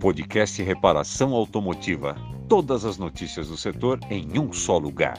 Podcast 0.00 0.62
Reparação 0.62 1.32
Automotiva. 1.32 2.16
Todas 2.48 2.84
as 2.84 2.98
notícias 2.98 3.48
do 3.48 3.56
setor 3.56 4.00
em 4.10 4.38
um 4.38 4.52
só 4.52 4.76
lugar. 4.76 5.16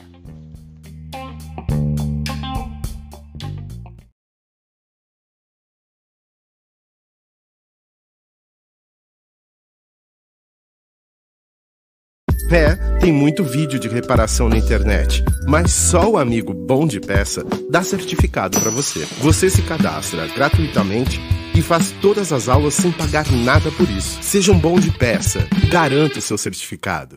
É, 12.52 12.93
tem 13.04 13.12
muito 13.12 13.44
vídeo 13.44 13.78
de 13.78 13.86
reparação 13.86 14.48
na 14.48 14.56
internet, 14.56 15.22
mas 15.46 15.70
só 15.70 16.12
o 16.12 16.16
amigo 16.16 16.54
Bom 16.54 16.86
de 16.86 16.98
Peça 16.98 17.44
dá 17.70 17.82
certificado 17.82 18.58
para 18.58 18.70
você. 18.70 19.06
Você 19.20 19.50
se 19.50 19.60
cadastra 19.60 20.26
gratuitamente 20.28 21.20
e 21.54 21.60
faz 21.60 21.90
todas 22.00 22.32
as 22.32 22.48
aulas 22.48 22.72
sem 22.72 22.90
pagar 22.90 23.30
nada 23.30 23.70
por 23.72 23.90
isso. 23.90 24.22
Seja 24.22 24.52
um 24.52 24.58
bom 24.58 24.80
de 24.80 24.90
peça, 24.90 25.46
garanta 25.70 26.18
o 26.18 26.22
seu 26.22 26.38
certificado. 26.38 27.16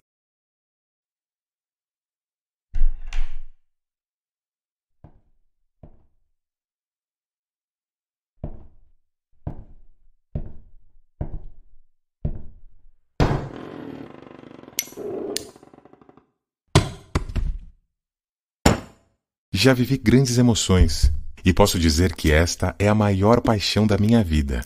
Já 19.59 19.73
vivi 19.73 19.97
grandes 19.97 20.38
emoções 20.38 21.11
e 21.43 21.52
posso 21.52 21.79
dizer 21.79 22.13
que 22.13 22.31
esta 22.31 22.75
é 22.77 22.88
a 22.88 22.93
maior 22.93 23.41
paixão 23.41 23.88
da 23.88 23.97
minha 23.97 24.23
vida. 24.23 24.63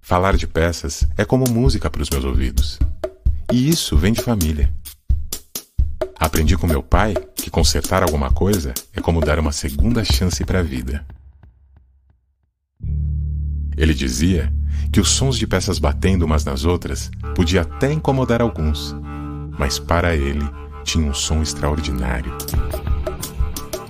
Falar 0.00 0.36
de 0.36 0.46
peças 0.46 1.04
é 1.18 1.24
como 1.24 1.50
música 1.50 1.90
para 1.90 2.00
os 2.00 2.08
meus 2.08 2.24
ouvidos. 2.24 2.78
E 3.52 3.68
isso 3.68 3.96
vem 3.96 4.12
de 4.12 4.22
família. 4.22 4.72
Aprendi 6.16 6.56
com 6.56 6.68
meu 6.68 6.80
pai 6.80 7.14
que 7.34 7.50
consertar 7.50 8.04
alguma 8.04 8.30
coisa 8.30 8.72
é 8.94 9.00
como 9.00 9.20
dar 9.20 9.40
uma 9.40 9.50
segunda 9.50 10.04
chance 10.04 10.44
para 10.44 10.60
a 10.60 10.62
vida. 10.62 11.04
Ele 13.76 13.94
dizia 13.94 14.54
que 14.92 15.00
os 15.00 15.10
sons 15.10 15.36
de 15.36 15.46
peças 15.48 15.80
batendo 15.80 16.24
umas 16.24 16.44
nas 16.44 16.64
outras 16.64 17.10
podia 17.34 17.62
até 17.62 17.92
incomodar 17.92 18.40
alguns, 18.40 18.94
mas 19.58 19.80
para 19.80 20.14
ele 20.14 20.48
tinha 20.84 21.04
um 21.04 21.12
som 21.12 21.42
extraordinário. 21.42 22.32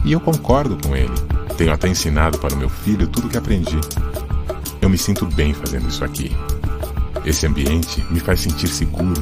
E 0.05 0.13
eu 0.13 0.21
concordo 0.21 0.77
com 0.77 0.97
ele. 0.97 1.15
Tenho 1.57 1.73
até 1.73 1.89
ensinado 1.89 2.39
para 2.39 2.55
o 2.55 2.59
meu 2.59 2.69
filho 2.69 3.07
tudo 3.07 3.27
o 3.27 3.31
que 3.31 3.39
aprendi. 3.39 3.79
Eu 4.81 4.89
me 4.89 4.99
sinto 4.99 5.27
bem 5.27 5.55
fazendo 5.55 5.89
isso 5.89 6.05
aqui. 6.05 6.37
Esse 7.25 7.47
ambiente 7.47 8.05
me 8.11 8.19
faz 8.19 8.41
sentir 8.41 8.69
seguro. 8.69 9.21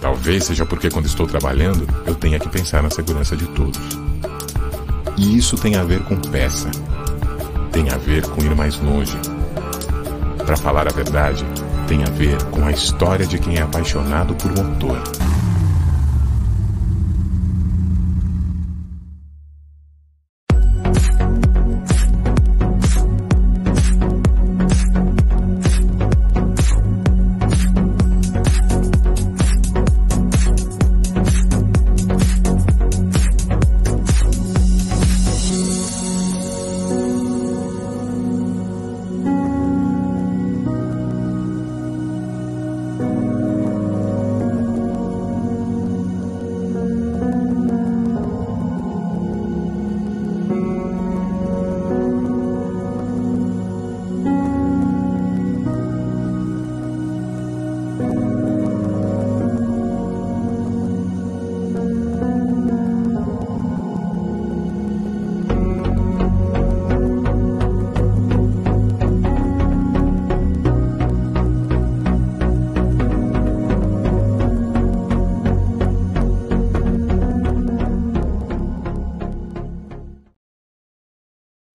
Talvez 0.00 0.44
seja 0.44 0.66
porque 0.66 0.90
quando 0.90 1.06
estou 1.06 1.26
trabalhando, 1.26 1.86
eu 2.06 2.14
tenha 2.14 2.40
que 2.40 2.48
pensar 2.48 2.82
na 2.82 2.90
segurança 2.90 3.36
de 3.36 3.46
todos. 3.46 3.80
E 5.16 5.36
isso 5.36 5.56
tem 5.56 5.76
a 5.76 5.84
ver 5.84 6.00
com 6.00 6.16
peça. 6.16 6.70
Tem 7.70 7.88
a 7.90 7.96
ver 7.96 8.26
com 8.26 8.42
ir 8.42 8.54
mais 8.54 8.78
longe. 8.80 9.16
Para 10.44 10.56
falar 10.56 10.88
a 10.88 10.92
verdade, 10.92 11.44
tem 11.86 12.02
a 12.02 12.10
ver 12.10 12.42
com 12.50 12.66
a 12.66 12.72
história 12.72 13.26
de 13.26 13.38
quem 13.38 13.56
é 13.56 13.62
apaixonado 13.62 14.34
por 14.34 14.50
motor. 14.50 15.00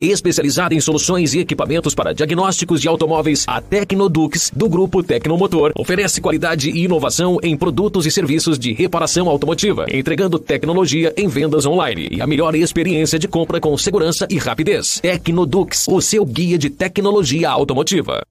Especializada 0.02 0.74
em 0.74 0.80
soluções 0.80 1.34
e 1.34 1.40
equipamentos 1.40 1.94
para 1.94 2.14
diagnósticos 2.14 2.80
de 2.80 2.88
automóveis, 2.88 3.44
a 3.46 3.60
Tecnodux, 3.60 4.50
do 4.56 4.70
grupo 4.70 5.04
Tecnomotor, 5.04 5.74
oferece 5.76 6.22
qualidade 6.22 6.70
e 6.70 6.86
inovação 6.86 7.38
em 7.44 7.58
produtos 7.58 8.06
e 8.06 8.12
serviços 8.12 8.58
de 8.58 8.72
reparação 8.72 9.28
automotiva, 9.28 9.88
entregando 9.92 10.40
tecnologia 10.40 11.14
em 11.18 11.28
vendas 11.28 11.66
online 11.66 12.08
e 12.12 12.22
a 12.22 12.28
melhor 12.28 12.56
experiência 12.56 13.20
de 13.20 13.28
compra 13.28 13.60
com 13.60 13.78
segurança 13.78 14.26
e 14.30 14.38
rapidez. 14.38 15.02
Tecnodux, 15.02 15.86
o 15.90 16.00
seu 16.00 16.24
guia 16.24 16.58
de 16.58 16.70
tecnologia 16.70 17.50
automotiva. 17.50 18.24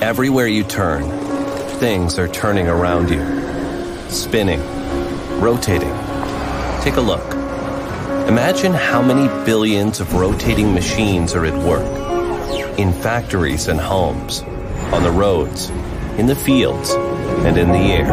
Everywhere 0.00 0.48
you 0.48 0.64
turn, 0.64 1.04
things 1.78 2.18
are 2.18 2.26
turning 2.26 2.66
around 2.66 3.08
you. 3.08 3.41
Spinning, 4.12 4.60
rotating. 5.40 5.92
Take 6.82 6.96
a 6.96 7.00
look. 7.00 7.32
Imagine 8.28 8.72
how 8.72 9.02
many 9.02 9.26
billions 9.44 10.00
of 10.00 10.14
rotating 10.14 10.72
machines 10.74 11.34
are 11.34 11.44
at 11.44 11.54
work 11.64 12.78
in 12.78 12.92
factories 12.92 13.68
and 13.68 13.80
homes, 13.80 14.42
on 14.92 15.02
the 15.02 15.10
roads, 15.10 15.70
in 16.18 16.26
the 16.26 16.34
fields, 16.34 16.90
and 16.90 17.56
in 17.56 17.68
the 17.68 17.78
air. 17.78 18.12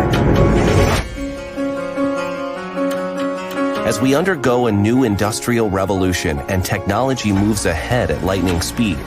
As 3.86 4.00
we 4.00 4.16
undergo 4.16 4.68
a 4.68 4.72
new 4.72 5.04
industrial 5.04 5.70
revolution 5.70 6.40
and 6.50 6.64
technology 6.64 7.32
moves 7.32 7.66
ahead 7.66 8.12
at 8.12 8.24
lightning 8.24 8.62
speed, 8.62 8.98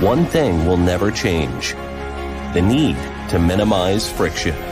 one 0.00 0.24
thing 0.26 0.66
will 0.66 0.76
never 0.76 1.10
change 1.10 1.74
the 2.52 2.60
need 2.60 2.96
to 3.30 3.38
minimize 3.38 4.10
friction. 4.10 4.69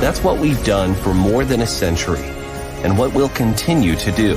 That's 0.00 0.24
what 0.24 0.38
we've 0.38 0.64
done 0.64 0.94
for 0.94 1.12
more 1.12 1.44
than 1.44 1.60
a 1.60 1.66
century 1.66 2.24
and 2.82 2.96
what 2.96 3.12
we'll 3.12 3.28
continue 3.28 3.94
to 3.96 4.10
do. 4.12 4.34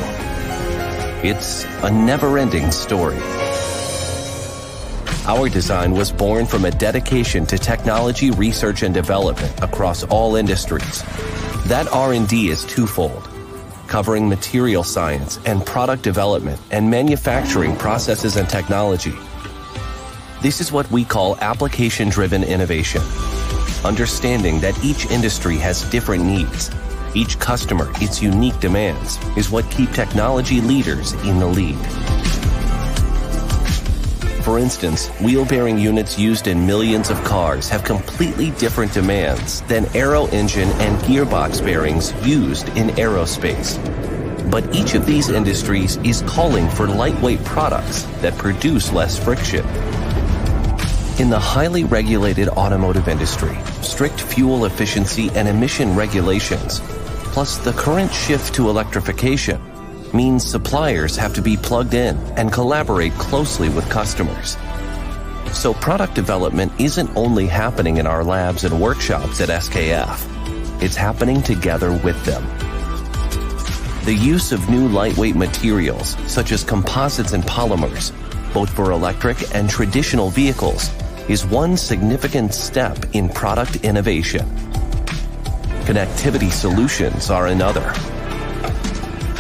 It's 1.25 1.63
a 1.83 1.89
never-ending 1.89 2.69
story. 2.71 3.17
Our 5.25 5.47
design 5.47 5.93
was 5.93 6.11
born 6.11 6.47
from 6.47 6.65
a 6.65 6.71
dedication 6.71 7.45
to 7.45 7.57
technology 7.57 8.29
research 8.31 8.83
and 8.83 8.93
development 8.93 9.57
across 9.63 10.03
all 10.03 10.35
industries. 10.35 11.01
That 11.67 11.87
R&D 11.93 12.49
is 12.49 12.65
twofold, 12.65 13.29
covering 13.87 14.27
material 14.27 14.83
science 14.83 15.39
and 15.45 15.65
product 15.65 16.03
development 16.03 16.59
and 16.71 16.91
manufacturing 16.91 17.77
processes 17.77 18.35
and 18.35 18.49
technology. 18.49 19.13
This 20.43 20.61
is 20.61 20.71
what 20.71 20.91
we 20.91 21.03
call 21.05 21.37
application-driven 21.37 22.43
innovation 22.43 23.01
understanding 23.85 24.59
that 24.61 24.81
each 24.83 25.05
industry 25.07 25.57
has 25.57 25.89
different 25.89 26.23
needs. 26.23 26.71
Each 27.13 27.37
customer, 27.39 27.91
its 27.95 28.21
unique 28.21 28.59
demands, 28.59 29.17
is 29.37 29.49
what 29.49 29.69
keep 29.69 29.91
technology 29.91 30.61
leaders 30.61 31.13
in 31.25 31.39
the 31.39 31.45
lead. 31.45 31.77
For 34.43 34.59
instance, 34.59 35.07
wheel 35.21 35.45
bearing 35.45 35.77
units 35.77 36.19
used 36.19 36.47
in 36.47 36.65
millions 36.65 37.09
of 37.09 37.23
cars 37.23 37.69
have 37.69 37.83
completely 37.83 38.51
different 38.51 38.93
demands 38.93 39.61
than 39.63 39.85
aero 39.95 40.25
engine 40.27 40.69
and 40.81 40.97
gearbox 41.03 41.63
bearings 41.63 42.13
used 42.25 42.67
in 42.69 42.87
aerospace. 42.89 43.79
But 44.51 44.75
each 44.75 44.93
of 44.93 45.05
these 45.05 45.29
industries 45.29 45.97
is 45.97 46.21
calling 46.23 46.69
for 46.69 46.87
lightweight 46.87 47.43
products 47.45 48.03
that 48.21 48.37
produce 48.37 48.91
less 48.91 49.17
friction. 49.17 49.65
In 51.19 51.29
the 51.29 51.39
highly 51.39 51.83
regulated 51.83 52.49
automotive 52.49 53.07
industry, 53.07 53.55
strict 53.83 54.19
fuel 54.19 54.65
efficiency 54.65 55.29
and 55.35 55.47
emission 55.47 55.95
regulations, 55.95 56.79
plus 57.31 57.59
the 57.59 57.71
current 57.73 58.11
shift 58.11 58.55
to 58.55 58.67
electrification, 58.67 59.61
means 60.11 60.43
suppliers 60.43 61.15
have 61.15 61.31
to 61.35 61.41
be 61.43 61.55
plugged 61.55 61.93
in 61.93 62.17
and 62.35 62.51
collaborate 62.51 63.13
closely 63.13 63.69
with 63.69 63.87
customers. 63.91 64.57
So 65.53 65.75
product 65.75 66.15
development 66.15 66.71
isn't 66.79 67.15
only 67.15 67.45
happening 67.45 67.97
in 67.97 68.07
our 68.07 68.23
labs 68.23 68.63
and 68.63 68.81
workshops 68.81 69.39
at 69.39 69.49
SKF, 69.49 70.81
it's 70.81 70.95
happening 70.95 71.43
together 71.43 71.91
with 71.91 72.25
them. 72.25 72.43
The 74.05 74.15
use 74.15 74.51
of 74.51 74.67
new 74.67 74.87
lightweight 74.87 75.35
materials, 75.35 76.17
such 76.25 76.51
as 76.51 76.63
composites 76.63 77.33
and 77.33 77.43
polymers, 77.43 78.11
both 78.51 78.71
for 78.71 78.91
electric 78.91 79.55
and 79.55 79.69
traditional 79.69 80.31
vehicles, 80.31 80.89
is 81.29 81.45
one 81.45 81.77
significant 81.77 82.53
step 82.53 82.97
in 83.13 83.29
product 83.29 83.77
innovation. 83.77 84.45
Connectivity 85.85 86.51
solutions 86.51 87.29
are 87.29 87.47
another. 87.47 87.93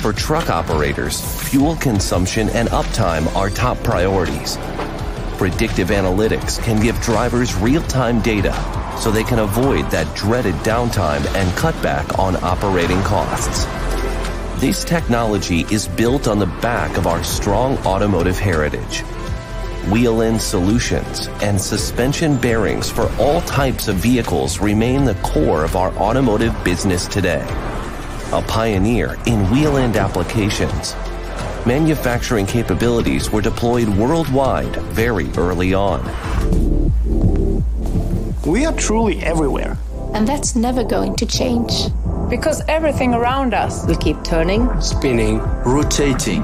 For 0.01 0.13
truck 0.13 0.49
operators, 0.49 1.21
fuel 1.49 1.75
consumption 1.75 2.49
and 2.49 2.69
uptime 2.69 3.33
are 3.35 3.49
top 3.49 3.77
priorities. 3.83 4.57
Predictive 5.37 5.89
analytics 5.89 6.61
can 6.63 6.81
give 6.81 6.99
drivers 7.01 7.55
real-time 7.55 8.21
data 8.21 8.53
so 8.99 9.11
they 9.11 9.23
can 9.23 9.39
avoid 9.39 9.89
that 9.91 10.15
dreaded 10.15 10.55
downtime 10.55 11.25
and 11.35 11.57
cut 11.57 11.73
back 11.83 12.17
on 12.17 12.41
operating 12.43 13.01
costs. 13.01 13.65
This 14.61 14.85
technology 14.85 15.65
is 15.69 15.89
built 15.89 16.27
on 16.29 16.39
the 16.39 16.45
back 16.45 16.97
of 16.97 17.07
our 17.07 17.23
strong 17.23 17.77
automotive 17.79 18.39
heritage 18.39 19.03
wheel-in 19.89 20.39
solutions, 20.39 21.27
and 21.41 21.59
suspension 21.59 22.37
bearings 22.37 22.89
for 22.89 23.11
all 23.19 23.41
types 23.41 23.87
of 23.87 23.95
vehicles 23.97 24.59
remain 24.59 25.05
the 25.05 25.15
core 25.15 25.63
of 25.63 25.75
our 25.75 25.91
automotive 25.97 26.55
business 26.63 27.07
today. 27.07 27.45
A 28.31 28.41
pioneer 28.47 29.17
in 29.25 29.49
wheel-end 29.51 29.95
applications, 29.95 30.95
manufacturing 31.65 32.45
capabilities 32.45 33.31
were 33.31 33.41
deployed 33.41 33.87
worldwide 33.89 34.75
very 34.93 35.29
early 35.37 35.73
on. 35.73 36.01
We 38.45 38.65
are 38.65 38.73
truly 38.73 39.19
everywhere. 39.23 39.77
And 40.13 40.27
that's 40.27 40.55
never 40.55 40.83
going 40.83 41.15
to 41.17 41.25
change. 41.25 41.87
Because 42.29 42.61
everything 42.67 43.13
around 43.13 43.53
us 43.53 43.85
will 43.85 43.97
keep 43.97 44.23
turning, 44.23 44.69
spinning, 44.81 45.39
rotating 45.65 46.43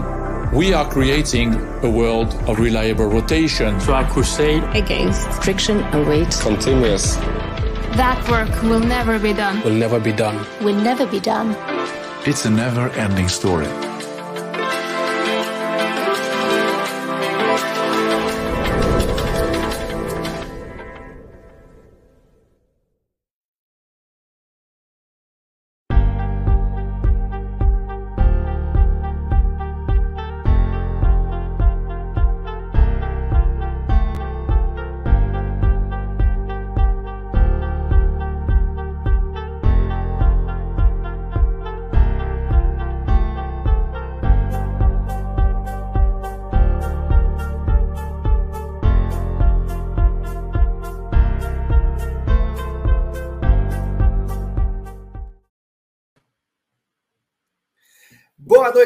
we 0.54 0.74
are 0.74 0.90
creating 0.90 1.54
a 1.84 1.90
world 1.90 2.34
of 2.48 2.60
reliable 2.60 3.06
rotation. 3.06 3.80
So 3.82 3.94
I 3.94 4.04
crusade 4.04 4.64
against 4.74 5.28
friction 5.44 5.80
and 5.80 6.08
weight. 6.08 6.32
Continuous. 6.42 7.16
That 7.96 8.28
work 8.30 8.50
will 8.64 8.80
never 8.80 9.20
be 9.20 9.34
done. 9.34 9.62
Will 9.64 9.74
never 9.74 10.00
be 10.00 10.12
done. 10.12 10.46
Will 10.64 10.76
never 10.76 11.06
be 11.06 11.20
done. 11.20 11.56
It's 12.26 12.46
a 12.46 12.50
never 12.50 12.90
ending 12.90 13.28
story. 13.28 13.68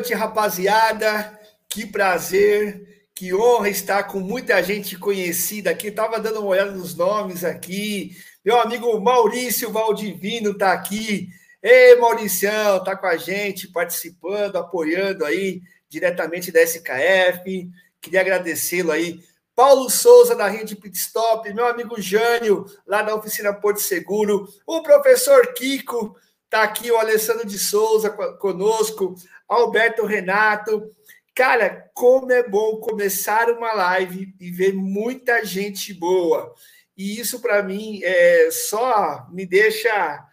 Noite, 0.04 0.14
rapaziada. 0.14 1.40
Que 1.70 1.86
prazer, 1.86 3.08
que 3.16 3.34
honra 3.34 3.70
estar 3.70 4.04
com 4.04 4.20
muita 4.20 4.62
gente 4.62 4.98
conhecida 4.98 5.70
aqui. 5.72 5.90
Tava 5.90 6.20
dando 6.20 6.42
uma 6.42 6.50
olhada 6.50 6.72
nos 6.72 6.94
nomes 6.94 7.46
aqui. 7.46 8.12
Meu 8.44 8.60
amigo 8.60 9.00
Maurício 9.00 9.72
Valdivino 9.72 10.58
tá 10.58 10.74
aqui. 10.74 11.30
Ei, 11.62 11.96
Mauricião, 11.96 12.84
tá 12.84 12.98
com 12.98 13.08
a 13.08 13.16
gente, 13.16 13.70
participando, 13.70 14.58
apoiando 14.58 15.24
aí 15.24 15.62
diretamente 15.88 16.52
da 16.52 16.62
SKF. 16.62 17.70
Queria 18.02 18.20
agradecê-lo 18.20 18.92
aí. 18.92 19.22
Paulo 19.56 19.90
Souza, 19.90 20.36
da 20.36 20.50
Rede 20.50 20.76
Pitstop, 20.76 21.52
meu 21.54 21.66
amigo 21.66 22.02
Jânio, 22.02 22.66
lá 22.86 23.02
da 23.04 23.16
Oficina 23.16 23.54
Porto 23.54 23.80
Seguro, 23.80 24.50
o 24.68 24.82
professor 24.82 25.54
Kiko, 25.54 26.18
tá 26.50 26.62
aqui, 26.62 26.92
o 26.92 26.98
Alessandro 26.98 27.48
de 27.48 27.58
Souza 27.58 28.10
conosco, 28.10 29.16
Alberto 29.48 30.06
Renato. 30.06 30.90
Cara, 31.36 31.90
como 31.94 32.32
é 32.32 32.48
bom 32.48 32.78
começar 32.78 33.50
uma 33.50 33.74
live 33.74 34.36
e 34.40 34.52
ver 34.52 34.74
muita 34.74 35.44
gente 35.44 35.94
boa. 35.94 36.54
E 36.96 37.20
isso, 37.20 37.40
para 37.40 37.64
mim, 37.64 38.02
é, 38.04 38.50
só 38.52 39.28
me 39.32 39.46
deixa 39.46 40.24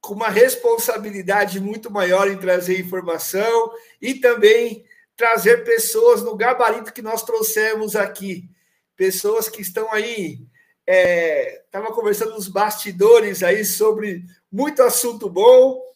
com 0.00 0.14
uma 0.14 0.28
responsabilidade 0.28 1.60
muito 1.60 1.90
maior 1.90 2.28
em 2.28 2.38
trazer 2.38 2.78
informação 2.78 3.72
e 4.00 4.14
também 4.14 4.84
trazer 5.16 5.64
pessoas 5.64 6.22
no 6.22 6.36
gabarito 6.36 6.92
que 6.92 7.02
nós 7.02 7.22
trouxemos 7.22 7.96
aqui. 7.96 8.50
Pessoas 8.96 9.48
que 9.48 9.62
estão 9.62 9.90
aí. 9.92 10.38
Estava 10.86 11.88
é, 11.88 11.92
conversando 11.92 12.32
nos 12.32 12.48
bastidores 12.48 13.42
aí 13.42 13.64
sobre 13.64 14.24
muito 14.50 14.82
assunto 14.82 15.30
bom 15.30 15.89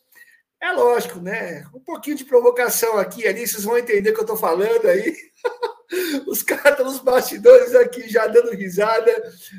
é 0.65 0.73
lógico, 0.73 1.21
né? 1.21 1.67
Um 1.75 1.81
pouquinho 1.81 2.17
de 2.17 2.25
provocação 2.25 2.97
aqui 2.97 3.27
ali, 3.27 3.47
vocês 3.47 3.65
vão 3.65 3.77
entender 3.77 4.11
o 4.11 4.15
que 4.15 4.21
eu 4.21 4.25
estou 4.25 4.37
falando 4.37 4.87
aí. 4.87 5.15
Os 6.27 6.43
caras 6.43 6.73
estão 6.73 6.87
nos 6.87 7.01
bastidores 7.01 7.75
aqui 7.75 8.09
já 8.09 8.27
dando 8.27 8.51
risada, 8.51 9.13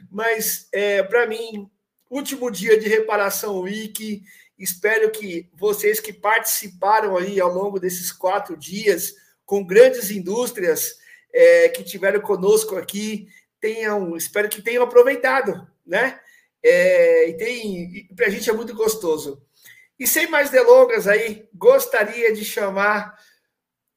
mas 0.10 0.68
é, 0.72 1.04
para 1.04 1.28
mim, 1.28 1.70
último 2.10 2.50
dia 2.50 2.78
de 2.80 2.90
reparação 2.90 3.60
Wiki. 3.60 4.24
Espero 4.58 5.12
que 5.12 5.50
vocês 5.54 6.00
que 6.00 6.14
participaram 6.14 7.18
aí 7.18 7.40
ao 7.40 7.54
longo 7.54 7.80
desses 7.80 8.12
quatro 8.12 8.58
dias 8.58 9.14
com 9.46 9.66
grandes 9.66 10.10
indústrias 10.10 10.96
é, 11.32 11.70
que 11.70 11.84
tiveram 11.84 12.22
conosco 12.22 12.78
aqui 12.78 13.28
tenham, 13.60 14.16
espero 14.16 14.48
que 14.48 14.62
tenham 14.62 14.84
aproveitado, 14.84 15.68
né? 15.86 16.20
É, 16.64 17.30
e 17.30 17.38
tem, 17.38 18.08
para 18.16 18.28
a 18.28 18.30
gente 18.30 18.50
é 18.50 18.54
muito 18.54 18.74
gostoso. 18.74 19.45
E 20.00 20.06
sem 20.06 20.28
mais 20.28 20.50
delongas 20.50 21.08
aí, 21.08 21.48
gostaria 21.54 22.34
de 22.34 22.44
chamar 22.44 23.16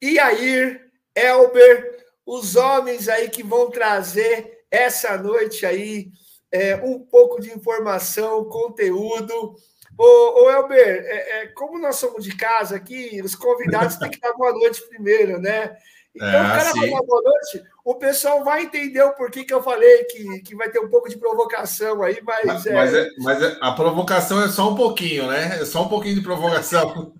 Iair, 0.01 0.89
Elber, 1.13 2.05
os 2.25 2.55
homens 2.55 3.09
aí 3.09 3.29
que 3.29 3.43
vão 3.43 3.69
trazer 3.69 4.59
essa 4.71 5.17
noite 5.17 5.65
aí 5.65 6.11
é, 6.51 6.75
um 6.77 6.99
pouco 6.99 7.41
de 7.41 7.51
informação, 7.51 8.45
conteúdo. 8.45 9.55
Ô, 9.97 10.43
ô 10.43 10.49
Elber, 10.49 11.05
é, 11.05 11.41
é, 11.41 11.47
como 11.47 11.77
nós 11.77 11.97
somos 11.97 12.23
de 12.23 12.35
casa 12.35 12.75
aqui, 12.75 13.21
os 13.21 13.35
convidados 13.35 13.97
têm 13.97 14.09
que 14.09 14.19
dar 14.19 14.33
boa 14.33 14.53
noite 14.53 14.87
primeiro, 14.87 15.39
né? 15.39 15.75
Então, 16.19 16.27
é, 16.27 16.41
o 16.41 16.47
cara 16.47 16.71
sim. 16.73 16.79
vai 16.79 16.89
boa 16.89 17.21
noite, 17.21 17.63
o 17.85 17.95
pessoal 17.95 18.43
vai 18.43 18.63
entender 18.63 19.01
o 19.03 19.13
porquê 19.13 19.45
que 19.45 19.53
eu 19.53 19.63
falei 19.63 20.03
que, 20.03 20.41
que 20.41 20.53
vai 20.53 20.69
ter 20.69 20.79
um 20.79 20.89
pouco 20.89 21.07
de 21.07 21.17
provocação 21.17 22.03
aí, 22.03 22.19
mas. 22.21 22.45
Mas, 22.45 22.65
é... 22.65 22.73
mas, 22.73 22.93
é, 22.93 23.09
mas 23.19 23.41
é, 23.41 23.57
a 23.61 23.71
provocação 23.71 24.43
é 24.43 24.49
só 24.49 24.69
um 24.69 24.75
pouquinho, 24.75 25.27
né? 25.27 25.59
É 25.61 25.65
só 25.65 25.83
um 25.83 25.87
pouquinho 25.87 26.15
de 26.15 26.21
provocação. 26.21 27.13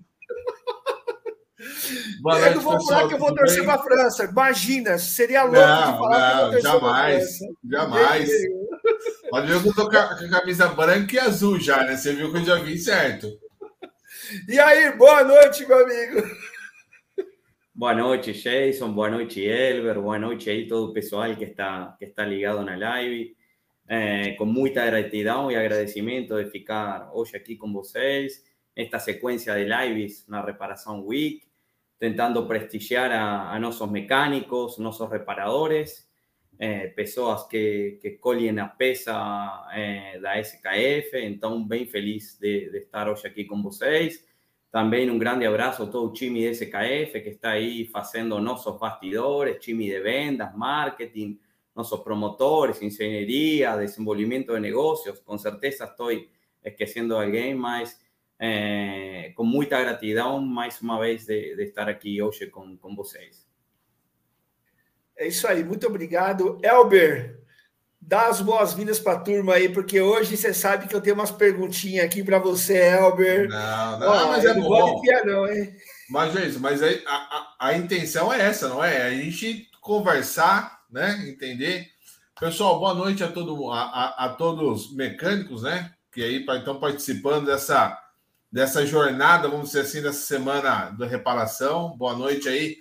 Boa 2.20 2.38
eu 2.38 2.54
não 2.56 2.60
vou 2.60 2.86
falar 2.86 3.08
que 3.08 3.14
eu 3.14 3.18
vou 3.18 3.34
torcer 3.34 3.64
para 3.64 3.74
a 3.74 3.82
França. 3.82 4.24
Imagina, 4.24 4.98
seria 4.98 5.44
louco 5.44 5.58
não, 5.58 5.92
de 5.92 5.98
falar 5.98 6.50
não, 6.50 6.60
jamais, 6.60 7.38
jamais. 7.70 8.30
Pode 9.30 9.46
ver 9.46 9.62
que 9.62 9.68
eu 9.68 9.74
tô 9.74 9.88
com 9.88 9.96
a 9.96 10.28
camisa 10.28 10.68
branca 10.68 11.14
e 11.14 11.18
azul 11.18 11.58
já, 11.58 11.84
né? 11.84 11.96
Você 11.96 12.12
viu 12.12 12.30
que 12.30 12.38
eu 12.38 12.44
já 12.44 12.56
vi 12.56 12.78
certo. 12.78 13.26
E 14.46 14.60
aí, 14.60 14.92
boa 14.92 15.24
noite, 15.24 15.66
meu 15.66 15.82
amigo. 15.82 16.22
Boa 17.80 17.94
noite, 17.94 18.34
Jason. 18.34 18.92
Boa 18.92 19.08
noite, 19.08 19.40
Elber. 19.40 20.02
Boa 20.02 20.18
noite 20.18 20.50
aí 20.50 20.68
todo 20.68 20.90
o 20.90 20.92
pessoal 20.92 21.34
que 21.34 21.44
está, 21.44 21.96
que 21.98 22.04
está 22.04 22.26
ligado 22.26 22.62
na 22.62 22.76
live. 22.76 23.34
Eh, 23.88 24.32
com 24.32 24.44
muita 24.44 24.84
gratidão 24.84 25.50
e 25.50 25.56
agradecimento 25.56 26.36
de 26.44 26.50
ficar 26.50 27.10
hoje 27.14 27.34
aqui 27.34 27.56
com 27.56 27.72
vocês, 27.72 28.44
esta 28.76 28.98
sequência 28.98 29.54
de 29.54 29.64
lives 29.64 30.28
na 30.28 30.44
Reparação 30.44 31.06
Week, 31.06 31.40
tentando 31.98 32.46
prestigiar 32.46 33.10
a, 33.12 33.50
a 33.50 33.58
nossos 33.58 33.90
mecânicos, 33.90 34.76
nossos 34.76 35.10
reparadores, 35.10 36.06
é, 36.58 36.88
pessoas 36.88 37.48
que, 37.48 37.98
que 38.02 38.10
colhem 38.10 38.58
a 38.58 38.68
peça 38.68 39.14
é, 39.72 40.18
da 40.20 40.38
SKF. 40.38 41.16
Então, 41.16 41.66
bem 41.66 41.86
feliz 41.86 42.36
de, 42.38 42.68
de, 42.72 42.76
estar 42.76 43.08
hoje 43.08 43.26
aqui 43.26 43.46
com 43.46 43.62
vocês. 43.62 44.22
Também 44.70 45.10
um 45.10 45.18
grande 45.18 45.44
abraço 45.44 45.82
a 45.82 45.86
todo 45.86 46.08
o 46.08 46.12
time 46.12 46.44
da 46.44 46.50
SKF 46.52 47.20
que 47.20 47.30
está 47.30 47.50
aí 47.50 47.86
fazendo 47.86 48.40
nossos 48.40 48.78
bastidores, 48.78 49.58
time 49.58 49.86
de 49.86 50.00
vendas, 50.00 50.54
marketing, 50.54 51.40
nossos 51.74 52.00
promotores, 52.00 52.80
engenharia, 52.80 53.76
desenvolvimento 53.76 54.54
de 54.54 54.60
negócios. 54.60 55.18
Com 55.20 55.36
certeza 55.36 55.84
estou 55.84 56.10
esquecendo 56.64 57.16
alguém, 57.16 57.54
mas 57.54 58.00
é, 58.38 59.32
com 59.34 59.44
muita 59.44 59.80
gratidão, 59.80 60.40
mais 60.40 60.80
uma 60.80 61.00
vez, 61.00 61.26
de, 61.26 61.56
de 61.56 61.64
estar 61.64 61.88
aqui 61.88 62.22
hoje 62.22 62.46
com, 62.46 62.76
com 62.76 62.94
vocês. 62.94 63.48
É 65.16 65.26
isso 65.26 65.46
aí, 65.48 65.64
muito 65.64 65.86
obrigado. 65.86 66.58
Elber, 66.62 67.40
dá 68.00 68.28
as 68.28 68.40
boas-vindas 68.40 68.98
para 68.98 69.12
a 69.12 69.20
turma 69.20 69.54
aí, 69.54 69.68
porque 69.68 70.00
hoje 70.00 70.36
você 70.36 70.54
sabe 70.54 70.88
que 70.88 70.94
eu 70.94 71.00
tenho 71.00 71.14
umas 71.14 71.30
perguntinhas 71.30 72.04
aqui 72.04 72.24
para 72.24 72.38
você, 72.38 72.78
Elber. 72.78 73.48
Não, 73.48 74.00
não, 74.00 74.08
Ó, 74.08 74.26
mas 74.28 74.44
é 74.44 74.54
não 74.54 74.62
bom. 74.62 74.98
Enfiar, 74.98 75.24
não, 75.26 75.46
hein? 75.46 75.76
Mas, 76.08 76.32
gente, 76.32 76.58
mas 76.58 76.82
a, 76.82 76.88
a, 77.06 77.56
a, 77.60 77.76
intenção 77.76 78.32
é 78.32 78.40
essa, 78.40 78.68
não 78.68 78.82
é? 78.82 79.02
A 79.02 79.10
gente 79.10 79.68
conversar, 79.80 80.80
né? 80.90 81.24
Entender. 81.28 81.88
Pessoal, 82.38 82.80
boa 82.80 82.94
noite 82.94 83.22
a, 83.22 83.30
todo, 83.30 83.70
a, 83.70 83.82
a, 83.82 84.24
a 84.24 84.28
todos 84.30 84.92
mecânicos, 84.94 85.62
né? 85.62 85.92
Que 86.10 86.24
aí 86.24 86.44
estão 86.44 86.80
participando 86.80 87.46
dessa, 87.46 87.96
dessa 88.50 88.84
jornada, 88.84 89.46
vamos 89.46 89.68
dizer 89.68 89.82
assim, 89.82 90.02
dessa 90.02 90.26
semana 90.26 90.90
da 90.98 91.06
reparação. 91.06 91.96
Boa 91.96 92.14
noite 92.16 92.48
aí. 92.48 92.78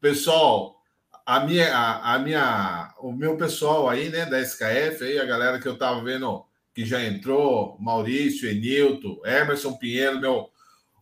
Pessoal, 0.00 0.81
a 1.24 1.40
minha, 1.40 1.76
a, 1.76 2.14
a, 2.14 2.18
minha, 2.18 2.94
o 2.98 3.12
meu 3.12 3.36
pessoal 3.36 3.88
aí, 3.88 4.08
né, 4.08 4.26
da 4.26 4.40
SKF, 4.40 5.04
aí, 5.04 5.18
a 5.18 5.24
galera 5.24 5.58
que 5.60 5.66
eu 5.66 5.78
tava 5.78 6.02
vendo 6.02 6.44
que 6.74 6.84
já 6.84 7.02
entrou, 7.04 7.76
Maurício, 7.78 8.48
Enilton, 8.48 9.20
Emerson 9.24 9.74
Pinheiro, 9.74 10.20
meu, 10.20 10.50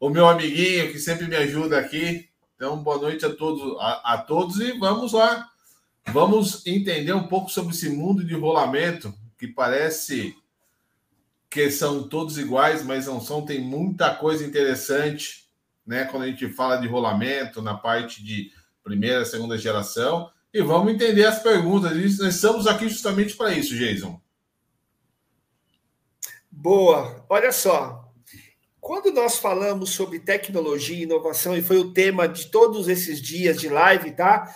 o 0.01 0.09
meu 0.09 0.29
amiguinho 0.29 0.91
que 0.91 0.99
sempre 0.99 1.27
me 1.27 1.37
ajuda 1.37 1.79
aqui. 1.79 2.29
Então, 2.57 2.83
boa 2.83 2.99
noite 2.99 3.25
a 3.25 3.35
todos, 3.35 3.81
a, 3.81 4.15
a 4.15 4.19
todos 4.19 4.61
e 4.61 4.73
vamos 4.79 5.13
lá. 5.13 5.49
Vamos 6.09 6.67
entender 6.67 7.13
um 7.13 7.29
pouco 7.29 7.51
sobre 7.51 7.73
esse 7.73 7.89
mundo 7.89 8.25
de 8.25 8.35
rolamento 8.35 9.15
que 9.39 9.47
parece 9.47 10.37
que 11.49 11.71
são 11.71 12.09
todos 12.09 12.39
iguais, 12.39 12.85
mas 12.85 13.07
não 13.07 13.21
são. 13.21 13.45
Tem 13.45 13.61
muita 13.61 14.15
coisa 14.15 14.45
interessante, 14.45 15.49
né? 15.87 16.05
Quando 16.05 16.25
a 16.25 16.27
gente 16.27 16.49
fala 16.49 16.77
de 16.77 16.87
rolamento, 16.87 17.63
na 17.63 17.75
parte 17.75 18.25
de 18.25 18.53
primeira, 18.83 19.25
segunda 19.25 19.57
geração, 19.57 20.31
e 20.53 20.63
vamos 20.63 20.93
entender 20.93 21.25
as 21.25 21.43
perguntas. 21.43 21.93
Nós 22.19 22.35
estamos 22.35 22.67
aqui 22.67 22.89
justamente 22.89 23.37
para 23.37 23.53
isso, 23.53 23.77
Jason. 23.77 24.21
Boa. 26.51 27.25
Olha 27.29 27.53
só. 27.53 28.05
Quando 28.81 29.13
nós 29.13 29.39
falamos 29.39 29.91
sobre 29.91 30.19
tecnologia 30.19 30.97
e 30.97 31.03
inovação, 31.03 31.57
e 31.57 31.63
foi 31.63 31.79
o 31.79 31.93
tema 31.93 32.27
de 32.27 32.51
todos 32.51 32.89
esses 32.89 33.21
dias 33.21 33.61
de 33.61 33.69
live, 33.69 34.13
tá? 34.13 34.53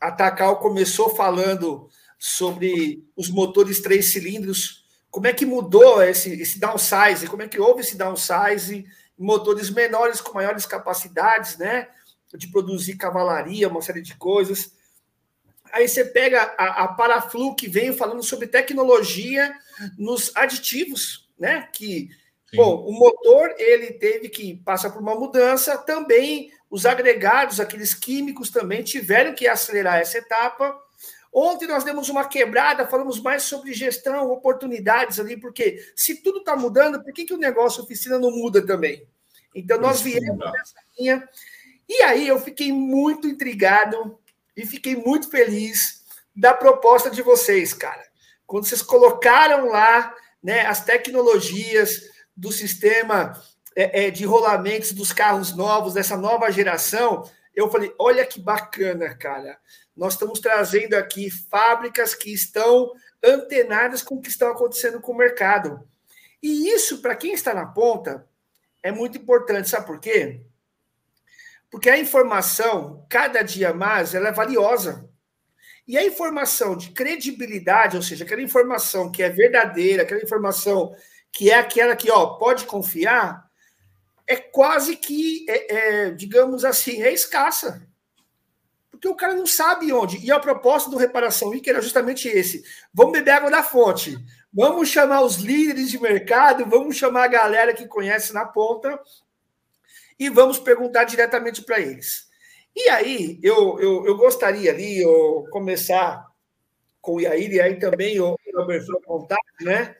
A 0.00 0.10
Takal 0.10 0.58
começou 0.58 1.14
falando 1.14 1.88
sobre 2.18 3.04
os 3.14 3.28
motores 3.28 3.80
três 3.80 4.06
cilindros, 4.12 4.84
como 5.10 5.26
é 5.26 5.32
que 5.32 5.46
mudou 5.46 6.02
esse, 6.02 6.30
esse 6.40 6.58
downsize, 6.58 7.28
como 7.28 7.42
é 7.42 7.48
que 7.48 7.60
houve 7.60 7.82
esse 7.82 7.96
downsize, 7.96 8.84
motores 9.16 9.70
menores 9.70 10.20
com 10.20 10.34
maiores 10.34 10.66
capacidades, 10.66 11.56
né? 11.56 11.88
De 12.34 12.48
produzir 12.48 12.96
cavalaria, 12.96 13.68
uma 13.68 13.82
série 13.82 14.02
de 14.02 14.16
coisas. 14.16 14.72
Aí 15.72 15.88
você 15.88 16.04
pega 16.04 16.54
a, 16.56 16.84
a 16.84 16.88
Paraflu, 16.88 17.54
que 17.54 17.68
veio 17.68 17.94
falando 17.94 18.22
sobre 18.22 18.46
tecnologia 18.46 19.54
nos 19.98 20.34
aditivos, 20.34 21.28
né? 21.38 21.68
Que, 21.72 22.08
Sim. 22.50 22.56
bom, 22.56 22.84
o 22.86 22.92
motor, 22.92 23.54
ele 23.58 23.92
teve 23.92 24.28
que 24.28 24.56
passar 24.64 24.90
por 24.90 25.02
uma 25.02 25.14
mudança, 25.14 25.76
também 25.78 26.50
os 26.70 26.86
agregados, 26.86 27.60
aqueles 27.60 27.94
químicos 27.94 28.50
também 28.50 28.82
tiveram 28.82 29.34
que 29.34 29.46
acelerar 29.46 30.00
essa 30.00 30.18
etapa. 30.18 30.76
Ontem 31.32 31.68
nós 31.68 31.84
demos 31.84 32.08
uma 32.08 32.26
quebrada, 32.26 32.86
falamos 32.86 33.20
mais 33.20 33.42
sobre 33.42 33.74
gestão, 33.74 34.30
oportunidades 34.30 35.20
ali, 35.20 35.36
porque 35.36 35.84
se 35.94 36.22
tudo 36.22 36.38
está 36.38 36.56
mudando, 36.56 37.02
por 37.02 37.12
que, 37.12 37.26
que 37.26 37.34
o 37.34 37.38
negócio 37.38 37.82
oficina 37.82 38.18
não 38.18 38.30
muda 38.30 38.64
também? 38.64 39.06
Então, 39.54 39.78
nós 39.80 40.00
viemos 40.00 40.38
nessa 40.38 40.80
linha 40.98 41.28
e 41.88 42.02
aí 42.02 42.26
eu 42.26 42.38
fiquei 42.40 42.72
muito 42.72 43.28
intrigado 43.28 44.18
e 44.56 44.66
fiquei 44.66 44.96
muito 44.96 45.30
feliz 45.30 46.04
da 46.34 46.52
proposta 46.52 47.10
de 47.10 47.22
vocês, 47.22 47.72
cara. 47.72 48.02
Quando 48.46 48.66
vocês 48.66 48.82
colocaram 48.82 49.68
lá 49.68 50.14
né, 50.42 50.66
as 50.66 50.84
tecnologias 50.84 52.02
do 52.36 52.52
sistema 52.52 53.32
é, 53.74 54.06
é, 54.06 54.10
de 54.10 54.24
rolamentos 54.24 54.92
dos 54.92 55.12
carros 55.12 55.54
novos, 55.54 55.94
dessa 55.94 56.16
nova 56.16 56.50
geração, 56.50 57.28
eu 57.54 57.70
falei: 57.70 57.94
olha 57.98 58.24
que 58.26 58.40
bacana, 58.40 59.14
cara. 59.14 59.58
Nós 59.96 60.12
estamos 60.12 60.40
trazendo 60.40 60.94
aqui 60.94 61.30
fábricas 61.30 62.14
que 62.14 62.32
estão 62.32 62.92
antenadas 63.24 64.02
com 64.02 64.16
o 64.16 64.20
que 64.20 64.28
está 64.28 64.50
acontecendo 64.50 65.00
com 65.00 65.12
o 65.12 65.16
mercado. 65.16 65.88
E 66.42 66.68
isso, 66.68 67.00
para 67.00 67.16
quem 67.16 67.32
está 67.32 67.54
na 67.54 67.66
ponta, 67.66 68.28
é 68.82 68.92
muito 68.92 69.16
importante. 69.18 69.70
Sabe 69.70 69.86
por 69.86 69.98
quê? 69.98 70.42
Porque 71.70 71.90
a 71.90 71.98
informação, 71.98 73.04
cada 73.08 73.42
dia 73.42 73.72
mais, 73.72 74.14
ela 74.14 74.28
é 74.28 74.32
valiosa. 74.32 75.08
E 75.86 75.96
a 75.96 76.04
informação 76.04 76.76
de 76.76 76.90
credibilidade, 76.90 77.96
ou 77.96 78.02
seja, 78.02 78.24
aquela 78.24 78.42
informação 78.42 79.10
que 79.10 79.22
é 79.22 79.28
verdadeira, 79.28 80.02
aquela 80.02 80.22
informação 80.22 80.94
que 81.32 81.50
é 81.50 81.54
aquela 81.54 81.94
que 81.94 82.10
ó, 82.10 82.34
pode 82.34 82.64
confiar, 82.64 83.44
é 84.26 84.36
quase 84.36 84.96
que, 84.96 85.46
é, 85.48 85.76
é, 85.76 86.10
digamos 86.10 86.64
assim, 86.64 87.02
é 87.02 87.12
escassa. 87.12 87.86
Porque 88.90 89.06
o 89.06 89.14
cara 89.14 89.34
não 89.34 89.46
sabe 89.46 89.92
onde. 89.92 90.18
E 90.24 90.32
a 90.32 90.40
proposta 90.40 90.90
do 90.90 90.96
Reparação 90.96 91.50
Wiki 91.50 91.68
era 91.68 91.82
justamente 91.82 92.26
esse. 92.26 92.64
Vamos 92.92 93.12
beber 93.12 93.32
água 93.32 93.50
da 93.50 93.62
fonte. 93.62 94.16
Vamos 94.52 94.88
chamar 94.88 95.20
os 95.20 95.36
líderes 95.36 95.90
de 95.90 96.00
mercado, 96.00 96.64
vamos 96.64 96.96
chamar 96.96 97.24
a 97.24 97.28
galera 97.28 97.74
que 97.74 97.86
conhece 97.86 98.32
na 98.32 98.46
ponta 98.46 98.98
e 100.18 100.28
vamos 100.28 100.58
perguntar 100.58 101.04
diretamente 101.04 101.62
para 101.62 101.80
eles. 101.80 102.26
E 102.74 102.88
aí, 102.90 103.38
eu, 103.42 103.78
eu, 103.80 104.06
eu 104.06 104.16
gostaria 104.16 104.70
ali 104.70 105.00
eu 105.00 105.46
começar 105.50 106.26
com 107.00 107.14
o 107.14 107.20
Iair 107.20 107.52
e 107.52 107.60
aí 107.60 107.78
também 107.78 108.20
o 108.20 108.36
Robert 108.54 108.84
contar, 109.04 109.38
né? 109.60 109.94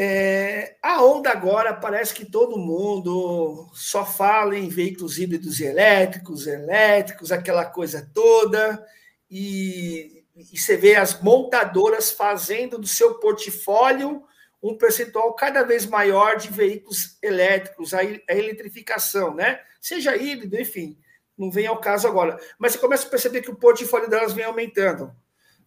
É, 0.00 0.76
a 0.80 1.04
onda 1.04 1.28
agora 1.30 1.74
parece 1.74 2.14
que 2.14 2.24
todo 2.24 2.56
mundo 2.56 3.68
só 3.74 4.06
fala 4.06 4.56
em 4.56 4.68
veículos 4.68 5.18
híbridos 5.18 5.58
e 5.58 5.64
elétricos, 5.64 6.46
elétricos, 6.46 7.32
aquela 7.32 7.64
coisa 7.64 8.08
toda, 8.14 8.80
e, 9.28 10.24
e 10.36 10.56
você 10.56 10.76
vê 10.76 10.94
as 10.94 11.20
montadoras 11.20 12.12
fazendo 12.12 12.78
do 12.78 12.86
seu 12.86 13.14
portfólio 13.18 14.22
um 14.62 14.76
percentual 14.76 15.34
cada 15.34 15.62
vez 15.62 15.86
maior 15.86 16.36
de 16.36 16.48
veículos 16.48 17.16
elétricos, 17.22 17.94
a, 17.94 18.02
eletrificação, 18.04 19.34
né? 19.34 19.60
Seja 19.80 20.16
híbrido, 20.16 20.60
enfim, 20.60 20.98
não 21.36 21.50
vem 21.50 21.66
ao 21.66 21.80
caso 21.80 22.08
agora. 22.08 22.38
Mas 22.58 22.72
você 22.72 22.78
começa 22.78 23.06
a 23.06 23.10
perceber 23.10 23.42
que 23.42 23.50
o 23.50 23.56
portfólio 23.56 24.10
delas 24.10 24.32
vem 24.32 24.44
aumentando. 24.44 25.12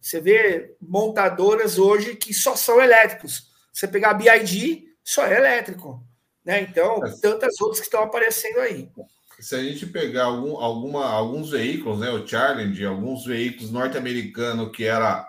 Você 0.00 0.20
vê 0.20 0.74
montadoras 0.80 1.78
hoje 1.78 2.16
que 2.16 2.34
só 2.34 2.54
são 2.56 2.80
elétricos. 2.80 3.50
Você 3.72 3.88
pegar 3.88 4.10
a 4.10 4.14
BID, 4.14 4.88
só 5.02 5.26
é 5.26 5.36
elétrico. 5.36 6.04
Né? 6.44 6.60
Então, 6.62 7.04
é. 7.06 7.10
tantas 7.20 7.60
outras 7.60 7.80
que 7.80 7.86
estão 7.86 8.02
aparecendo 8.02 8.58
aí. 8.58 8.90
Se 9.38 9.56
a 9.56 9.62
gente 9.62 9.86
pegar 9.86 10.24
algum, 10.24 10.56
alguma, 10.56 11.06
alguns 11.06 11.50
veículos, 11.50 11.98
né, 11.98 12.10
o 12.10 12.26
Challenge, 12.26 12.84
alguns 12.84 13.24
veículos 13.24 13.72
norte-americanos 13.72 14.70
que 14.74 14.84
era 14.84 15.26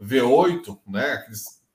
V8, 0.00 0.78
né, 0.86 1.26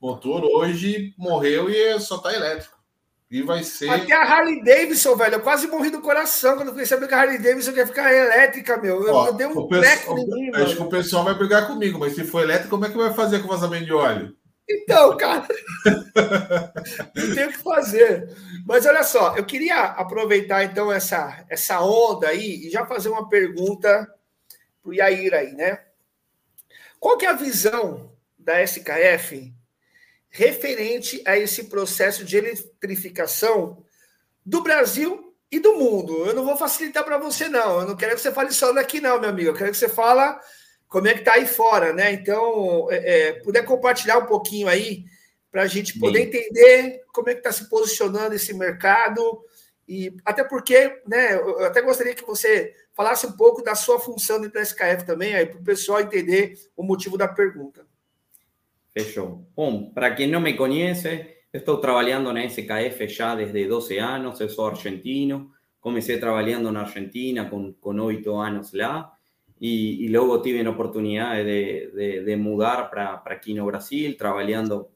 motor 0.01 0.43
hoje 0.43 1.13
morreu 1.17 1.69
e 1.69 1.99
só 1.99 2.17
tá 2.17 2.33
elétrico. 2.33 2.81
E 3.29 3.41
vai 3.41 3.63
ser. 3.63 3.89
Até 3.89 4.13
a 4.13 4.23
Harley 4.23 4.61
Davidson, 4.61 5.15
velho. 5.15 5.35
Eu 5.35 5.41
quase 5.41 5.65
morri 5.67 5.89
do 5.89 6.01
coração 6.01 6.57
quando 6.57 6.71
fiquei 6.71 6.85
sabendo 6.85 7.07
que 7.07 7.13
a 7.13 7.21
Harley 7.21 7.37
Davidson 7.37 7.71
quer 7.71 7.87
ficar 7.87 8.13
elétrica, 8.13 8.75
meu. 8.75 9.07
Eu, 9.07 9.13
Ó, 9.13 9.27
eu 9.27 9.33
dei 9.33 9.47
um 9.47 9.69
em 9.69 10.27
mim, 10.27 10.51
Acho 10.53 10.75
que 10.75 10.81
o 10.81 10.89
pessoal 10.89 11.23
vai 11.23 11.33
brigar 11.33 11.65
comigo, 11.65 11.97
mas 11.97 12.13
se 12.13 12.25
for 12.25 12.41
elétrico, 12.41 12.71
como 12.71 12.85
é 12.85 12.89
que 12.89 12.97
vai 12.97 13.13
fazer 13.13 13.39
com 13.39 13.47
vazamento 13.47 13.85
de 13.85 13.93
óleo? 13.93 14.35
Então, 14.69 15.15
cara, 15.15 15.47
não 17.15 17.35
tem 17.35 17.45
o 17.45 17.51
que 17.51 17.63
fazer. 17.63 18.35
Mas 18.65 18.85
olha 18.85 19.03
só, 19.03 19.35
eu 19.37 19.45
queria 19.45 19.81
aproveitar 19.81 20.65
então 20.65 20.91
essa, 20.91 21.45
essa 21.49 21.79
onda 21.81 22.27
aí 22.27 22.67
e 22.67 22.69
já 22.69 22.85
fazer 22.85 23.07
uma 23.07 23.29
pergunta 23.29 24.13
para 24.83 24.89
o 24.89 24.93
Yair 24.93 25.33
aí, 25.33 25.53
né? 25.53 25.79
Qual 26.99 27.17
que 27.17 27.25
é 27.25 27.29
a 27.29 27.33
visão 27.33 28.11
da 28.37 28.61
SKF 28.61 29.53
referente 30.31 31.21
a 31.27 31.37
esse 31.37 31.65
processo 31.65 32.23
de 32.23 32.37
eletrificação 32.37 33.83
do 34.43 34.63
Brasil 34.63 35.35
e 35.51 35.59
do 35.59 35.75
mundo. 35.75 36.25
Eu 36.25 36.33
não 36.33 36.45
vou 36.45 36.55
facilitar 36.55 37.03
para 37.03 37.17
você, 37.17 37.49
não. 37.49 37.81
Eu 37.81 37.87
não 37.87 37.95
quero 37.95 38.15
que 38.15 38.21
você 38.21 38.31
fale 38.31 38.51
só 38.53 38.71
daqui, 38.71 39.01
não, 39.01 39.19
meu 39.19 39.29
amigo. 39.29 39.49
Eu 39.49 39.53
quero 39.53 39.71
que 39.71 39.77
você 39.77 39.89
fale 39.89 40.39
como 40.87 41.07
é 41.07 41.13
que 41.13 41.19
está 41.19 41.33
aí 41.33 41.45
fora, 41.45 41.93
né? 41.93 42.13
Então, 42.13 42.87
é, 42.89 43.27
é, 43.27 43.33
puder 43.33 43.65
compartilhar 43.65 44.17
um 44.17 44.25
pouquinho 44.25 44.69
aí 44.69 45.03
para 45.51 45.63
a 45.63 45.67
gente 45.67 45.99
poder 45.99 46.19
Sim. 46.19 46.25
entender 46.27 47.01
como 47.13 47.29
é 47.29 47.33
que 47.33 47.39
está 47.39 47.51
se 47.51 47.69
posicionando 47.69 48.33
esse 48.33 48.53
mercado 48.53 49.43
e 49.85 50.15
até 50.23 50.45
porque, 50.45 51.01
né? 51.05 51.35
Eu 51.35 51.65
até 51.65 51.81
gostaria 51.81 52.15
que 52.15 52.25
você 52.25 52.73
falasse 52.93 53.27
um 53.27 53.33
pouco 53.33 53.61
da 53.61 53.75
sua 53.75 53.99
função 53.99 54.39
dentro 54.39 54.53
da 54.53 54.61
SKF 54.61 55.05
também, 55.05 55.35
aí 55.35 55.45
para 55.45 55.59
o 55.59 55.63
pessoal 55.63 55.99
entender 55.99 56.57
o 56.77 56.83
motivo 56.83 57.17
da 57.17 57.27
pergunta. 57.27 57.85
Bom, 59.55 59.89
para 59.93 60.13
quem 60.13 60.27
não 60.27 60.41
me 60.41 60.53
conhece, 60.53 61.25
estou 61.53 61.77
trabalhando 61.77 62.33
na 62.33 62.43
SKF 62.45 63.07
já 63.07 63.35
desde 63.35 63.65
12 63.65 63.97
anos, 63.97 64.41
eu 64.41 64.49
sou 64.49 64.67
argentino, 64.67 65.51
comecei 65.79 66.19
trabalhando 66.19 66.69
na 66.73 66.81
Argentina 66.81 67.49
com, 67.49 67.73
com 67.73 67.97
8 67.97 68.35
anos 68.35 68.73
lá, 68.73 69.13
e, 69.61 70.03
e 70.05 70.09
logo 70.09 70.41
tive 70.41 70.65
a 70.65 70.69
oportunidade 70.69 71.45
de, 71.45 71.91
de, 71.91 72.25
de 72.25 72.35
mudar 72.35 72.89
para 72.89 73.23
aqui 73.27 73.53
no 73.53 73.65
Brasil, 73.65 74.17
trabalhando 74.17 74.89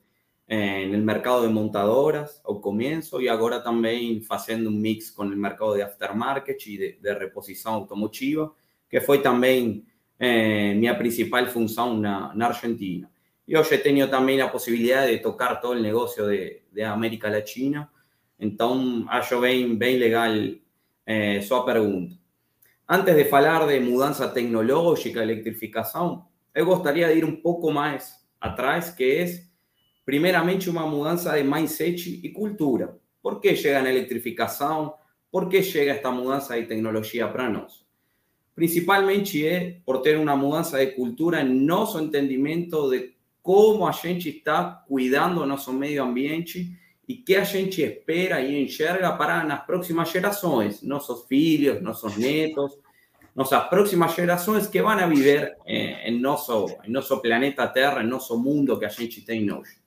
en 0.46 0.94
el 0.94 1.02
mercado 1.02 1.44
de 1.44 1.50
montadoras 1.50 2.42
al 2.46 2.60
comienzo 2.60 3.22
y 3.22 3.30
ahora 3.30 3.64
también 3.64 4.22
haciendo 4.30 4.70
un 4.70 4.82
mix 4.82 5.10
con 5.12 5.32
el 5.32 5.38
mercado 5.38 5.74
de 5.74 5.84
aftermarket 5.84 6.68
y 6.68 6.78
de, 6.78 6.98
de 7.02 7.16
reposición 7.16 7.76
automotiva, 7.76 8.52
que 8.90 9.00
fue 9.00 9.20
también 9.20 9.86
eh, 10.20 10.96
principal 10.98 11.48
función 11.48 12.06
en 12.06 12.42
Argentina. 12.42 13.10
Y 13.48 13.56
hoy 13.56 13.66
he 13.70 13.78
tenido 13.78 14.10
también 14.10 14.40
la 14.40 14.52
posibilidad 14.52 15.06
de 15.06 15.20
tocar 15.20 15.62
todo 15.62 15.74
el 15.74 15.84
negocio 15.84 16.26
de, 16.26 16.66
de 16.72 16.84
América 16.84 17.30
Latina, 17.30 17.92
entonces 18.40 19.06
acho 19.10 19.40
bien, 19.40 19.78
bien 19.78 20.00
legal 20.00 20.62
eh, 21.06 21.42
su 21.42 21.66
pregunta. 21.66 22.16
Antes 22.88 23.16
de 23.16 23.30
hablar 23.32 23.66
de 23.66 23.80
mudanza 23.80 24.34
tecnológica, 24.34 25.24
electrificación, 25.24 26.24
me 26.54 26.62
gustaría 26.62 27.12
ir 27.14 27.26
un 27.26 27.42
poco 27.42 27.72
más 27.72 28.28
atrás, 28.40 28.92
que 28.92 29.22
es 29.22 29.52
primeiramente 30.04 30.70
uma 30.70 30.86
mudança 30.86 31.34
de 31.34 31.44
mindset 31.44 32.22
e 32.24 32.32
cultura. 32.32 32.96
Por 33.22 33.42
que 33.42 33.56
chega 33.56 33.82
na 33.82 33.90
eletrificação? 33.90 34.94
Por 35.32 35.50
que 35.50 35.64
chega 35.64 35.94
esta 35.94 36.12
mudança 36.12 36.56
de 36.56 36.68
tecnologia 36.68 37.28
para 37.28 37.50
nós? 37.50 37.84
Principalmente 38.54 39.82
por 39.84 40.02
ter 40.02 40.18
uma 40.18 40.36
mudança 40.36 40.78
de 40.78 40.92
cultura 40.92 41.42
em 41.42 41.66
nosso 41.66 42.00
entendimento 42.00 42.90
de 42.90 43.15
como 43.46 43.88
a 43.88 43.92
gente 43.92 44.28
está 44.28 44.84
cuidando 44.88 45.46
nosso 45.46 45.72
meio 45.72 46.04
ambiente 46.04 46.76
e 47.08 47.14
que 47.14 47.36
a 47.36 47.44
gente 47.44 47.80
espera 47.80 48.42
e 48.42 48.60
enxerga 48.64 49.12
para 49.12 49.44
nas 49.44 49.64
próximas 49.68 50.10
gerações, 50.10 50.82
nossos 50.82 51.28
filhos, 51.28 51.80
nossos 51.80 52.18
netos, 52.18 52.76
nossas 53.36 53.64
próximas 53.66 54.16
gerações 54.16 54.66
que 54.66 54.82
vão 54.82 54.98
viver 55.08 55.56
eh, 55.64 56.10
em, 56.10 56.20
nosso, 56.20 56.76
em 56.84 56.92
nosso 56.92 57.22
planeta 57.22 57.68
Terra, 57.68 58.02
em 58.02 58.08
nosso 58.08 58.36
mundo 58.36 58.80
que 58.80 58.86
a 58.86 58.90
gente 58.90 59.22
tem 59.22 59.54
hoje. 59.54 59.78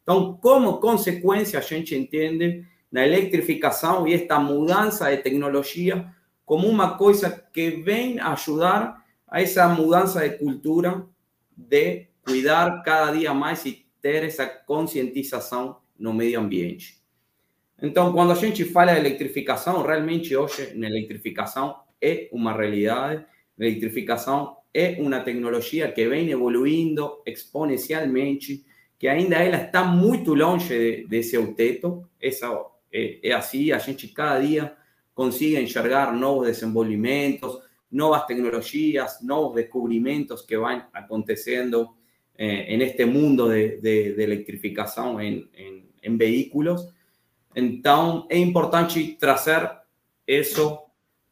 Então, 0.00 0.38
como 0.40 0.78
consequência, 0.78 1.58
a 1.58 1.62
gente 1.62 1.96
entende 1.96 2.64
na 2.90 3.04
eletrificação 3.04 4.06
e 4.06 4.14
esta 4.14 4.38
mudança 4.38 5.10
de 5.10 5.16
tecnologia 5.24 6.08
como 6.46 6.68
uma 6.68 6.96
coisa 6.96 7.44
que 7.52 7.82
vem 7.82 8.20
ajudar 8.20 9.04
a 9.26 9.42
essa 9.42 9.66
mudança 9.66 10.20
de 10.20 10.38
cultura 10.38 11.04
de 11.56 12.07
cuidar 12.28 12.82
cada 12.82 13.12
dia 13.12 13.32
mais 13.32 13.64
e 13.64 13.86
ter 14.02 14.22
essa 14.22 14.46
conscientização 14.46 15.78
no 15.98 16.12
meio 16.12 16.38
ambiente. 16.38 16.98
Então, 17.80 18.12
quando 18.12 18.32
a 18.32 18.34
gente 18.34 18.64
fala 18.64 18.92
de 18.92 19.00
eletrificação, 19.00 19.82
realmente 19.82 20.36
hoje 20.36 20.74
na 20.76 20.88
eletrificação 20.88 21.76
é 22.00 22.28
uma 22.32 22.52
realidade. 22.52 23.24
A 23.58 23.64
eletrificação 23.64 24.56
é 24.74 24.96
uma 25.00 25.20
tecnologia 25.20 25.90
que 25.90 26.06
vem 26.08 26.30
evoluindo 26.30 27.22
exponencialmente 27.24 28.64
que 28.98 29.06
ainda 29.06 29.36
ela 29.36 29.62
está 29.62 29.84
muito 29.84 30.34
longe 30.34 30.68
de, 30.76 31.06
de 31.06 31.22
seu 31.22 31.54
teto. 31.54 32.04
Essa, 32.20 32.48
é, 32.92 33.30
é 33.30 33.32
assim, 33.32 33.70
a 33.70 33.78
gente 33.78 34.08
cada 34.08 34.40
dia 34.40 34.74
consigue 35.14 35.60
enxergar 35.60 36.12
novos 36.12 36.48
desenvolvimentos, 36.48 37.60
novas 37.90 38.26
tecnologias, 38.26 39.22
novos 39.22 39.54
descubrimientos 39.54 40.42
que 40.42 40.58
van 40.58 40.86
acontecendo 40.92 41.97
eh, 42.40 42.66
en 42.68 42.82
este 42.82 43.04
mundo 43.04 43.48
de, 43.48 43.78
de, 43.78 44.12
de 44.14 44.24
electrificación 44.24 45.20
en, 45.20 45.50
en, 45.54 45.90
en, 46.00 46.16
vehículos. 46.16 46.88
Então, 47.52 48.28
é 48.30 48.38
importante 48.38 49.16
trazer 49.18 49.68
isso 50.24 50.78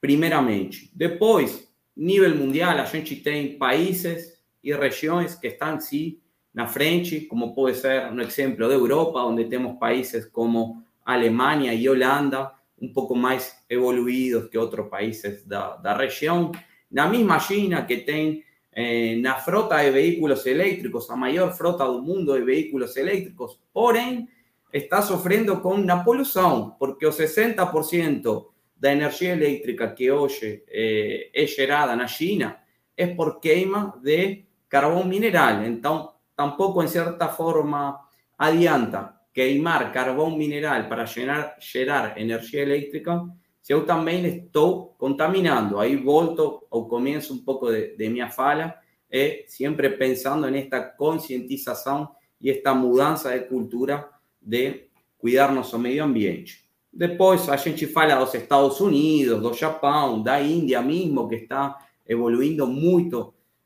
primeiramente. 0.00 0.90
Depois, 0.92 1.72
nível 1.96 2.34
mundial, 2.34 2.80
a 2.80 2.84
gente 2.86 3.14
tem 3.14 3.56
países 3.56 4.36
e 4.64 4.74
regiões 4.74 5.36
que 5.36 5.46
estão, 5.46 5.78
sim, 5.78 6.18
na 6.52 6.66
frente, 6.66 7.20
como 7.28 7.54
puede 7.54 7.76
ser 7.76 8.10
un 8.10 8.20
ejemplo 8.20 8.68
de 8.68 8.74
Europa, 8.74 9.20
donde 9.20 9.44
tenemos 9.44 9.78
países 9.78 10.26
como 10.26 10.84
Alemania 11.04 11.72
y 11.72 11.86
Holanda, 11.86 12.58
un 12.78 12.92
poco 12.92 13.14
más 13.14 13.64
evoluidos 13.68 14.48
que 14.50 14.58
otros 14.58 14.88
países 14.88 15.48
de 15.48 15.54
la 15.54 15.94
región. 15.94 16.50
La 16.90 17.06
misma 17.06 17.38
China 17.38 17.86
que 17.86 17.98
tiene 17.98 18.45
eh, 18.78 19.18
la 19.22 19.36
frota 19.36 19.78
de 19.78 19.90
vehículos 19.90 20.46
eléctricos, 20.46 21.08
la 21.08 21.16
mayor 21.16 21.54
frota 21.54 21.88
del 21.88 22.02
mundo 22.02 22.34
de 22.34 22.42
vehículos 22.42 22.94
eléctricos, 22.98 23.58
porém 23.72 24.28
está 24.70 25.00
sufriendo 25.00 25.62
con 25.62 25.80
una 25.80 26.04
polución, 26.04 26.76
porque 26.78 27.06
el 27.06 27.12
60% 27.12 28.48
de 28.76 28.90
energía 28.90 29.32
eléctrica 29.32 29.94
que 29.94 30.10
hoy 30.10 30.30
eh, 30.42 31.30
es 31.32 31.56
gerada 31.56 31.94
en 31.94 32.04
China 32.04 32.62
es 32.94 33.16
por 33.16 33.40
queima 33.40 33.98
de 34.02 34.46
carbón 34.68 35.08
mineral. 35.08 35.64
Entonces, 35.64 36.14
tampoco 36.34 36.82
en 36.82 36.90
cierta 36.90 37.28
forma 37.28 38.06
adianta 38.36 39.22
queimar 39.32 39.90
carbón 39.90 40.36
mineral 40.36 40.86
para 40.86 41.06
llenar, 41.06 41.56
gerar 41.60 42.12
energía 42.18 42.62
eléctrica, 42.62 43.24
si 43.66 43.72
yo 43.72 43.82
también 43.82 44.24
estoy 44.24 44.90
contaminando. 44.96 45.80
Ahí 45.80 45.96
volto 45.96 46.68
o 46.70 46.86
comienzo 46.86 47.34
un 47.34 47.44
poco 47.44 47.68
de, 47.68 47.96
de 47.96 48.08
mi 48.08 48.20
fala, 48.30 48.80
eh, 49.10 49.44
siempre 49.48 49.90
pensando 49.90 50.46
en 50.46 50.54
esta 50.54 50.94
concientización 50.94 52.08
y 52.38 52.50
esta 52.50 52.72
mudanza 52.74 53.30
de 53.30 53.44
cultura 53.48 54.08
de 54.40 54.88
cuidar 55.16 55.52
nuestro 55.52 55.80
medio 55.80 56.04
ambiente. 56.04 56.52
Después, 56.92 57.48
a 57.48 57.58
gente 57.58 57.88
fala 57.88 58.20
los 58.20 58.32
Estados 58.36 58.80
Unidos, 58.80 59.42
do 59.42 59.52
Japão, 59.52 60.22
da 60.22 60.40
India 60.40 60.80
mismo, 60.80 61.28
que 61.28 61.34
está 61.34 61.76
evoluindo 62.06 62.72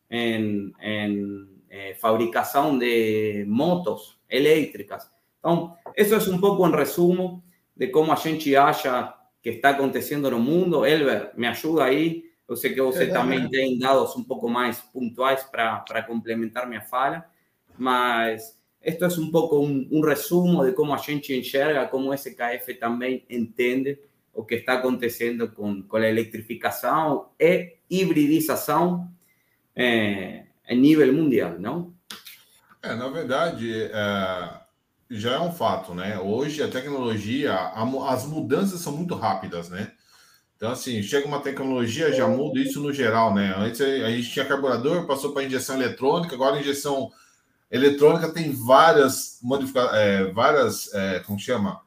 en, 0.08 0.72
en 0.80 1.62
eh, 1.68 1.94
fabricación 2.00 2.78
de 2.78 3.44
motos 3.46 4.18
eléctricas. 4.26 5.12
Entonces, 5.36 5.76
eso 5.94 6.16
es 6.16 6.26
un 6.26 6.40
poco 6.40 6.66
en 6.66 6.72
resumo 6.72 7.44
de 7.74 7.90
cómo 7.90 8.14
a 8.14 8.16
gente 8.16 8.56
acha 8.56 9.19
que 9.42 9.50
está 9.50 9.70
aconteciendo 9.70 10.28
en 10.28 10.34
el 10.34 10.40
mundo. 10.40 10.84
Elber, 10.84 11.32
me 11.36 11.48
ayuda 11.48 11.84
ahí. 11.84 12.24
Yo 12.48 12.56
sé 12.56 12.74
que 12.74 12.80
usted 12.80 13.12
también 13.12 13.48
tiene 13.48 13.78
dados 13.78 14.16
un 14.16 14.26
poco 14.26 14.48
más 14.48 14.80
puntuales 14.92 15.44
para, 15.44 16.06
complementar 16.06 16.68
mi 16.68 16.80
fala, 16.80 17.30
mas 17.78 18.60
esto 18.80 19.06
es 19.06 19.16
un 19.18 19.30
poco 19.30 19.60
un, 19.60 19.86
un 19.90 20.04
resumo 20.04 20.64
de 20.64 20.74
cómo 20.74 20.92
a 20.92 20.98
gente 20.98 21.36
enxerga, 21.36 21.88
cómo 21.88 22.16
SKF 22.16 22.78
también 22.80 23.24
entiende 23.28 24.02
o 24.32 24.44
que 24.44 24.56
está 24.56 24.74
acontecendo 24.74 25.54
com, 25.54 25.82
com 25.86 25.96
a 25.96 26.08
eletrificação 26.08 27.30
e 27.38 27.76
hibridização 27.88 29.10
é 29.74 30.74
nível 30.74 31.12
mundial, 31.12 31.58
não? 31.58 31.94
É, 32.82 32.94
na 32.94 33.08
verdade, 33.08 33.72
é, 33.92 34.59
já 35.10 35.32
é 35.32 35.40
um 35.40 35.52
fato, 35.52 35.94
né? 35.94 36.18
Hoje 36.18 36.62
a 36.62 36.68
tecnologia, 36.68 37.52
a, 37.52 38.12
as 38.12 38.24
mudanças 38.24 38.80
são 38.80 38.92
muito 38.92 39.14
rápidas, 39.14 39.68
né? 39.68 39.92
Então, 40.56 40.70
assim, 40.72 41.02
chega 41.02 41.26
uma 41.26 41.40
tecnologia, 41.40 42.12
já 42.12 42.28
muda 42.28 42.60
isso 42.60 42.80
no 42.80 42.92
geral, 42.92 43.34
né? 43.34 43.54
Antes 43.56 43.80
a 43.80 44.10
gente 44.10 44.30
tinha 44.30 44.44
carburador, 44.44 45.06
passou 45.06 45.32
para 45.32 45.44
injeção 45.44 45.76
eletrônica, 45.76 46.34
agora 46.34 46.56
a 46.56 46.60
injeção 46.60 47.10
eletrônica 47.70 48.30
tem 48.32 48.52
várias 48.52 49.38
modificações, 49.42 49.94
é, 49.94 50.24
várias, 50.32 50.92
é, 50.92 51.20
como 51.20 51.38
chama? 51.38 51.80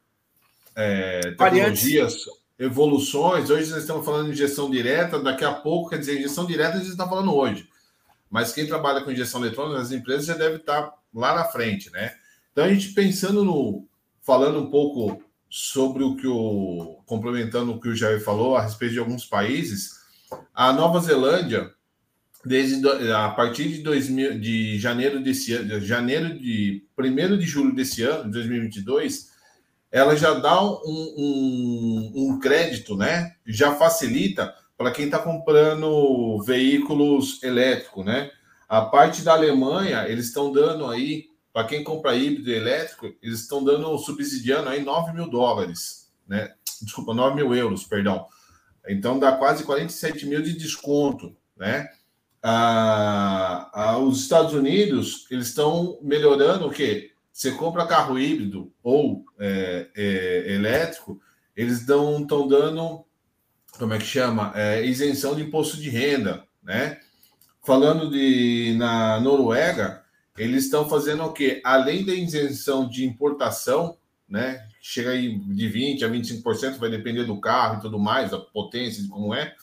É, 0.75 1.19
tecnologias, 1.37 2.15
evoluções. 2.57 3.49
Hoje 3.49 3.69
nós 3.69 3.81
estamos 3.81 4.03
falando 4.03 4.25
de 4.25 4.33
injeção 4.33 4.71
direta, 4.71 5.19
daqui 5.19 5.45
a 5.45 5.53
pouco, 5.53 5.91
quer 5.91 5.99
dizer, 5.99 6.17
injeção 6.17 6.45
direta 6.45 6.77
a 6.77 6.79
gente 6.79 6.89
está 6.89 7.07
falando 7.07 7.33
hoje 7.33 7.67
mas 8.33 8.51
quem 8.51 8.65
trabalha 8.65 9.01
com 9.01 9.11
injeção 9.11 9.45
eletrônica 9.45 9.77
nas 9.77 9.91
empresas 9.91 10.25
já 10.25 10.33
deve 10.33 10.55
estar 10.55 10.91
lá 11.13 11.35
na 11.35 11.43
frente, 11.43 11.91
né? 11.91 12.15
Então 12.53 12.63
a 12.63 12.73
gente 12.73 12.93
pensando 12.93 13.43
no 13.43 13.85
falando 14.21 14.59
um 14.59 14.69
pouco 14.69 15.21
sobre 15.49 16.03
o 16.03 16.15
que 16.15 16.27
o 16.27 17.01
complementando 17.05 17.73
o 17.73 17.79
que 17.81 17.89
o 17.89 17.95
Jair 17.95 18.23
falou 18.23 18.55
a 18.55 18.61
respeito 18.61 18.93
de 18.93 18.99
alguns 18.99 19.25
países, 19.25 19.99
a 20.53 20.71
Nova 20.71 20.99
Zelândia 21.01 21.69
desde 22.45 22.85
a 23.11 23.29
partir 23.29 23.69
de 23.69 23.81
2000, 23.81 24.39
de 24.39 24.77
janeiro 24.77 25.21
desse 25.21 25.53
ano, 25.53 25.79
janeiro 25.79 26.37
de 26.37 26.85
1 26.97 27.37
de 27.37 27.45
julho 27.45 27.73
desse 27.73 28.03
ano, 28.03 28.25
de 28.25 28.31
2022, 28.31 29.31
ela 29.91 30.15
já 30.15 30.33
dá 30.33 30.61
um, 30.61 30.81
um, 30.85 32.11
um 32.15 32.39
crédito, 32.39 32.97
né? 32.97 33.35
Já 33.45 33.75
facilita 33.75 34.53
para 34.77 34.91
quem 34.91 35.05
está 35.05 35.19
comprando 35.19 36.41
veículos 36.43 37.41
elétricos, 37.43 38.03
né? 38.03 38.29
A 38.67 38.81
parte 38.81 39.21
da 39.21 39.33
Alemanha, 39.33 40.07
eles 40.07 40.25
estão 40.25 40.51
dando 40.51 40.87
aí, 40.87 41.27
para 41.53 41.67
quem 41.67 41.83
compra 41.83 42.15
híbrido 42.15 42.51
elétrico, 42.51 43.13
eles 43.21 43.41
estão 43.41 43.63
dando, 43.63 43.95
subsidiando 43.99 44.67
aí 44.67 44.83
9 44.83 45.13
mil 45.13 45.29
dólares, 45.29 46.11
né? 46.27 46.51
Desculpa, 46.81 47.13
9 47.13 47.35
mil 47.35 47.53
euros, 47.53 47.83
perdão. 47.83 48.27
Então 48.89 49.19
dá 49.19 49.31
quase 49.33 49.63
47 49.63 50.25
mil 50.25 50.41
de 50.41 50.53
desconto, 50.53 51.37
né? 51.55 51.87
Ah, 52.41 53.69
ah, 53.71 53.97
os 53.99 54.21
Estados 54.21 54.53
Unidos, 54.53 55.27
eles 55.29 55.47
estão 55.47 55.99
melhorando 56.01 56.67
o 56.67 56.71
quê? 56.71 57.11
Você 57.31 57.51
compra 57.51 57.87
carro 57.87 58.19
híbrido 58.19 58.73
ou 58.83 59.23
é, 59.39 59.87
é, 59.95 60.53
elétrico, 60.53 61.21
eles 61.55 61.79
estão 61.79 62.25
dando, 62.47 63.05
como 63.77 63.93
é 63.93 63.99
que 63.99 64.05
chama? 64.05 64.51
É, 64.55 64.85
isenção 64.85 65.35
de 65.35 65.43
imposto 65.43 65.77
de 65.77 65.89
renda, 65.89 66.45
né? 66.61 66.99
Falando 67.63 68.09
de 68.09 68.75
na 68.77 69.21
Noruega, 69.21 70.02
eles 70.37 70.65
estão 70.65 70.87
fazendo 70.89 71.23
o 71.23 71.33
quê? 71.33 71.61
Além 71.63 72.05
da 72.05 72.13
isenção 72.13 72.87
de 72.87 73.05
importação, 73.05 73.97
né? 74.27 74.67
Chega 74.81 75.11
aí 75.11 75.37
de 75.37 75.69
20% 75.69 76.03
a 76.03 76.09
25%, 76.09 76.77
vai 76.77 76.89
depender 76.89 77.23
do 77.23 77.39
carro 77.39 77.77
e 77.77 77.81
tudo 77.81 77.99
mais, 77.99 78.31
da 78.31 78.39
potência, 78.39 79.03
de 79.03 79.09
como 79.09 79.33
é. 79.33 79.55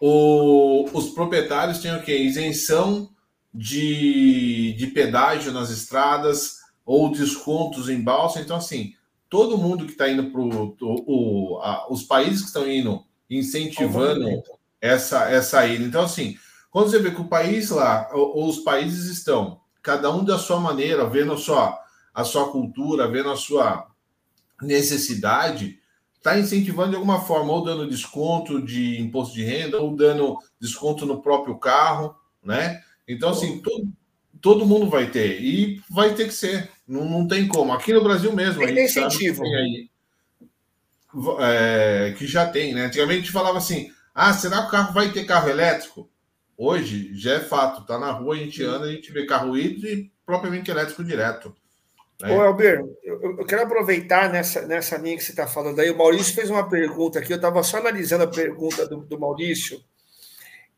O, 0.00 0.88
os 0.92 1.10
proprietários 1.10 1.78
têm 1.78 1.94
o 1.94 2.02
quê? 2.02 2.16
Isenção 2.16 3.10
de, 3.52 4.74
de 4.74 4.86
pedágio 4.88 5.52
nas 5.52 5.70
estradas 5.70 6.58
ou 6.84 7.10
descontos 7.12 7.88
em 7.88 8.02
balsa. 8.02 8.40
Então, 8.40 8.56
assim, 8.56 8.94
todo 9.28 9.58
mundo 9.58 9.86
que 9.86 9.92
está 9.92 10.08
indo 10.10 10.30
para 10.30 10.40
os 11.88 12.02
países 12.02 12.40
que 12.40 12.46
estão 12.48 12.68
indo 12.68 13.04
incentivando 13.28 14.42
essa, 14.80 15.30
essa 15.30 15.64
ida. 15.66 15.84
Então, 15.84 16.02
assim, 16.02 16.36
quando 16.70 16.90
você 16.90 16.98
vê 16.98 17.10
que 17.10 17.20
o 17.20 17.28
país 17.28 17.70
lá, 17.70 18.08
os 18.14 18.58
países 18.58 19.06
estão, 19.06 19.59
cada 19.82 20.10
um 20.10 20.24
da 20.24 20.38
sua 20.38 20.60
maneira, 20.60 21.08
vendo 21.08 21.32
a 21.32 21.36
sua, 21.36 21.78
a 22.14 22.24
sua 22.24 22.50
cultura, 22.50 23.08
vendo 23.08 23.30
a 23.30 23.36
sua 23.36 23.86
necessidade, 24.60 25.78
está 26.16 26.38
incentivando 26.38 26.90
de 26.90 26.96
alguma 26.96 27.20
forma, 27.22 27.52
ou 27.52 27.64
dando 27.64 27.88
desconto 27.88 28.60
de 28.60 29.00
imposto 29.00 29.34
de 29.34 29.44
renda, 29.44 29.80
ou 29.80 29.96
dando 29.96 30.38
desconto 30.60 31.06
no 31.06 31.22
próprio 31.22 31.58
carro, 31.58 32.14
né? 32.44 32.82
Então, 33.08 33.30
assim, 33.30 33.58
todo, 33.58 33.88
todo 34.40 34.66
mundo 34.66 34.88
vai 34.88 35.10
ter, 35.10 35.40
e 35.40 35.80
vai 35.88 36.14
ter 36.14 36.26
que 36.26 36.34
ser, 36.34 36.70
não, 36.86 37.04
não 37.04 37.26
tem 37.26 37.48
como. 37.48 37.72
Aqui 37.72 37.92
no 37.92 38.02
Brasil 38.02 38.32
mesmo, 38.32 38.64
tem 38.64 38.84
incentivo. 38.84 39.42
Tem 39.42 39.56
aí, 39.56 39.90
é, 41.40 42.14
que 42.16 42.26
já 42.26 42.46
tem, 42.46 42.74
né? 42.74 42.84
Antigamente 42.84 43.32
falava 43.32 43.58
assim: 43.58 43.90
ah, 44.14 44.32
será 44.32 44.62
que 44.62 44.68
o 44.68 44.70
carro 44.70 44.92
vai 44.92 45.10
ter 45.10 45.24
carro 45.24 45.48
elétrico? 45.48 46.09
Hoje 46.62 47.10
já 47.14 47.36
é 47.36 47.40
fato, 47.40 47.86
tá 47.86 47.98
na 47.98 48.10
rua, 48.10 48.34
a 48.34 48.38
gente 48.38 48.62
anda, 48.62 48.84
a 48.84 48.92
gente 48.92 49.10
vê 49.10 49.24
carro 49.24 49.56
híbrido 49.56 49.88
e 49.88 50.12
propriamente 50.26 50.70
elétrico 50.70 51.02
direto. 51.02 51.56
Né? 52.20 52.36
Ô, 52.36 52.44
Elber, 52.44 52.84
eu, 53.02 53.38
eu, 53.38 53.46
quero 53.46 53.62
aproveitar 53.62 54.30
nessa, 54.30 54.66
nessa 54.66 54.98
linha 54.98 55.16
que 55.16 55.24
você 55.24 55.30
está 55.30 55.46
falando 55.46 55.80
aí. 55.80 55.90
O 55.90 55.96
Maurício 55.96 56.34
fez 56.34 56.50
uma 56.50 56.68
pergunta 56.68 57.18
aqui, 57.18 57.32
eu 57.32 57.36
estava 57.36 57.62
só 57.62 57.78
analisando 57.78 58.24
a 58.24 58.26
pergunta 58.26 58.86
do, 58.86 58.98
do 58.98 59.18
Maurício. 59.18 59.82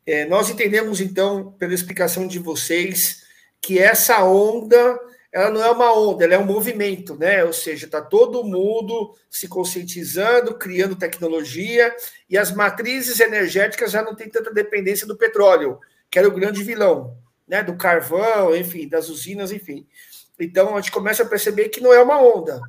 É, 0.06 0.24
nós 0.26 0.48
entendemos, 0.48 1.00
então, 1.00 1.50
pela 1.58 1.74
explicação 1.74 2.28
de 2.28 2.38
vocês, 2.38 3.24
que 3.60 3.80
essa 3.80 4.22
onda 4.22 4.96
ela 5.32 5.50
não 5.50 5.64
é 5.64 5.70
uma 5.70 5.92
onda, 5.96 6.24
ela 6.24 6.34
é 6.34 6.38
um 6.38 6.44
movimento, 6.44 7.16
né? 7.16 7.42
Ou 7.42 7.54
seja, 7.54 7.86
está 7.86 8.02
todo 8.02 8.44
mundo 8.44 9.16
se 9.30 9.48
conscientizando, 9.48 10.58
criando 10.58 10.94
tecnologia, 10.94 11.96
e 12.28 12.36
as 12.36 12.52
matrizes 12.52 13.18
energéticas 13.18 13.90
já 13.90 14.02
não 14.02 14.14
têm 14.14 14.28
tanta 14.28 14.52
dependência 14.52 15.06
do 15.06 15.16
petróleo, 15.16 15.80
que 16.10 16.18
era 16.18 16.28
o 16.28 16.32
grande 16.32 16.62
vilão, 16.62 17.16
né? 17.48 17.62
Do 17.62 17.76
carvão, 17.76 18.54
enfim, 18.54 18.86
das 18.86 19.08
usinas, 19.08 19.50
enfim. 19.50 19.86
Então 20.38 20.76
a 20.76 20.80
gente 20.80 20.92
começa 20.92 21.22
a 21.22 21.26
perceber 21.26 21.70
que 21.70 21.80
não 21.80 21.94
é 21.94 22.02
uma 22.02 22.20
onda, 22.20 22.60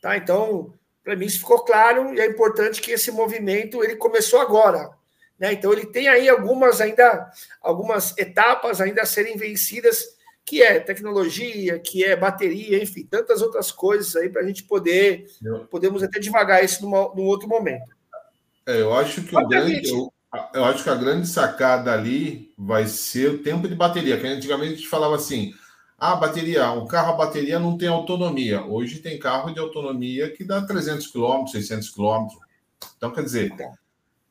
tá? 0.00 0.16
Então, 0.16 0.72
para 1.02 1.16
mim 1.16 1.26
isso 1.26 1.40
ficou 1.40 1.64
claro 1.64 2.14
e 2.14 2.20
é 2.20 2.26
importante 2.26 2.80
que 2.80 2.92
esse 2.92 3.10
movimento 3.10 3.82
ele 3.82 3.96
começou 3.96 4.40
agora, 4.40 4.90
né? 5.36 5.52
Então 5.52 5.72
ele 5.72 5.86
tem 5.86 6.06
aí 6.06 6.28
algumas 6.28 6.80
ainda 6.80 7.32
algumas 7.60 8.16
etapas 8.16 8.80
ainda 8.80 9.02
a 9.02 9.06
serem 9.06 9.36
vencidas, 9.36 10.11
que 10.44 10.62
é 10.62 10.80
tecnologia, 10.80 11.78
que 11.78 12.04
é 12.04 12.16
bateria, 12.16 12.82
enfim, 12.82 13.06
tantas 13.08 13.42
outras 13.42 13.70
coisas 13.70 14.14
aí 14.16 14.28
para 14.28 14.42
a 14.42 14.46
gente 14.46 14.64
poder 14.64 15.26
eu... 15.42 15.60
podemos 15.66 16.02
até 16.02 16.18
devagar 16.18 16.64
isso 16.64 16.82
numa, 16.82 17.14
num 17.14 17.24
outro 17.24 17.48
momento. 17.48 17.94
É, 18.66 18.80
eu 18.80 18.92
acho 18.94 19.22
que 19.22 19.36
o 19.36 19.48
grande, 19.48 19.88
eu, 19.88 20.12
eu 20.54 20.64
acho 20.64 20.84
que 20.84 20.90
a 20.90 20.94
grande 20.94 21.26
sacada 21.26 21.92
ali 21.92 22.52
vai 22.56 22.86
ser 22.86 23.30
o 23.30 23.38
tempo 23.38 23.68
de 23.68 23.74
bateria, 23.74 24.18
que 24.18 24.26
antigamente 24.26 24.72
a 24.72 24.76
gente 24.76 24.88
falava 24.88 25.16
assim, 25.16 25.52
ah, 25.98 26.16
bateria, 26.16 26.70
um 26.72 26.86
carro 26.86 27.12
a 27.12 27.16
bateria 27.16 27.58
não 27.58 27.78
tem 27.78 27.88
autonomia. 27.88 28.64
Hoje 28.64 28.98
tem 28.98 29.18
carro 29.18 29.52
de 29.52 29.60
autonomia 29.60 30.30
que 30.30 30.44
dá 30.44 30.60
300 30.60 31.06
km, 31.06 31.46
600 31.46 31.90
km. 31.90 32.26
Então, 32.96 33.12
quer 33.12 33.22
dizer, 33.22 33.52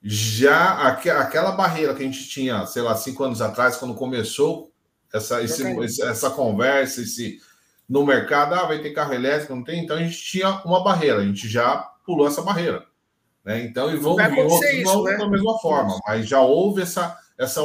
já 0.04 0.88
aquela 0.88 1.52
barreira 1.52 1.94
que 1.94 2.04
a 2.04 2.06
gente 2.06 2.28
tinha, 2.28 2.66
sei 2.66 2.82
lá, 2.82 2.96
cinco 2.96 3.24
anos 3.24 3.42
atrás, 3.42 3.78
quando 3.78 3.96
começou 3.96 4.71
essa, 5.14 5.42
esse, 5.44 6.02
essa 6.04 6.30
conversa, 6.30 7.02
esse 7.02 7.42
no 7.88 8.06
mercado, 8.06 8.56
ah, 8.56 8.66
vai 8.66 8.80
ter 8.80 8.92
carro 8.92 9.14
elétrico, 9.14 9.54
não 9.54 9.64
tem? 9.64 9.84
Então 9.84 9.98
a 9.98 10.00
gente 10.00 10.18
tinha 10.18 10.62
uma 10.64 10.84
barreira, 10.84 11.20
a 11.20 11.26
gente 11.26 11.48
já 11.50 11.78
pulou 12.06 12.28
essa 12.28 12.42
barreira. 12.42 12.86
Né? 13.44 13.66
Então, 13.66 13.94
e 13.94 13.98
vão 13.98 14.16
vir 14.16 14.40
outros 14.40 14.72
isso, 14.72 15.04
né? 15.04 15.18
da 15.18 15.28
mesma 15.28 15.60
forma, 15.60 16.00
mas 16.08 16.28
já 16.28 16.40
houve 16.40 16.84
essa, 16.84 17.18
essa, 17.38 17.62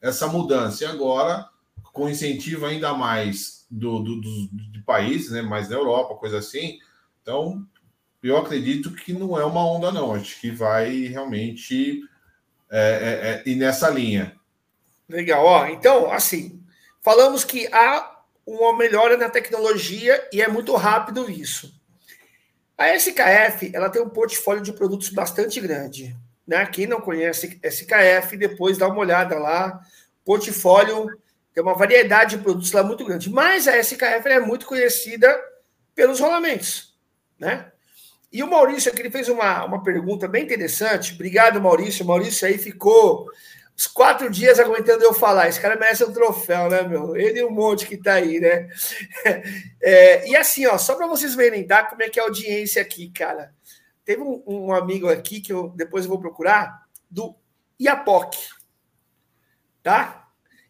essa 0.00 0.28
mudança. 0.28 0.84
E 0.84 0.86
agora 0.86 1.48
com 1.96 2.10
incentivo 2.10 2.66
ainda 2.66 2.92
mais 2.92 3.66
do, 3.70 4.00
do, 4.00 4.20
do, 4.20 4.48
de 4.70 4.80
países, 4.82 5.30
né, 5.30 5.40
mais 5.40 5.66
da 5.66 5.76
Europa, 5.76 6.14
coisa 6.14 6.38
assim. 6.38 6.78
Então, 7.22 7.66
eu 8.22 8.36
acredito 8.36 8.92
que 8.92 9.14
não 9.14 9.40
é 9.40 9.44
uma 9.46 9.66
onda, 9.66 9.90
não. 9.90 10.12
Acho 10.12 10.38
que 10.38 10.50
vai 10.50 11.06
realmente 11.06 12.02
é, 12.70 12.78
é, 12.78 13.30
é, 13.30 13.50
ir 13.50 13.56
nessa 13.56 13.88
linha. 13.88 14.36
Legal. 15.08 15.42
Ó, 15.42 15.66
então, 15.68 16.12
assim, 16.12 16.62
falamos 17.06 17.44
que 17.44 17.68
há 17.72 18.16
uma 18.44 18.76
melhora 18.76 19.16
na 19.16 19.30
tecnologia 19.30 20.28
e 20.32 20.42
é 20.42 20.48
muito 20.48 20.74
rápido 20.74 21.30
isso. 21.30 21.72
A 22.76 22.92
SKF 22.96 23.70
ela 23.72 23.88
tem 23.88 24.02
um 24.02 24.08
portfólio 24.08 24.60
de 24.60 24.72
produtos 24.72 25.10
bastante 25.10 25.60
grande. 25.60 26.16
Né? 26.44 26.66
Quem 26.66 26.84
não 26.84 27.00
conhece 27.00 27.60
SKF, 27.62 28.36
depois 28.36 28.76
dá 28.76 28.88
uma 28.88 28.98
olhada 28.98 29.38
lá. 29.38 29.80
Portfólio 30.24 31.16
tem 31.54 31.62
uma 31.62 31.76
variedade 31.76 32.36
de 32.36 32.42
produtos 32.42 32.72
lá 32.72 32.82
muito 32.82 33.04
grande. 33.04 33.30
Mas 33.30 33.68
a 33.68 33.78
SKF 33.78 34.28
é 34.28 34.40
muito 34.40 34.66
conhecida 34.66 35.32
pelos 35.94 36.18
rolamentos, 36.18 36.92
né? 37.38 37.70
E 38.32 38.42
o 38.42 38.50
Maurício 38.50 38.90
aqui 38.90 39.00
ele 39.00 39.12
fez 39.12 39.28
uma, 39.28 39.64
uma 39.64 39.80
pergunta 39.80 40.26
bem 40.26 40.42
interessante. 40.42 41.14
Obrigado, 41.14 41.62
Maurício. 41.62 42.04
O 42.04 42.08
Maurício 42.08 42.48
aí 42.48 42.58
ficou 42.58 43.30
os 43.76 43.86
quatro 43.86 44.30
dias 44.30 44.58
aguentando 44.58 45.04
eu 45.04 45.12
falar. 45.12 45.48
Esse 45.48 45.60
cara 45.60 45.76
merece 45.76 46.02
um 46.02 46.12
troféu, 46.12 46.70
né, 46.70 46.82
meu? 46.82 47.14
Ele 47.14 47.40
e 47.40 47.44
um 47.44 47.50
monte 47.50 47.86
que 47.86 47.96
tá 47.96 48.14
aí, 48.14 48.40
né? 48.40 48.68
É, 49.82 50.28
e 50.28 50.34
assim, 50.34 50.66
ó, 50.66 50.76
só 50.78 50.96
para 50.96 51.06
vocês 51.06 51.34
verem, 51.36 51.64
tá? 51.64 51.84
Como 51.84 52.02
é 52.02 52.08
que 52.08 52.18
é 52.18 52.22
a 52.22 52.26
audiência 52.26 52.82
aqui, 52.82 53.08
cara. 53.10 53.54
Teve 54.04 54.20
um, 54.22 54.42
um 54.46 54.72
amigo 54.72 55.08
aqui 55.08 55.40
que 55.40 55.52
eu 55.52 55.68
depois 55.68 56.04
eu 56.04 56.08
vou 56.08 56.18
procurar, 56.18 56.82
do 57.08 57.36
Iapoc, 57.80 58.34
tá? 59.82 60.26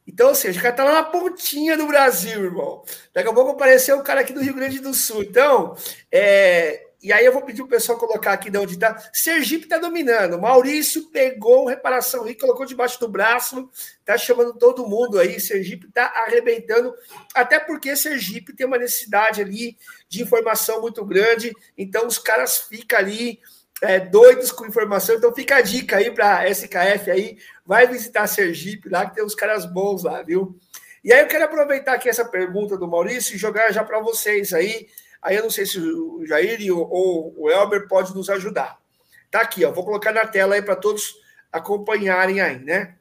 Então, 0.06 0.28
ou 0.28 0.34
seja, 0.34 0.58
o 0.58 0.62
cara 0.62 0.74
tá 0.74 0.84
lá 0.84 0.92
na 0.92 1.02
pontinha 1.04 1.76
do 1.76 1.86
Brasil, 1.86 2.44
irmão. 2.44 2.84
Daqui 3.12 3.28
a 3.28 3.32
pouco 3.32 3.52
apareceu 3.52 3.98
o 3.98 4.02
cara 4.02 4.20
aqui 4.20 4.32
do 4.32 4.42
Rio 4.42 4.54
Grande 4.54 4.78
do 4.78 4.92
Sul. 4.94 5.22
Então, 5.22 5.74
é... 6.12 6.85
e 7.06 7.12
aí 7.12 7.24
eu 7.24 7.32
vou 7.32 7.42
pedir 7.42 7.62
o 7.62 7.68
pessoal 7.68 7.96
colocar 7.96 8.32
aqui 8.32 8.50
de 8.50 8.58
onde 8.58 8.76
tá. 8.76 8.96
Sergipe 9.12 9.68
tá 9.68 9.78
dominando. 9.78 10.40
Maurício 10.40 11.08
pegou 11.10 11.68
reparação 11.68 12.28
e 12.28 12.34
colocou 12.34 12.66
debaixo 12.66 12.98
do 12.98 13.06
braço, 13.06 13.70
tá 14.04 14.18
chamando 14.18 14.54
todo 14.54 14.88
mundo 14.88 15.16
aí. 15.16 15.38
Sergipe 15.38 15.88
tá 15.92 16.12
arrebentando, 16.26 16.92
até 17.32 17.60
porque 17.60 17.94
Sergipe 17.94 18.52
tem 18.52 18.66
uma 18.66 18.76
necessidade 18.76 19.40
ali 19.40 19.78
de 20.08 20.20
informação 20.20 20.80
muito 20.80 21.04
grande. 21.04 21.52
Então, 21.78 22.08
os 22.08 22.18
caras 22.18 22.56
ficam 22.56 22.98
ali 22.98 23.38
é, 23.80 24.00
doidos 24.00 24.50
com 24.50 24.66
informação. 24.66 25.14
Então 25.14 25.32
fica 25.32 25.58
a 25.58 25.62
dica 25.62 25.98
aí 25.98 26.10
para 26.10 26.50
SKF 26.50 27.08
aí, 27.08 27.38
vai 27.64 27.86
visitar 27.86 28.26
Sergipe 28.26 28.88
lá 28.88 29.06
que 29.06 29.14
tem 29.14 29.24
uns 29.24 29.36
caras 29.36 29.64
bons 29.64 30.02
lá, 30.02 30.24
viu? 30.24 30.58
E 31.04 31.12
aí 31.12 31.20
eu 31.20 31.28
quero 31.28 31.44
aproveitar 31.44 31.92
aqui 31.92 32.08
essa 32.08 32.24
pergunta 32.24 32.76
do 32.76 32.88
Maurício 32.88 33.36
e 33.36 33.38
jogar 33.38 33.70
já 33.70 33.84
para 33.84 34.00
vocês 34.00 34.52
aí. 34.52 34.88
Aí 35.26 35.34
eu 35.34 35.42
não 35.42 35.50
sei 35.50 35.66
se 35.66 35.76
o 35.80 36.24
Jair 36.24 36.60
ou 36.72 37.34
o 37.36 37.50
Elber 37.50 37.88
pode 37.88 38.14
nos 38.14 38.30
ajudar. 38.30 38.78
Tá 39.28 39.40
aqui, 39.40 39.64
ó, 39.64 39.72
vou 39.72 39.84
colocar 39.84 40.12
na 40.12 40.24
tela 40.24 40.54
aí 40.54 40.62
para 40.62 40.76
todos 40.76 41.16
acompanharem 41.50 42.40
aí, 42.40 42.60
né? 42.60 42.94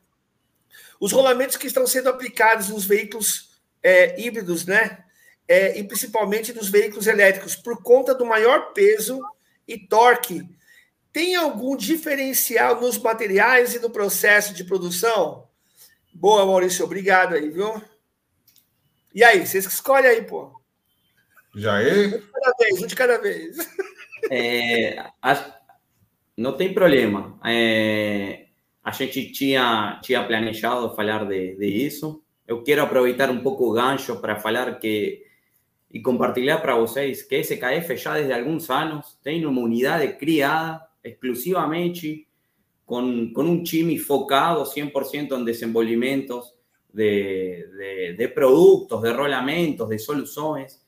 Os 1.00 1.12
rolamentos 1.12 1.56
que 1.56 1.68
estão 1.68 1.86
sendo 1.86 2.10
aplicados 2.10 2.70
nos 2.70 2.84
veículos 2.84 3.62
é, 3.84 4.20
híbridos, 4.20 4.66
né? 4.66 5.06
É, 5.48 5.78
e 5.78 5.84
principalmente 5.84 6.52
nos 6.52 6.68
veículos 6.68 7.06
elétricos, 7.06 7.56
por 7.56 7.84
conta 7.84 8.16
do 8.16 8.26
maior 8.26 8.74
peso 8.74 9.22
e 9.68 9.78
torque 9.78 10.50
tem 11.14 11.36
algum 11.36 11.78
diferencial 11.78 12.82
nos 12.82 12.98
materiais 12.98 13.76
e 13.76 13.80
no 13.80 13.92
processo 13.92 14.52
de 14.52 14.64
produção? 14.64 15.48
Boa, 16.12 16.44
Maurício, 16.44 16.84
obrigado 16.84 17.36
aí, 17.36 17.52
viu? 17.52 17.80
E 19.14 19.24
aí, 19.24 19.46
vocês 19.46 19.68
que 19.68 19.72
escolhem 19.72 20.10
aí, 20.10 20.24
pô. 20.24 20.60
Já 21.56 21.82
é? 21.82 22.08
Um 22.08 22.10
de 22.10 22.26
cada 22.32 22.54
vez, 22.60 22.82
um 22.82 22.88
de 22.88 22.96
cada 22.96 23.18
vez. 23.18 23.58
É, 24.30 25.06
a, 25.22 25.56
não 26.36 26.54
tem 26.58 26.74
problema. 26.74 27.40
É, 27.46 28.48
a 28.84 28.92
gente 28.92 29.32
tinha, 29.32 30.00
tinha 30.04 30.24
planejado 30.24 30.96
falar 30.96 31.26
de, 31.26 31.56
de 31.56 31.68
isso. 31.68 32.22
Eu 32.48 32.64
quero 32.64 32.84
aproveitar 32.84 33.30
um 33.30 33.42
pouco 33.42 33.70
o 33.70 33.74
gancho 33.74 34.20
para 34.20 34.36
falar 34.36 34.78
que 34.80 35.24
e 35.92 36.02
compartilhar 36.02 36.58
para 36.58 36.76
vocês 36.76 37.24
que 37.24 37.42
SKF 37.42 37.96
já 37.96 38.16
desde 38.16 38.34
alguns 38.34 38.70
anos 38.70 39.18
tem 39.24 39.46
uma 39.46 39.62
unidade 39.62 40.18
criada 40.18 40.86
exclusivamente 41.02 42.28
con, 42.84 43.32
con 43.32 43.48
un 43.48 43.64
chimi 43.64 43.98
focado 43.98 44.66
100% 44.66 45.38
en 45.38 45.46
desenvolvimentos 45.46 46.54
de, 46.92 47.68
de, 47.78 48.14
de, 48.14 48.28
productos, 48.28 49.02
de 49.02 49.14
rolamentos, 49.14 49.88
de 49.88 49.98
soluciones 49.98 50.85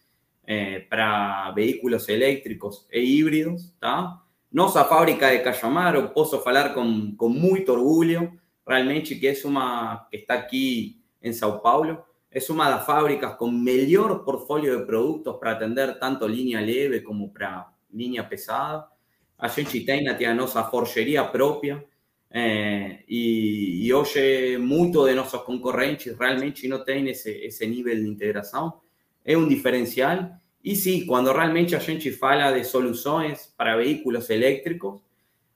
eh, 0.49 0.87
para 0.89 1.51
vehículos 1.51 2.07
eléctricos 2.07 2.87
e 2.89 3.01
híbridos. 3.01 3.75
¿tá? 3.79 4.23
Nossa 4.49 4.85
fábrica 4.85 5.27
de 5.27 5.43
Cajamaro, 5.43 6.13
posso 6.13 6.39
falar 6.41 6.73
con, 6.73 7.17
con 7.17 7.33
muito 7.33 7.73
orgulho, 7.73 8.31
realmente 8.65 9.19
que 9.19 9.29
es 9.29 9.43
una 9.43 10.07
que 10.09 10.17
está 10.17 10.35
aquí 10.35 11.03
en 11.21 11.33
Sao 11.33 11.61
Paulo, 11.61 12.05
es 12.31 12.49
una 12.49 12.65
de 12.65 12.71
las 12.71 12.85
fábricas 12.85 13.35
con 13.35 13.61
mejor 13.61 14.23
portfolio 14.23 14.79
de 14.79 14.85
productos 14.85 15.37
para 15.37 15.51
atender 15.51 15.99
tanto 15.99 16.27
línea 16.27 16.61
leve 16.61 17.03
como 17.03 17.31
para 17.33 17.67
línea 17.91 18.27
pesada. 18.27 18.89
A 19.37 19.49
gente 19.49 19.81
tem 19.81 20.07
a 20.07 20.33
nossa 20.33 20.63
forjeria 20.63 21.29
própria 21.29 21.85
eh, 22.29 23.03
e, 23.07 23.85
e, 23.85 23.93
hoje 23.93 24.57
muito 24.57 25.05
de 25.05 25.13
nossos 25.13 25.41
concorrentes 25.43 26.17
realmente 26.17 26.67
não 26.67 26.83
tem 26.83 27.07
esse, 27.09 27.31
esse 27.31 27.65
nível 27.67 27.95
de 27.95 28.07
integração. 28.07 28.81
É 29.27 29.37
um 29.37 29.47
diferencial. 29.47 30.31
E 30.63 30.73
sim, 30.73 31.05
quando 31.05 31.33
realmente 31.33 31.75
a 31.75 31.79
gente 31.79 32.09
fala 32.11 32.51
de 32.51 32.63
soluções 32.63 33.53
para 33.57 33.75
veículos 33.75 34.29
elétricos, 34.29 35.01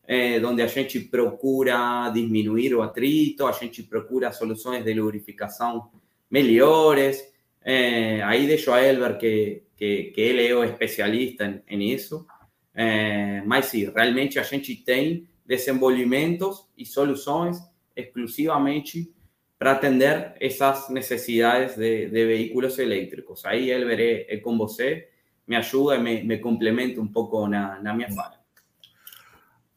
eh, 0.05 0.45
onde 0.45 0.61
a 0.61 0.67
gente 0.67 0.99
procura 0.99 2.09
diminuir 2.13 2.75
o 2.75 2.81
atrito, 2.81 3.47
a 3.47 3.53
gente 3.53 3.83
procura 3.83 4.33
soluções 4.33 4.83
de 4.83 4.93
lubrificação 4.93 5.89
melhores. 6.29 7.25
Eh, 7.63 8.21
aí 8.23 8.45
deixo 8.45 8.73
a 8.73 8.83
Elber 8.83 9.17
que, 9.17 9.63
que, 9.77 10.11
que 10.13 10.21
ele 10.21 10.45
é 10.45 10.53
o 10.53 10.65
especialista 10.65 11.63
em, 11.69 11.93
isso. 11.93 12.27
É, 12.73 13.41
mas 13.45 13.65
sim, 13.65 13.89
realmente 13.89 14.37
a 14.37 14.43
gente 14.43 14.75
tem 14.75 15.27
desenvolvimentos 15.45 16.67
e 16.77 16.85
soluções 16.85 17.57
exclusivamente 17.95 19.13
para 19.61 19.73
atender 19.73 20.33
essas 20.39 20.89
necessidades 20.89 21.75
de, 21.75 22.07
de 22.07 22.25
veículos 22.25 22.79
elétricos. 22.79 23.45
Aí, 23.45 23.69
Elber, 23.69 24.25
é, 24.27 24.37
com 24.37 24.57
você, 24.57 25.07
me 25.47 25.55
ajuda 25.55 25.97
e 25.97 25.99
me, 25.99 26.23
me 26.23 26.39
complementa 26.39 26.99
um 26.99 27.07
pouco 27.07 27.47
na, 27.47 27.79
na 27.79 27.93
minha 27.93 28.11
fala. 28.11 28.39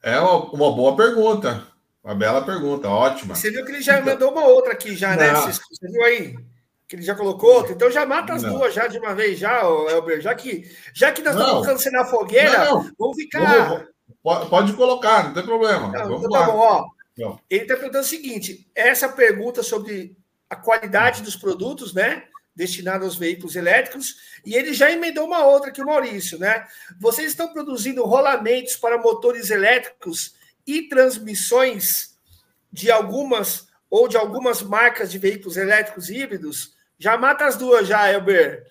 É 0.03 0.19
uma, 0.19 0.75
boa 0.75 0.97
pergunta, 0.97 1.67
uma 2.03 2.15
bela 2.15 2.43
pergunta, 2.43 2.89
ótima. 2.89 3.35
Você 3.35 3.51
viu 3.51 3.63
que 3.63 3.73
ele 3.73 3.83
já 3.83 4.01
mandou 4.01 4.33
uma 4.33 4.47
outra 4.47 4.73
aqui, 4.73 4.97
já, 4.97 5.17
né? 5.17 5.35
Você, 5.35 5.61
você 5.71 5.93
viu 5.93 6.03
aí? 6.03 6.35
que 6.89 6.97
ele 6.97 7.03
já 7.03 7.15
colocou 7.15 7.53
outro. 7.57 7.75
Então 7.75 7.91
já 7.91 8.07
mata 8.07 8.33
as 8.33 8.43
não. 8.43 8.55
duas 8.55 8.73
já 8.73 8.87
de 8.87 8.99
uma 8.99 9.15
vez, 9.15 9.39
já, 9.39 9.61
Elber. 9.91 10.23
Já 10.23 10.35
que, 10.35 10.65
já 10.95 11.13
que 11.13 11.21
nós 11.21 11.35
não. 11.35 11.43
estamos 11.43 11.67
colocando 11.67 11.83
você 11.83 11.91
na 11.91 12.05
fogueira, 12.07 12.65
não. 12.65 12.91
vamos 12.99 13.17
ficar. 13.19 13.69
Vamos, 13.69 13.89
pode, 14.23 14.49
pode, 14.49 14.73
colocar, 14.73 15.25
não 15.25 15.35
tem 15.35 15.43
problema. 15.43 15.91
vamos 15.91 16.25
então 16.25 16.31
tá 16.31 16.39
lá. 16.39 16.47
bom, 16.47 16.59
ó. 16.59 16.94
Ele 17.49 17.63
está 17.63 17.75
perguntando 17.75 18.05
o 18.05 18.09
seguinte: 18.09 18.69
essa 18.75 19.09
pergunta 19.09 19.63
sobre 19.63 20.17
a 20.49 20.57
qualidade 20.57 21.23
dos 21.23 21.37
produtos, 21.37 21.95
né? 21.95 22.25
Destinados 22.55 23.07
aos 23.07 23.17
veículos 23.17 23.57
elétricos, 23.57 24.17
e 24.47 24.55
ele 24.55 24.73
já 24.73 24.91
emendou 24.91 25.27
uma 25.27 25.45
outra 25.45 25.71
aqui, 25.71 25.83
o 25.83 25.87
Maurício, 25.87 26.39
né? 26.39 26.67
Vocês 27.01 27.29
estão 27.29 27.53
produzindo 27.53 28.05
rolamentos 28.05 28.77
para 28.77 28.99
motores 28.99 29.51
elétricos 29.51 30.37
e 30.67 30.83
transmissões 30.83 32.17
de 32.73 32.91
algumas 32.91 33.67
ou 33.91 34.07
de 34.07 34.17
algumas 34.17 34.63
marcas 34.63 35.11
de 35.11 35.19
veículos 35.19 35.57
elétricos 35.57 36.09
híbridos? 36.09 36.75
Já 36.99 37.17
mata 37.17 37.45
as 37.45 37.57
duas, 37.57 37.89
já, 37.89 38.11
Elber. 38.11 38.65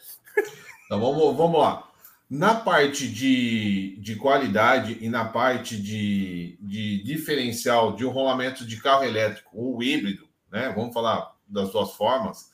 Então 0.85 0.99
vamos, 0.99 1.35
vamos 1.35 1.59
lá. 1.59 1.92
Na 2.29 2.55
parte 2.55 3.07
de, 3.07 3.97
de 3.99 4.15
qualidade 4.15 4.97
e 5.01 5.09
na 5.09 5.25
parte 5.25 5.79
de, 5.79 6.57
de 6.61 7.03
diferencial 7.03 7.95
de 7.95 8.05
um 8.05 8.09
rolamento 8.09 8.65
de 8.65 8.81
carro 8.81 9.03
elétrico 9.03 9.51
ou 9.53 9.83
híbrido, 9.83 10.27
né? 10.51 10.73
Vamos 10.75 10.93
falar 10.93 11.33
das 11.47 11.71
duas 11.71 11.91
formas. 11.93 12.51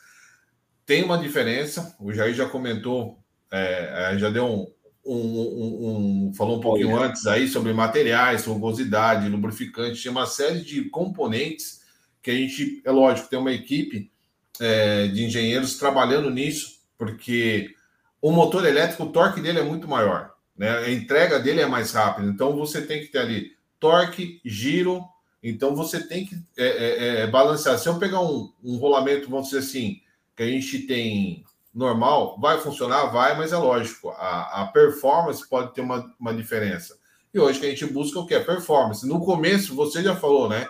Tem 0.85 1.03
uma 1.03 1.17
diferença. 1.17 1.95
O 1.99 2.11
Jair 2.11 2.33
já 2.33 2.47
comentou, 2.47 3.19
é, 3.51 4.15
já 4.17 4.29
deu 4.29 4.45
um, 4.45 4.67
um, 5.05 5.15
um, 5.15 6.27
um, 6.27 6.33
falou 6.33 6.57
um 6.57 6.61
pouquinho 6.61 6.97
antes 7.01 7.25
aí 7.25 7.47
sobre 7.47 7.73
materiais, 7.73 8.45
rugosidade, 8.45 9.29
lubrificante, 9.29 10.01
tem 10.01 10.11
uma 10.11 10.25
série 10.25 10.61
de 10.61 10.85
componentes 10.89 11.79
que 12.21 12.31
a 12.31 12.33
gente, 12.33 12.81
é 12.85 12.91
lógico, 12.91 13.29
tem 13.29 13.39
uma 13.39 13.51
equipe 13.51 14.11
é, 14.59 15.07
de 15.07 15.23
engenheiros 15.23 15.77
trabalhando 15.77 16.29
nisso, 16.29 16.81
porque 16.97 17.73
o 18.21 18.31
motor 18.31 18.65
elétrico, 18.65 19.03
o 19.03 19.11
torque 19.11 19.41
dele 19.41 19.59
é 19.59 19.63
muito 19.63 19.87
maior, 19.87 20.33
né? 20.57 20.77
A 20.77 20.91
entrega 20.91 21.39
dele 21.39 21.61
é 21.61 21.65
mais 21.65 21.91
rápida. 21.91 22.27
Então 22.27 22.55
você 22.55 22.81
tem 22.81 23.01
que 23.01 23.07
ter 23.07 23.19
ali 23.19 23.51
torque, 23.79 24.41
giro. 24.43 25.03
Então 25.41 25.75
você 25.75 26.05
tem 26.05 26.25
que 26.25 26.35
é, 26.57 26.67
é, 26.67 27.21
é, 27.21 27.27
balancear. 27.27 27.77
Se 27.77 27.87
eu 27.87 27.97
pegar 27.97 28.21
um, 28.21 28.51
um 28.63 28.77
rolamento, 28.77 29.29
vamos 29.29 29.47
dizer 29.47 29.59
assim, 29.59 30.01
que 30.35 30.43
a 30.43 30.47
gente 30.47 30.79
tem 30.79 31.45
normal, 31.73 32.37
vai 32.39 32.59
funcionar? 32.59 33.05
Vai, 33.05 33.37
mas 33.37 33.53
é 33.53 33.57
lógico, 33.57 34.09
a, 34.09 34.63
a 34.63 34.67
performance 34.67 35.47
pode 35.47 35.73
ter 35.73 35.81
uma, 35.81 36.13
uma 36.19 36.33
diferença. 36.33 36.97
E 37.33 37.39
hoje 37.39 37.59
que 37.59 37.65
a 37.65 37.69
gente 37.69 37.85
busca 37.85 38.19
o 38.19 38.25
que 38.25 38.39
performance. 38.39 39.07
No 39.07 39.23
começo, 39.23 39.75
você 39.75 40.01
já 40.01 40.15
falou, 40.15 40.49
né, 40.49 40.67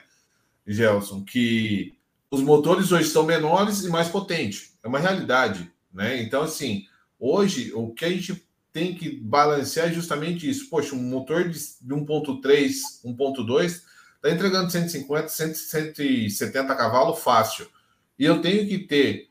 Gelson, 0.68 1.24
que 1.24 1.96
os 2.30 2.42
motores 2.42 2.92
hoje 2.92 3.10
são 3.10 3.24
menores 3.24 3.84
e 3.84 3.90
mais 3.90 4.10
potentes. 4.10 4.78
É 4.84 4.88
uma 4.88 5.00
realidade, 5.00 5.72
né? 5.92 6.22
Então, 6.22 6.44
assim, 6.44 6.86
hoje 7.20 7.72
o 7.74 7.94
que 7.94 8.06
a 8.06 8.10
gente 8.10 8.48
tem 8.72 8.96
que 8.96 9.10
balancear 9.10 9.88
é 9.88 9.94
justamente 9.94 10.50
isso. 10.50 10.70
Poxa, 10.70 10.96
um 10.96 11.02
motor 11.02 11.50
de 11.50 11.58
1.3, 11.58 12.72
1.2 13.06 13.82
está 14.16 14.30
entregando 14.30 14.72
150, 14.72 15.28
170 15.28 16.76
cavalos 16.76 17.20
fácil. 17.20 17.68
E 18.18 18.26
eu 18.26 18.42
tenho 18.42 18.68
que 18.68 18.80
ter 18.80 19.30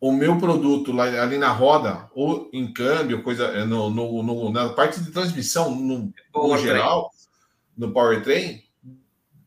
o 0.00 0.12
meu 0.12 0.38
produto 0.38 0.92
lá, 0.92 1.04
ali 1.22 1.36
na 1.36 1.52
roda, 1.52 2.08
ou 2.14 2.48
em 2.52 2.72
câmbio, 2.72 3.22
coisa 3.22 3.66
no, 3.66 3.90
no, 3.90 4.22
no 4.22 4.50
na 4.50 4.70
parte 4.70 5.00
de 5.00 5.10
transmissão, 5.10 5.74
no, 5.74 6.12
no 6.34 6.58
geral, 6.58 7.10
no 7.76 7.92
powertrain, 7.92 8.62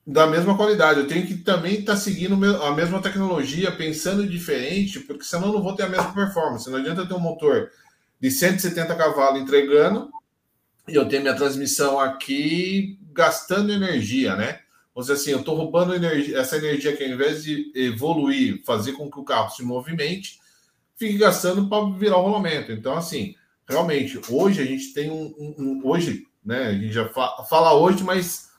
da 0.06 0.28
mesma 0.28 0.56
qualidade. 0.58 1.00
Eu 1.00 1.08
tenho 1.08 1.26
que 1.26 1.38
também 1.38 1.80
estar 1.80 1.94
tá 1.94 1.98
seguindo 1.98 2.36
a 2.62 2.72
mesma 2.72 3.02
tecnologia, 3.02 3.72
pensando 3.72 4.28
diferente, 4.28 5.00
porque 5.00 5.24
senão 5.24 5.48
eu 5.48 5.54
não 5.54 5.64
vou 5.64 5.76
ter 5.76 5.84
a 5.84 5.90
mesma 5.90 6.14
performance. 6.14 6.70
Não 6.70 6.78
adianta 6.78 7.06
ter 7.06 7.14
um 7.14 7.20
motor 7.20 7.72
de 8.20 8.30
170 8.30 8.96
cavalos 8.96 9.42
entregando 9.42 10.12
e 10.88 10.96
eu 10.96 11.08
tenho 11.08 11.22
minha 11.22 11.36
transmissão 11.36 12.00
aqui 12.00 13.00
gastando 13.14 13.72
energia, 13.72 14.36
né? 14.36 14.60
Ou 14.94 15.02
seja, 15.02 15.14
assim, 15.14 15.32
eu 15.32 15.40
estou 15.40 15.56
roubando 15.56 15.96
energia, 15.96 16.38
essa 16.38 16.58
energia 16.58 16.96
que 16.96 17.04
ao 17.04 17.10
invés 17.10 17.44
de 17.44 17.72
evoluir, 17.74 18.62
fazer 18.66 18.94
com 18.94 19.10
que 19.10 19.20
o 19.20 19.24
carro 19.24 19.50
se 19.50 19.64
movimente, 19.64 20.40
fique 20.96 21.18
gastando 21.18 21.68
para 21.68 21.90
virar 21.98 22.18
o 22.18 22.22
rolamento. 22.22 22.72
Então, 22.72 22.96
assim, 22.96 23.36
realmente, 23.68 24.20
hoje 24.30 24.62
a 24.62 24.66
gente 24.66 24.94
tem 24.94 25.10
um, 25.10 25.34
um, 25.38 25.56
um 25.58 25.82
hoje, 25.88 26.28
né? 26.46 26.68
A 26.68 26.74
gente 26.74 26.92
já 26.92 27.10
fala, 27.10 27.44
fala 27.46 27.74
hoje, 27.74 28.04
mas 28.04 28.50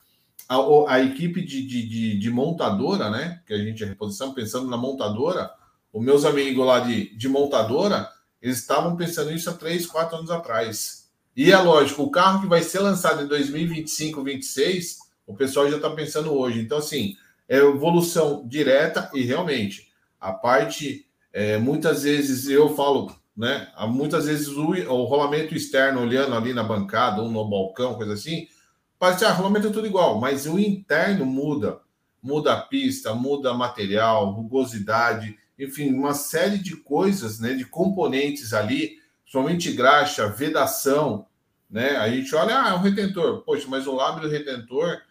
a, 0.49 0.95
a 0.95 1.01
equipe 1.03 1.43
de, 1.43 1.67
de, 1.67 1.89
de, 1.89 2.19
de, 2.19 2.31
montadora, 2.31 3.11
né? 3.11 3.41
Que 3.47 3.55
a 3.55 3.59
gente 3.59 3.83
é 3.83 3.87
reposição, 3.87 4.35
pensando 4.35 4.69
na 4.69 4.77
montadora, 4.77 5.51
os 5.93 6.03
meus 6.03 6.25
amigos 6.25 6.67
lá 6.67 6.81
de, 6.81 7.17
de 7.17 7.29
montadora, 7.29 8.09
eles 8.43 8.59
estavam 8.59 8.97
pensando 8.97 9.31
nisso 9.31 9.49
há 9.51 9.55
três, 9.55 9.87
quatro 9.87 10.17
anos 10.17 10.31
atrás. 10.31 11.09
E 11.37 11.51
é 11.51 11.59
lógico, 11.59 12.03
o 12.03 12.11
carro 12.11 12.43
que 12.43 12.47
vai 12.47 12.63
ser 12.63 12.81
lançado 12.81 13.23
em 13.23 13.27
2025, 13.27 14.17
2026, 14.17 14.99
o 15.27 15.35
pessoal 15.35 15.69
já 15.69 15.77
está 15.77 15.91
pensando 15.91 16.33
hoje. 16.33 16.61
Então, 16.61 16.79
assim, 16.79 17.17
é 17.49 17.59
evolução 17.59 18.47
direta 18.47 19.11
e 19.15 19.23
realmente 19.23 19.93
a 20.21 20.33
parte, 20.33 21.07
é, 21.33 21.59
muitas 21.59 22.05
vezes 22.05 22.49
eu 22.49 22.75
falo, 22.75 23.15
né? 23.37 23.69
Muitas 23.89 24.27
vezes 24.27 24.49
o, 24.49 24.71
o 24.71 25.05
rolamento 25.05 25.55
externo 25.55 26.01
olhando 26.01 26.35
ali 26.35 26.55
na 26.55 26.63
bancada, 26.63 27.21
ou 27.21 27.31
no 27.31 27.45
balcão, 27.49 27.95
coisa 27.95 28.15
assim, 28.15 28.49
Parece, 29.05 29.27
ah, 29.27 29.33
rolamento 29.33 29.67
é 29.67 29.71
tudo 29.71 29.87
igual, 29.87 30.19
mas 30.19 30.47
o 30.47 30.59
interno 30.59 31.27
muda. 31.27 31.79
Muda 32.23 32.55
a 32.55 32.63
pista, 32.63 33.13
muda 33.15 33.53
material, 33.53 34.31
rugosidade, 34.31 35.39
enfim, 35.59 35.93
uma 35.93 36.15
série 36.15 36.57
de 36.57 36.75
coisas, 36.75 37.39
né, 37.39 37.53
de 37.53 37.67
componentes 37.67 38.55
ali, 38.55 38.97
somente 39.27 39.71
graxa, 39.73 40.27
vedação, 40.31 41.27
né? 41.69 41.97
A 41.99 42.09
gente 42.09 42.35
olha, 42.35 42.63
ah, 42.63 42.71
é 42.71 42.73
um 42.73 42.81
retentor. 42.81 43.43
Poxa, 43.43 43.67
mas 43.69 43.87
o 43.87 43.95
lábio 43.95 44.27
retentor 44.27 45.03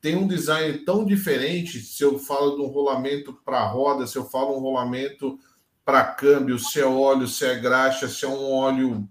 tem 0.00 0.14
um 0.14 0.28
design 0.28 0.78
tão 0.84 1.04
diferente 1.04 1.80
se 1.80 2.04
eu 2.04 2.16
falo 2.16 2.54
de 2.54 2.62
um 2.62 2.68
rolamento 2.68 3.32
para 3.44 3.66
roda, 3.66 4.06
se 4.06 4.16
eu 4.16 4.24
falo 4.24 4.56
um 4.56 4.60
rolamento 4.60 5.36
para 5.84 6.04
câmbio, 6.04 6.60
se 6.60 6.78
é 6.78 6.86
óleo, 6.86 7.26
se 7.26 7.44
é 7.44 7.56
graxa, 7.56 8.06
se 8.06 8.24
é 8.24 8.28
um 8.28 8.52
óleo 8.52 9.08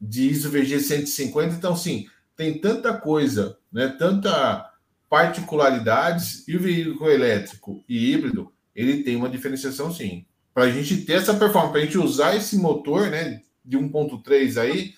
de 0.00 0.30
ISO 0.30 0.48
VG 0.48 0.78
150. 0.78 1.56
Então, 1.56 1.74
sim, 1.74 2.06
tem 2.42 2.58
tanta 2.58 2.92
coisa, 2.92 3.56
né? 3.72 3.94
Tanta 3.96 4.68
particularidades 5.08 6.48
e 6.48 6.56
o 6.56 6.60
veículo 6.60 7.08
elétrico 7.08 7.84
e 7.88 8.12
híbrido 8.12 8.50
ele 8.74 9.04
tem 9.04 9.14
uma 9.14 9.28
diferenciação 9.28 9.92
sim. 9.92 10.26
Para 10.52 10.64
a 10.64 10.70
gente 10.70 11.04
ter 11.04 11.14
essa 11.14 11.34
performance, 11.34 11.72
para 11.72 11.82
a 11.82 11.84
gente 11.84 11.98
usar 11.98 12.34
esse 12.34 12.56
motor, 12.56 13.10
né, 13.10 13.42
de 13.64 13.78
1.3 13.78 14.60
aí, 14.60 14.94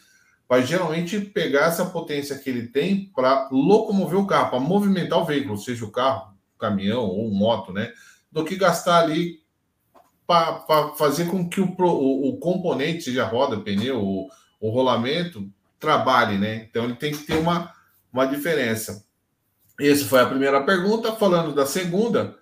vai 0.48 0.64
geralmente 0.64 1.20
pegar 1.20 1.66
essa 1.66 1.85
potência 1.85 2.38
que 2.38 2.48
ele 2.48 2.68
tem 2.68 3.11
para 3.14 3.48
locomover 3.50 4.18
o 4.18 4.26
carro, 4.26 4.50
para 4.50 4.61
movimentar 4.61 5.18
o 5.18 5.24
veículo, 5.24 5.59
seja 5.59 5.85
o 5.85 5.90
carro, 5.90 6.33
o 6.54 6.59
caminhão 6.59 7.02
ou 7.02 7.30
moto, 7.30 7.72
né? 7.72 7.92
Do 8.30 8.44
que 8.44 8.57
gastar 8.57 9.00
ali 9.00 9.40
para 10.26 10.92
fazer 10.96 11.26
com 11.26 11.48
que 11.48 11.61
o, 11.61 11.74
o, 11.78 12.28
o, 12.30 12.37
componente, 12.38 13.02
seja 13.02 13.26
roda, 13.26 13.61
pneu, 13.61 14.02
o, 14.02 14.28
o 14.61 14.70
rolamento, 14.70 15.50
trabalhe, 15.85 16.38
né? 16.38 16.66
Então 16.68 16.85
ele 16.85 16.97
tem 16.97 17.12
que 17.12 17.25
ter 17.25 17.38
uma, 17.38 17.73
uma 18.12 18.27
diferença. 18.27 19.05
Essa 19.79 20.05
foi 20.07 20.20
a 20.20 20.27
primeira 20.27 20.62
pergunta. 20.62 21.12
Falando 21.12 21.55
da 21.55 21.66
segunda, 21.66 22.37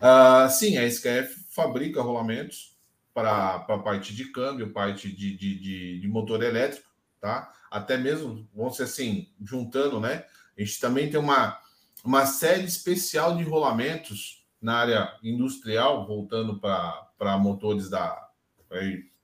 uh, 0.00 0.48
sim, 0.50 0.76
a 0.78 0.86
SKF 0.86 1.46
fabrica 1.50 2.00
rolamentos 2.00 2.76
para 3.12 3.56
a 3.68 3.78
parte 3.78 4.14
de 4.14 4.26
câmbio, 4.26 4.72
parte 4.72 5.10
de, 5.10 5.36
de, 5.36 5.58
de, 5.58 6.00
de 6.00 6.08
motor 6.08 6.42
elétrico 6.42 6.90
tá? 7.20 7.52
Até 7.70 7.96
mesmo, 7.96 8.48
vamos 8.54 8.80
assim, 8.80 9.28
juntando, 9.40 10.00
né? 10.00 10.24
A 10.56 10.60
gente 10.60 10.80
também 10.80 11.10
tem 11.10 11.20
uma, 11.20 11.60
uma 12.02 12.26
série 12.26 12.64
especial 12.64 13.36
de 13.36 13.44
rolamentos 13.44 14.44
na 14.60 14.78
área 14.78 15.18
industrial, 15.22 16.06
voltando 16.06 16.58
para 16.58 17.38
motores 17.38 17.88
da 17.88 18.28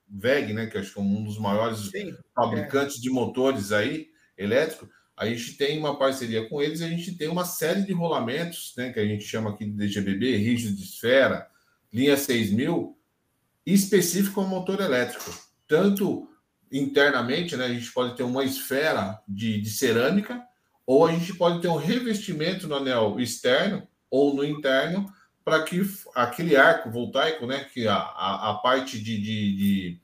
VEG, 0.09 0.53
né? 0.53 0.67
Que 0.67 0.77
acho 0.77 0.93
que 0.93 0.99
é 0.99 1.01
um 1.01 1.23
dos 1.23 1.37
maiores 1.37 1.79
Sim, 1.89 2.15
fabricantes 2.35 2.97
é. 2.97 3.01
de 3.01 3.09
motores 3.09 3.71
aí, 3.71 4.07
elétrico. 4.37 4.89
A 5.15 5.25
gente 5.25 5.53
tem 5.57 5.79
uma 5.79 5.97
parceria 5.97 6.47
com 6.47 6.61
eles, 6.61 6.81
a 6.81 6.87
gente 6.87 7.17
tem 7.17 7.27
uma 7.27 7.43
série 7.43 7.81
de 7.81 7.93
rolamentos, 7.93 8.73
né? 8.77 8.91
Que 8.91 8.99
a 8.99 9.05
gente 9.05 9.23
chama 9.23 9.49
aqui 9.49 9.65
de 9.65 9.71
DGBB, 9.71 10.37
rígido 10.37 10.75
de 10.75 10.83
esfera, 10.83 11.47
linha 11.91 12.15
6000, 12.15 12.97
específico 13.65 14.39
ao 14.39 14.47
motor 14.47 14.79
elétrico. 14.79 15.31
Tanto 15.67 16.29
internamente, 16.71 17.55
né, 17.55 17.65
a 17.65 17.73
gente 17.73 17.91
pode 17.91 18.15
ter 18.15 18.23
uma 18.23 18.43
esfera 18.43 19.21
de, 19.27 19.59
de 19.59 19.69
cerâmica, 19.69 20.41
ou 20.85 21.05
a 21.05 21.11
gente 21.11 21.33
pode 21.33 21.61
ter 21.61 21.67
um 21.67 21.75
revestimento 21.75 22.67
no 22.67 22.75
anel 22.75 23.19
externo 23.19 23.87
ou 24.09 24.33
no 24.33 24.43
interno, 24.43 25.11
para 25.47 25.63
que 25.63 25.81
aquele 26.13 26.57
arco 26.57 26.91
voltaico, 26.91 27.47
né, 27.47 27.65
que 27.73 27.87
a, 27.87 27.95
a, 27.95 28.49
a 28.49 28.53
parte 28.55 28.99
de, 28.99 29.17
de, 29.17 29.55
de, 29.55 29.99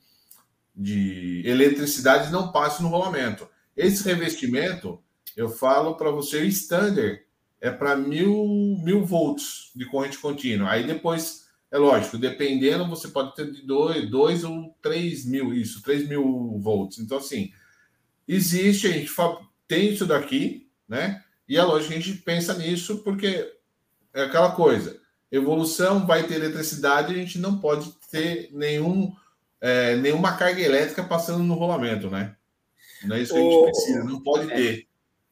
de, 0.73 1.43
eletricidade 1.45 2.31
não 2.31 2.49
passe 2.49 2.81
no 2.81 2.87
rolamento. 2.87 3.45
Esse 3.75 4.05
revestimento, 4.05 5.03
eu 5.35 5.49
falo 5.49 5.95
para 5.95 6.09
você, 6.11 6.45
standard 6.45 7.19
é 7.59 7.69
para 7.69 7.93
mil, 7.97 8.77
mil 8.85 9.03
volts 9.03 9.71
de 9.75 9.85
corrente 9.85 10.17
contínua. 10.17 10.71
Aí 10.71 10.87
depois 10.87 11.45
é 11.69 11.77
lógico, 11.77 12.17
dependendo, 12.17 12.87
você 12.87 13.09
pode 13.09 13.35
ter 13.35 13.51
de 13.51 13.63
2 13.63 14.45
ou 14.45 14.73
3 14.81 15.25
mil, 15.25 15.53
isso, 15.53 15.83
3 15.83 16.07
mil 16.07 16.57
volts. 16.61 16.99
Então, 16.99 17.17
assim, 17.17 17.51
existe, 18.25 18.87
a 18.87 18.91
gente 18.91 19.11
tem 19.67 19.91
isso 19.91 20.05
daqui, 20.05 20.69
né? 20.87 21.21
E 21.49 21.57
é 21.57 21.63
lógico 21.63 21.91
que 21.91 21.99
a 21.99 22.01
gente 22.01 22.17
pensa 22.19 22.53
nisso 22.57 22.99
porque 22.99 23.53
é 24.13 24.23
aquela 24.23 24.51
coisa. 24.51 25.02
Evolução 25.33 26.05
vai 26.05 26.27
ter 26.27 26.35
eletricidade, 26.35 27.11
a 27.11 27.17
gente 27.17 27.39
não 27.39 27.57
pode 27.57 27.91
ter 28.11 28.49
nenhum, 28.51 29.11
é, 29.59 29.95
nenhuma 29.95 30.37
carga 30.37 30.61
elétrica 30.61 31.03
passando 31.03 31.43
no 31.43 31.55
rolamento, 31.55 32.07
né? 32.07 32.35
Não 33.03 33.15
é 33.15 33.21
isso 33.21 33.33
que 33.33 33.39
a 33.39 33.41
gente 33.41 33.63
precisa, 33.63 34.03
não 34.03 34.21
pode 34.21 34.51
é. 34.51 34.55
ter. 34.55 34.87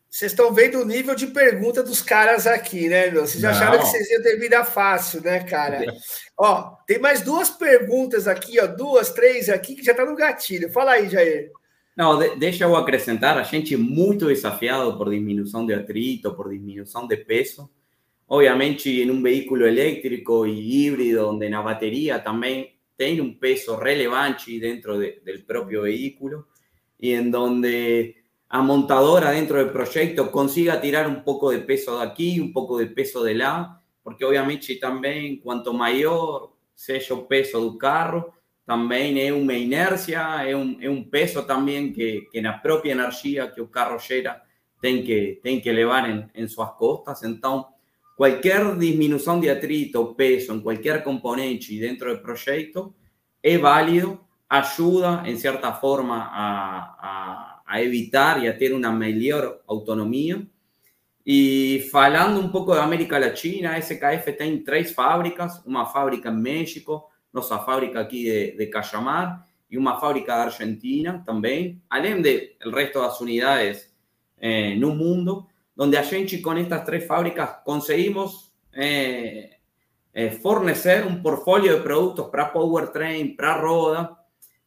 Vocês 0.09 0.31
estão 0.31 0.51
vendo 0.51 0.81
o 0.81 0.85
nível 0.85 1.13
de 1.13 1.27
pergunta 1.27 1.83
dos 1.83 2.01
caras 2.01 2.47
aqui, 2.47 2.89
né, 2.89 3.11
meu? 3.11 3.27
Vocês 3.27 3.41
já 3.41 3.51
acharam 3.51 3.77
que 3.77 3.85
vocês 3.85 4.09
iam 4.09 4.23
ter 4.23 4.39
vida 4.39 4.65
fácil, 4.65 5.21
né, 5.21 5.43
cara? 5.43 5.85
ó, 6.35 6.71
tem 6.87 6.97
mais 6.97 7.21
duas 7.21 7.51
perguntas 7.51 8.27
aqui, 8.27 8.59
ó, 8.59 8.65
duas, 8.65 9.11
três 9.11 9.49
aqui, 9.49 9.75
que 9.75 9.83
já 9.83 9.93
tá 9.93 10.03
no 10.03 10.15
gatilho. 10.15 10.71
Fala 10.71 10.93
aí, 10.93 11.09
Jair. 11.09 11.51
Não, 11.95 12.17
de, 12.17 12.35
deixa 12.37 12.63
eu 12.63 12.75
acrescentar, 12.75 13.37
a 13.37 13.43
gente 13.43 13.77
muito 13.77 14.25
desafiado 14.25 14.97
por 14.97 15.11
diminuição 15.11 15.63
de 15.63 15.75
atrito, 15.75 16.33
por 16.33 16.49
diminuição 16.49 17.05
de 17.05 17.17
peso. 17.17 17.69
Obviamente, 18.33 19.01
em 19.01 19.11
um 19.11 19.21
veículo 19.21 19.67
elétrico 19.67 20.47
e 20.47 20.85
híbrido, 20.85 21.27
onde 21.27 21.49
na 21.49 21.61
bateria 21.61 22.17
também 22.17 22.77
tem 22.95 23.19
um 23.19 23.33
peso 23.33 23.75
relevante 23.75 24.57
dentro 24.57 24.97
de, 24.97 25.19
do 25.19 25.43
próprio 25.43 25.81
veículo, 25.81 26.47
e 26.97 27.11
em 27.11 27.29
donde 27.29 28.15
a 28.47 28.61
montadora 28.61 29.31
dentro 29.31 29.57
del 29.57 29.73
proyecto 29.73 30.31
consiga 30.31 30.79
tirar 30.79 31.09
un 31.09 31.25
poco 31.25 31.51
de 31.51 31.59
peso 31.59 31.97
de 31.97 32.05
aquí, 32.05 32.39
un 32.39 32.53
poco 32.53 32.77
de 32.77 32.87
peso 32.87 33.21
de 33.21 33.33
lá, 33.33 33.83
porque 34.01 34.23
obviamente 34.23 34.77
también 34.77 35.41
cuanto 35.41 35.73
mayor 35.73 36.53
sea 36.73 37.01
el 37.01 37.25
peso 37.27 37.59
del 37.59 37.77
carro, 37.77 38.33
también 38.63 39.17
es 39.17 39.33
una 39.33 39.57
inercia, 39.57 40.47
es 40.47 40.55
un, 40.55 40.77
es 40.81 40.87
un 40.87 41.09
peso 41.09 41.45
también 41.45 41.93
que, 41.93 42.29
que 42.31 42.41
la 42.41 42.61
propia 42.61 42.93
energía 42.93 43.51
que 43.51 43.59
el 43.59 43.69
carro 43.69 43.97
lleva 43.99 44.41
tiene 44.79 45.03
que, 45.03 45.41
tiene 45.43 45.61
que 45.61 45.69
elevar 45.71 46.09
en, 46.09 46.31
en 46.33 46.47
sus 46.47 46.71
costas. 46.77 47.23
Entonces, 47.23 47.70
cualquier 48.21 48.77
disminución 48.77 49.41
de 49.41 49.49
atrito, 49.49 50.15
peso 50.15 50.53
en 50.53 50.61
cualquier 50.61 51.01
componente 51.01 51.73
dentro 51.79 52.09
del 52.09 52.21
proyecto 52.21 52.93
es 53.41 53.59
válido, 53.59 54.27
ayuda 54.47 55.23
en 55.25 55.39
cierta 55.39 55.73
forma 55.73 56.29
a, 56.31 56.97
a 56.99 57.51
a 57.71 57.81
evitar 57.81 58.43
y 58.43 58.47
a 58.47 58.57
tener 58.57 58.73
una 58.73 58.91
mejor 58.91 59.63
autonomía. 59.65 60.45
Y 61.23 61.81
hablando 61.93 62.41
un 62.41 62.51
poco 62.51 62.75
de 62.75 62.81
América 62.81 63.17
Latina, 63.17 63.81
SKF 63.81 64.37
tiene 64.37 64.61
tres 64.65 64.93
fábricas, 64.93 65.61
una 65.65 65.85
fábrica 65.85 66.27
en 66.29 66.41
México, 66.41 67.09
nuestra 67.31 67.59
fábrica 67.59 68.01
aquí 68.01 68.25
de, 68.25 68.55
de 68.57 68.69
Cayamar 68.69 69.45
y 69.69 69.77
una 69.77 69.97
fábrica 69.97 70.35
de 70.35 70.41
Argentina 70.43 71.23
también, 71.25 71.81
además 71.89 72.23
del 72.23 72.57
resto 72.71 72.99
de 72.99 73.07
las 73.07 73.21
unidades 73.21 73.95
eh, 74.37 74.77
un 74.83 74.97
mundo, 74.97 75.47
donde 75.81 75.97
a 75.97 76.03
gente 76.03 76.39
con 76.43 76.59
estas 76.59 76.85
tres 76.85 77.07
fábricas 77.07 77.57
conseguimos 77.65 78.53
eh, 78.71 79.57
eh, 80.13 80.29
fornecer 80.29 81.07
un 81.07 81.23
portfolio 81.23 81.73
de 81.73 81.81
productos 81.81 82.29
para 82.29 82.53
powertrain, 82.53 83.35
para 83.35 83.59
roda, 83.59 84.15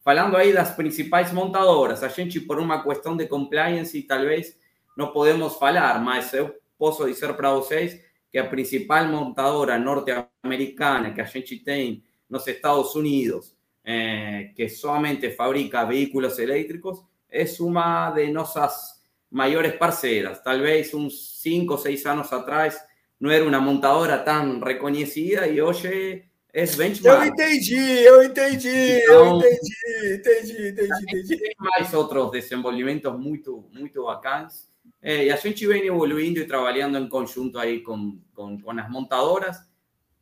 falando 0.03 0.37
aí 0.37 0.53
das 0.53 0.73
principais 0.73 1.33
montadoras, 1.33 2.03
a 2.03 2.09
gente, 2.09 2.41
por 2.41 2.59
uma 2.59 2.83
questão 2.83 3.17
de 3.17 3.29
compliance, 3.29 4.03
talvez 4.03 4.59
não 4.97 5.13
podemos 5.13 5.55
falar, 5.55 6.03
mas 6.03 6.35
eu 6.35 6.53
posso 6.77 7.07
dizer 7.07 7.33
para 7.37 7.53
vocês 7.53 7.97
que 8.29 8.37
a 8.37 8.49
principal 8.49 9.07
montadora 9.07 9.79
norte-americana 9.79 11.15
que 11.15 11.21
a 11.21 11.27
gente 11.27 11.61
tem 11.61 12.03
nos 12.29 12.45
Estados 12.49 12.93
Unidos, 12.97 13.55
eh, 13.85 14.51
que 14.57 14.69
somente 14.69 15.31
fabrica 15.31 15.85
veículos 15.85 16.41
elétricos, 16.41 17.05
é 17.31 17.45
uma 17.61 18.11
de 18.11 18.33
nossas 18.33 18.94
maiores 19.35 19.75
parceiras. 19.75 20.41
Talvez 20.41 20.95
uns 20.95 21.41
5 21.43 21.73
ou 21.73 21.79
6 21.79 22.07
anos 22.07 22.33
atrás 22.33 22.79
não 23.21 23.31
era 23.31 23.45
uma 23.45 23.61
montadora 23.61 24.17
tão 24.19 24.61
reconhecida 24.61 25.49
e 25.49 25.61
hoje 25.61 26.25
esse 26.53 26.77
benchmark. 26.77 27.21
Eu 27.21 27.33
entendi, 27.33 27.75
eu 27.75 28.23
entendi, 28.23 29.01
então, 29.03 29.27
eu 29.27 29.39
entendi, 29.39 30.15
entendi, 30.15 30.69
entendi, 30.69 31.03
entendi. 31.03 31.37
Tem 31.37 31.55
mais 31.59 31.93
outros 31.93 32.31
desenvolvimentos 32.31 33.13
muito, 33.19 33.69
muito 33.73 34.05
bacanas. 34.05 34.73
É, 35.03 35.25
e 35.25 35.31
a 35.33 35.37
gente 35.37 35.67
vem 35.67 35.85
evoluindo 35.85 36.39
e 36.39 36.47
trabalhando 36.47 36.97
em 36.97 37.09
conjunto 37.09 37.59
aí 37.59 37.81
com, 37.81 38.19
com, 38.33 38.59
com 38.61 38.71
as 38.71 38.89
montadoras. 38.89 39.57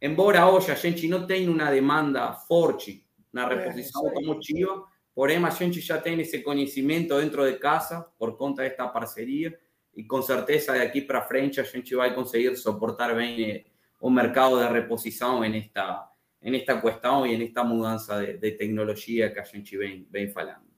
Embora 0.00 0.48
hoje 0.48 0.72
a 0.72 0.74
gente 0.74 1.06
não 1.06 1.26
tenha 1.26 1.50
uma 1.50 1.70
demanda 1.70 2.32
forte 2.32 3.04
na 3.32 3.46
reposição 3.46 4.04
é, 4.06 4.08
automotiva, 4.08 4.84
porém 5.14 5.44
a 5.44 5.50
gente 5.50 5.80
já 5.80 5.98
tem 5.98 6.20
esse 6.20 6.42
conhecimento 6.42 7.16
dentro 7.18 7.44
de 7.44 7.58
casa 7.58 8.02
por 8.18 8.36
conta 8.36 8.62
desta 8.62 8.88
parceria 8.88 9.58
e 9.94 10.04
com 10.04 10.22
certeza 10.22 10.72
daqui 10.72 11.02
para 11.02 11.22
frente 11.22 11.60
a 11.60 11.64
gente 11.64 11.94
vai 11.94 12.14
conseguir 12.14 12.56
suportar 12.56 13.14
bem 13.14 13.64
o 14.00 14.10
mercado 14.10 14.58
de 14.58 14.72
reposição 14.72 15.40
nesta 15.40 16.12
en 16.42 16.54
esta 16.56 16.80
cuestión 16.80 17.26
y 17.28 17.34
en 17.34 17.42
esta 17.42 17.62
mudança 17.62 18.18
de, 18.18 18.38
de 18.38 18.52
tecnologia 18.52 19.32
que 19.32 19.40
a 19.40 19.44
gente 19.44 19.76
vem, 19.76 20.06
vem 20.10 20.28
falando. 20.28 20.71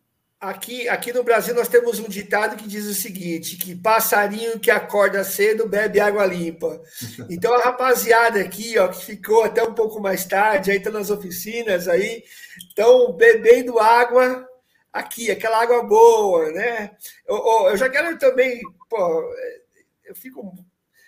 Aqui, 0.44 0.86
aqui 0.90 1.10
no 1.10 1.24
Brasil 1.24 1.54
nós 1.54 1.68
temos 1.68 1.98
um 1.98 2.06
ditado 2.06 2.56
que 2.56 2.68
diz 2.68 2.84
o 2.84 2.92
seguinte, 2.92 3.56
que 3.56 3.74
passarinho 3.74 4.60
que 4.60 4.70
acorda 4.70 5.24
cedo 5.24 5.66
bebe 5.66 5.98
água 6.00 6.26
limpa. 6.26 6.82
Então 7.30 7.54
a 7.54 7.62
rapaziada 7.62 8.40
aqui, 8.40 8.78
ó, 8.78 8.88
que 8.88 9.02
ficou 9.02 9.42
até 9.42 9.62
um 9.62 9.72
pouco 9.72 10.00
mais 10.00 10.26
tarde, 10.26 10.70
aí 10.70 10.78
tá 10.78 10.90
nas 10.90 11.08
oficinas 11.08 11.88
aí, 11.88 12.22
estão 12.58 13.12
bebendo 13.14 13.78
água 13.78 14.46
aqui, 14.92 15.30
aquela 15.30 15.62
água 15.62 15.82
boa, 15.82 16.50
né? 16.52 16.90
Eu, 17.26 17.68
eu 17.70 17.76
já 17.78 17.88
quero 17.88 18.18
também, 18.18 18.60
pô, 18.90 19.24
eu 20.04 20.14
fico 20.14 20.54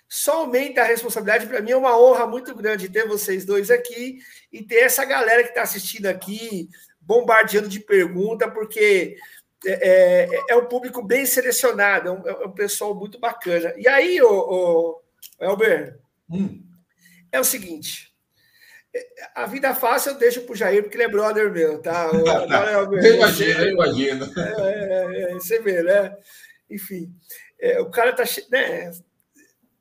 só 0.08 0.40
aumenta 0.40 0.82
a 0.82 0.84
responsabilidade. 0.84 1.46
Para 1.46 1.60
mim 1.60 1.72
é 1.72 1.76
uma 1.76 1.98
honra 1.98 2.26
muito 2.26 2.54
grande 2.54 2.88
ter 2.88 3.06
vocês 3.06 3.44
dois 3.44 3.70
aqui 3.70 4.18
e 4.52 4.62
ter 4.62 4.76
essa 4.76 5.04
galera 5.04 5.42
que 5.42 5.50
está 5.50 5.62
assistindo 5.62 6.06
aqui, 6.06 6.68
bombardeando 7.06 7.68
de 7.68 7.80
pergunta, 7.80 8.50
porque 8.50 9.16
é, 9.64 10.28
é, 10.28 10.42
é, 10.50 10.56
um 10.56 10.66
público 10.66 11.02
bem 11.02 11.24
selecionado, 11.24 12.08
é 12.08 12.12
um, 12.12 12.28
é 12.28 12.46
um, 12.46 12.52
pessoal 12.52 12.94
muito 12.94 13.18
bacana. 13.18 13.72
E 13.76 13.88
aí, 13.88 14.20
o, 14.20 14.28
o 14.28 15.02
Elber, 15.40 15.98
hum. 16.28 16.62
é 17.30 17.40
o 17.40 17.44
seguinte. 17.44 18.12
A 19.34 19.46
vida 19.46 19.74
fácil 19.74 20.12
eu 20.12 20.18
deixo 20.18 20.42
para 20.42 20.52
o 20.52 20.56
Jair, 20.56 20.82
porque 20.82 20.96
ele 20.96 21.04
é 21.04 21.08
brother 21.08 21.50
meu, 21.50 21.80
tá? 21.80 22.10
O, 22.10 22.28
agora, 22.28 22.72
Elber, 22.72 23.04
eu 23.04 23.14
imagino, 23.14 23.60
eu 23.60 23.70
imagino. 23.70 24.32
É, 24.36 25.32
você 25.34 25.60
vê, 25.60 25.82
né? 25.82 26.16
Enfim, 26.68 27.14
o 27.80 27.90
cara 27.90 28.12
tá. 28.12 28.24
Né? 28.50 28.90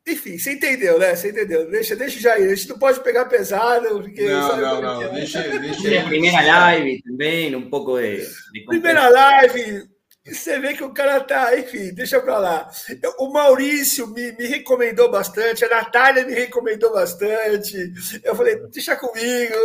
Enfim, 0.07 0.37
você 0.37 0.53
entendeu, 0.53 0.99
né? 0.99 1.15
Você 1.15 1.29
entendeu. 1.29 1.69
Deixa, 1.69 1.95
deixa 1.95 2.17
o 2.17 2.21
Jair. 2.21 2.51
A 2.51 2.55
gente 2.55 2.69
não 2.69 2.77
pode 2.77 2.99
pegar 2.99 3.25
pesado. 3.25 3.87
Porque 4.01 4.21
não, 4.21 4.57
não, 4.57 4.81
não. 4.81 5.01
É. 5.01 5.09
Deixa, 5.09 5.41
deixa. 5.41 6.05
Primeira 6.07 6.41
live 6.41 7.01
também, 7.01 7.55
um 7.55 7.69
pouco 7.69 7.99
de. 7.99 8.17
de 8.53 8.65
primeira 8.65 9.09
live. 9.09 9.95
Você 10.27 10.59
vê 10.59 10.73
que 10.73 10.83
o 10.83 10.91
cara 10.91 11.19
tá, 11.19 11.55
enfim, 11.57 11.93
deixa 11.93 12.19
pra 12.19 12.39
lá. 12.39 12.71
O 13.19 13.31
Maurício 13.31 14.07
me, 14.07 14.31
me 14.31 14.47
recomendou 14.47 15.09
bastante, 15.09 15.63
a 15.63 15.69
Natália 15.69 16.25
me 16.25 16.33
recomendou 16.33 16.91
bastante. 16.91 17.93
Eu 18.23 18.35
falei, 18.35 18.57
deixa 18.71 18.95
comigo. 18.95 19.55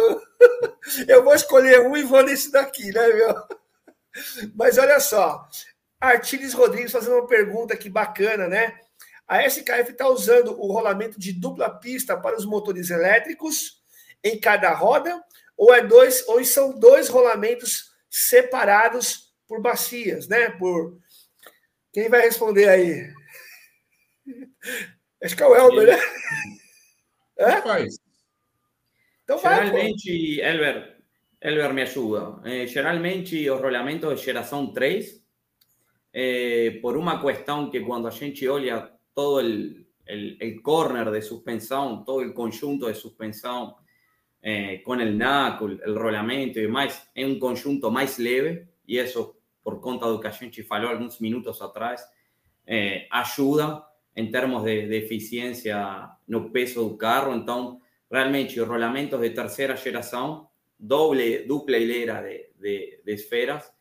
Eu 1.08 1.24
vou 1.24 1.34
escolher 1.34 1.80
um 1.80 1.96
e 1.96 2.02
vou 2.02 2.22
nesse 2.22 2.52
daqui, 2.52 2.92
né, 2.92 3.06
meu? 3.08 3.34
Mas 4.54 4.76
olha 4.76 5.00
só, 5.00 5.48
Artiles 5.98 6.52
Rodrigues 6.52 6.92
fazendo 6.92 7.14
uma 7.14 7.26
pergunta 7.26 7.72
aqui 7.72 7.88
bacana, 7.88 8.46
né? 8.46 8.74
A 9.30 9.46
SKF 9.46 9.92
está 9.92 10.08
usando 10.08 10.60
o 10.60 10.72
rolamento 10.72 11.16
de 11.16 11.32
dupla 11.32 11.70
pista 11.70 12.16
para 12.16 12.36
os 12.36 12.44
motores 12.44 12.90
elétricos 12.90 13.80
em 14.24 14.36
cada 14.40 14.74
roda, 14.74 15.22
ou 15.56 15.72
é 15.72 15.86
dois, 15.86 16.26
ou 16.26 16.44
são 16.44 16.76
dois 16.76 17.08
rolamentos 17.08 17.92
separados 18.10 19.32
por 19.46 19.62
bacias, 19.62 20.26
né? 20.26 20.50
Por 20.50 20.98
quem 21.92 22.08
vai 22.08 22.22
responder 22.22 22.68
aí? 22.68 23.14
Acho 25.22 25.36
que 25.36 25.42
é 25.44 25.46
o 25.46 25.54
Elber, 25.54 25.96
né? 25.96 26.02
É? 27.38 27.62
Faz. 27.62 28.00
Então 29.22 29.38
geralmente, 29.38 30.40
vai, 30.40 30.50
Elber, 30.50 30.96
Elber 31.40 31.72
me 31.72 31.82
ajuda. 31.82 32.40
Eh, 32.44 32.66
geralmente, 32.66 33.48
os 33.48 33.60
rolamentos 33.60 34.18
de 34.18 34.26
geração 34.26 34.72
3, 34.72 35.24
eh, 36.12 36.80
por 36.82 36.96
uma 36.96 37.22
questão 37.24 37.70
que 37.70 37.78
quando 37.78 38.08
a 38.08 38.10
gente 38.10 38.48
olha 38.48 38.98
todo 39.14 39.40
el, 39.40 39.86
el, 40.06 40.62
corner 40.62 41.10
de 41.10 41.22
suspensión, 41.22 42.04
todo 42.04 42.20
el 42.22 42.34
conjunto 42.34 42.86
de 42.86 42.94
suspensión 42.94 43.74
eh, 44.42 44.82
con 44.84 45.00
el 45.00 45.16
NAC, 45.16 45.62
el, 45.62 45.94
rolamento 45.94 46.58
y 46.58 46.62
demás, 46.62 47.10
es 47.14 47.26
un 47.26 47.38
conjunto 47.38 47.90
más 47.90 48.18
leve 48.18 48.68
y 48.86 48.98
eso, 48.98 49.38
por 49.62 49.80
conta 49.80 50.06
do 50.06 50.18
que 50.18 50.28
a 50.28 50.32
gente 50.32 50.64
falou 50.64 50.90
algunos 50.90 51.20
minutos 51.20 51.60
atrás, 51.62 52.10
eh, 52.66 53.06
ayuda 53.10 53.86
en 54.14 54.30
términos 54.30 54.64
de, 54.64 54.86
de, 54.86 54.98
eficiencia 54.98 56.18
no 56.26 56.50
peso 56.50 56.88
del 56.88 56.96
carro. 56.96 57.32
Entonces, 57.34 57.82
realmente, 58.08 58.56
los 58.56 58.66
rolamentos 58.66 59.20
de 59.20 59.30
tercera 59.30 59.76
generación, 59.76 60.48
doble, 60.76 61.44
dupla 61.46 61.76
hilera 61.76 62.22
de, 62.22 62.52
de, 62.58 63.02
de 63.04 63.12
esferas, 63.12 63.72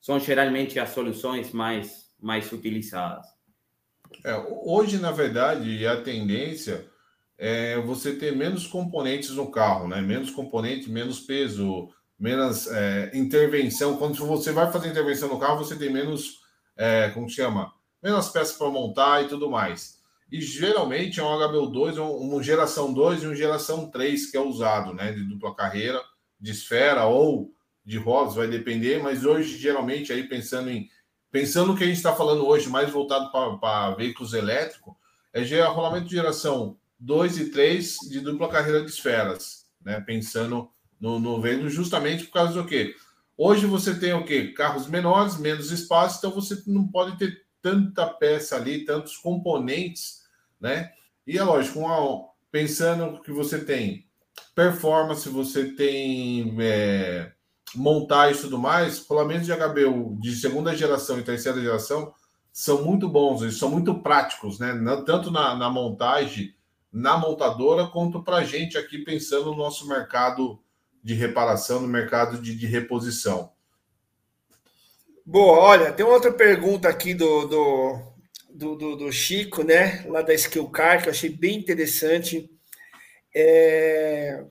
son 0.00 0.20
generalmente 0.20 0.76
las 0.76 0.94
soluciones 0.94 1.52
más, 1.52 2.14
más 2.18 2.50
utilizadas. 2.52 3.39
É, 4.24 4.34
hoje, 4.64 4.98
na 4.98 5.10
verdade, 5.10 5.86
a 5.86 6.00
tendência 6.02 6.86
é 7.38 7.78
você 7.80 8.14
ter 8.14 8.36
menos 8.36 8.66
componentes 8.66 9.30
no 9.30 9.50
carro, 9.50 9.88
né? 9.88 10.00
Menos 10.00 10.30
componente, 10.30 10.90
menos 10.90 11.20
peso, 11.20 11.88
menos 12.18 12.66
é, 12.66 13.10
intervenção. 13.14 13.96
Quando 13.96 14.14
você 14.26 14.52
vai 14.52 14.70
fazer 14.70 14.88
intervenção 14.88 15.28
no 15.28 15.38
carro, 15.38 15.64
você 15.64 15.76
tem 15.76 15.90
menos, 15.90 16.40
é, 16.76 17.08
como 17.10 17.28
chama? 17.28 17.72
Menos 18.02 18.28
peças 18.28 18.56
para 18.56 18.68
montar 18.68 19.24
e 19.24 19.28
tudo 19.28 19.50
mais. 19.50 19.98
E 20.30 20.40
geralmente 20.40 21.18
é 21.18 21.24
um 21.24 21.38
HBU2, 21.38 21.98
uma 21.98 22.42
geração 22.42 22.92
2 22.92 23.22
e 23.22 23.26
uma 23.26 23.34
geração 23.34 23.90
3 23.90 24.30
que 24.30 24.36
é 24.36 24.40
usado, 24.40 24.92
né? 24.92 25.12
De 25.12 25.24
dupla 25.24 25.54
carreira, 25.54 26.00
de 26.38 26.50
esfera 26.50 27.06
ou 27.06 27.50
de 27.84 27.98
rodas, 27.98 28.34
vai 28.34 28.46
depender, 28.46 29.02
mas 29.02 29.24
hoje, 29.24 29.56
geralmente, 29.58 30.12
aí 30.12 30.28
pensando 30.28 30.70
em 30.70 30.88
pensando 31.30 31.76
que 31.76 31.84
a 31.84 31.86
gente 31.86 31.96
está 31.96 32.14
falando 32.14 32.46
hoje, 32.46 32.68
mais 32.68 32.90
voltado 32.90 33.30
para 33.30 33.94
veículos 33.94 34.34
elétricos, 34.34 34.94
é 35.32 35.62
rolamento 35.62 36.08
de 36.08 36.16
geração 36.16 36.76
2 36.98 37.38
e 37.38 37.50
3 37.50 37.98
de 38.08 38.20
dupla 38.20 38.48
carreira 38.48 38.84
de 38.84 38.90
esferas, 38.90 39.66
né? 39.82 40.00
Pensando 40.00 40.70
no, 41.00 41.18
no 41.18 41.40
veículo 41.40 41.68
justamente 41.70 42.24
por 42.24 42.32
causa 42.32 42.52
do 42.54 42.66
quê? 42.66 42.94
Hoje 43.36 43.64
você 43.64 43.98
tem 43.98 44.12
o 44.12 44.24
quê? 44.24 44.48
Carros 44.48 44.86
menores, 44.86 45.38
menos 45.38 45.70
espaço, 45.70 46.18
então 46.18 46.30
você 46.30 46.62
não 46.66 46.86
pode 46.86 47.16
ter 47.16 47.42
tanta 47.62 48.06
peça 48.06 48.56
ali, 48.56 48.84
tantos 48.84 49.16
componentes, 49.16 50.22
né? 50.60 50.92
E 51.26 51.38
é 51.38 51.42
lógico, 51.42 51.78
uma, 51.78 52.28
pensando 52.50 53.20
que 53.22 53.30
você 53.30 53.64
tem 53.64 54.06
performance, 54.54 55.28
você 55.28 55.72
tem 55.72 56.54
é, 56.60 57.32
montagem 57.74 58.38
e 58.38 58.42
tudo 58.42 58.58
mais, 58.58 59.06
rolamentos 59.06 59.46
de 59.46 59.52
HBU 59.52 60.18
de 60.20 60.34
segunda 60.34 60.74
geração 60.74 61.18
e 61.18 61.22
terceira 61.22 61.60
geração 61.60 62.12
são 62.52 62.84
muito 62.84 63.08
bons, 63.08 63.42
eles 63.42 63.58
são 63.58 63.70
muito 63.70 64.02
práticos, 64.02 64.58
né? 64.58 64.74
Tanto 65.06 65.30
na, 65.30 65.54
na 65.54 65.70
montagem, 65.70 66.54
na 66.92 67.16
montadora, 67.16 67.86
quanto 67.86 68.22
para 68.22 68.36
a 68.38 68.44
gente 68.44 68.76
aqui 68.76 68.98
pensando 68.98 69.46
no 69.46 69.56
nosso 69.56 69.86
mercado 69.86 70.60
de 71.02 71.14
reparação, 71.14 71.80
no 71.80 71.88
mercado 71.88 72.38
de, 72.38 72.54
de 72.54 72.66
reposição. 72.66 73.52
Boa, 75.24 75.58
olha, 75.58 75.92
tem 75.92 76.04
outra 76.04 76.32
pergunta 76.32 76.88
aqui 76.88 77.14
do, 77.14 77.46
do, 77.46 77.98
do, 78.52 78.74
do, 78.74 78.96
do 78.96 79.12
Chico, 79.12 79.62
né? 79.62 80.04
Lá 80.08 80.22
da 80.22 80.34
Skill 80.34 80.68
Car, 80.68 81.00
que 81.00 81.08
eu 81.08 81.12
achei 81.12 81.30
bem 81.30 81.56
interessante. 81.56 82.50
É, 83.34 84.44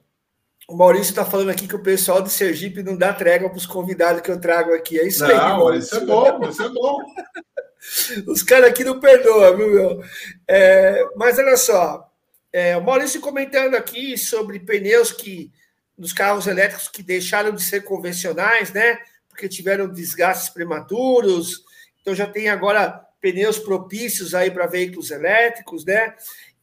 o 0.70 0.76
Maurício 0.76 1.10
está 1.10 1.26
falando 1.26 1.50
aqui 1.50 1.68
que 1.68 1.76
o 1.76 1.82
pessoal 1.82 2.22
de 2.22 2.30
Sergipe 2.30 2.84
não 2.84 2.96
dá 2.96 3.12
trégua 3.12 3.50
para 3.50 3.58
os 3.58 3.66
convidados 3.66 4.22
que 4.22 4.30
eu 4.30 4.40
trago 4.40 4.72
aqui. 4.74 5.00
É 5.00 5.08
isso 5.08 5.28
não, 5.28 5.30
aí. 5.30 5.36
Não, 5.36 5.74
isso 5.74 5.96
é 5.96 6.06
bom, 6.06 6.48
isso 6.48 6.64
é 6.64 6.70
bom. 6.70 7.00
Os 8.28 8.44
caras 8.44 8.70
aqui 8.70 8.84
não 8.84 9.00
perdoam, 9.00 9.56
viu, 9.56 9.70
meu? 9.70 10.04
É, 10.48 11.08
mas 11.16 11.40
olha 11.40 11.56
só, 11.56 12.12
é, 12.52 12.76
o 12.78 12.84
Maurício 12.84 13.22
comentando 13.22 13.74
aqui 13.74 14.18
sobre 14.18 14.60
pneus 14.60 15.12
que 15.12 15.52
nos 15.98 16.14
carros 16.14 16.46
elétricos 16.46 16.90
que 16.90 17.02
deixaram 17.02 17.52
de 17.52 17.64
ser 17.64 17.84
convencionais, 17.84 18.72
né? 18.72 19.00
Porque 19.30 19.48
tiveram 19.48 19.88
desgastes 19.88 20.50
prematuros. 20.50 21.64
Então 22.02 22.14
já 22.14 22.28
tem 22.28 22.50
agora 22.50 23.02
pneus 23.22 23.58
propícios 23.58 24.36
aí 24.36 24.52
para 24.52 24.68
veículos 24.68 25.10
elétricos, 25.10 25.86
né? 25.86 26.14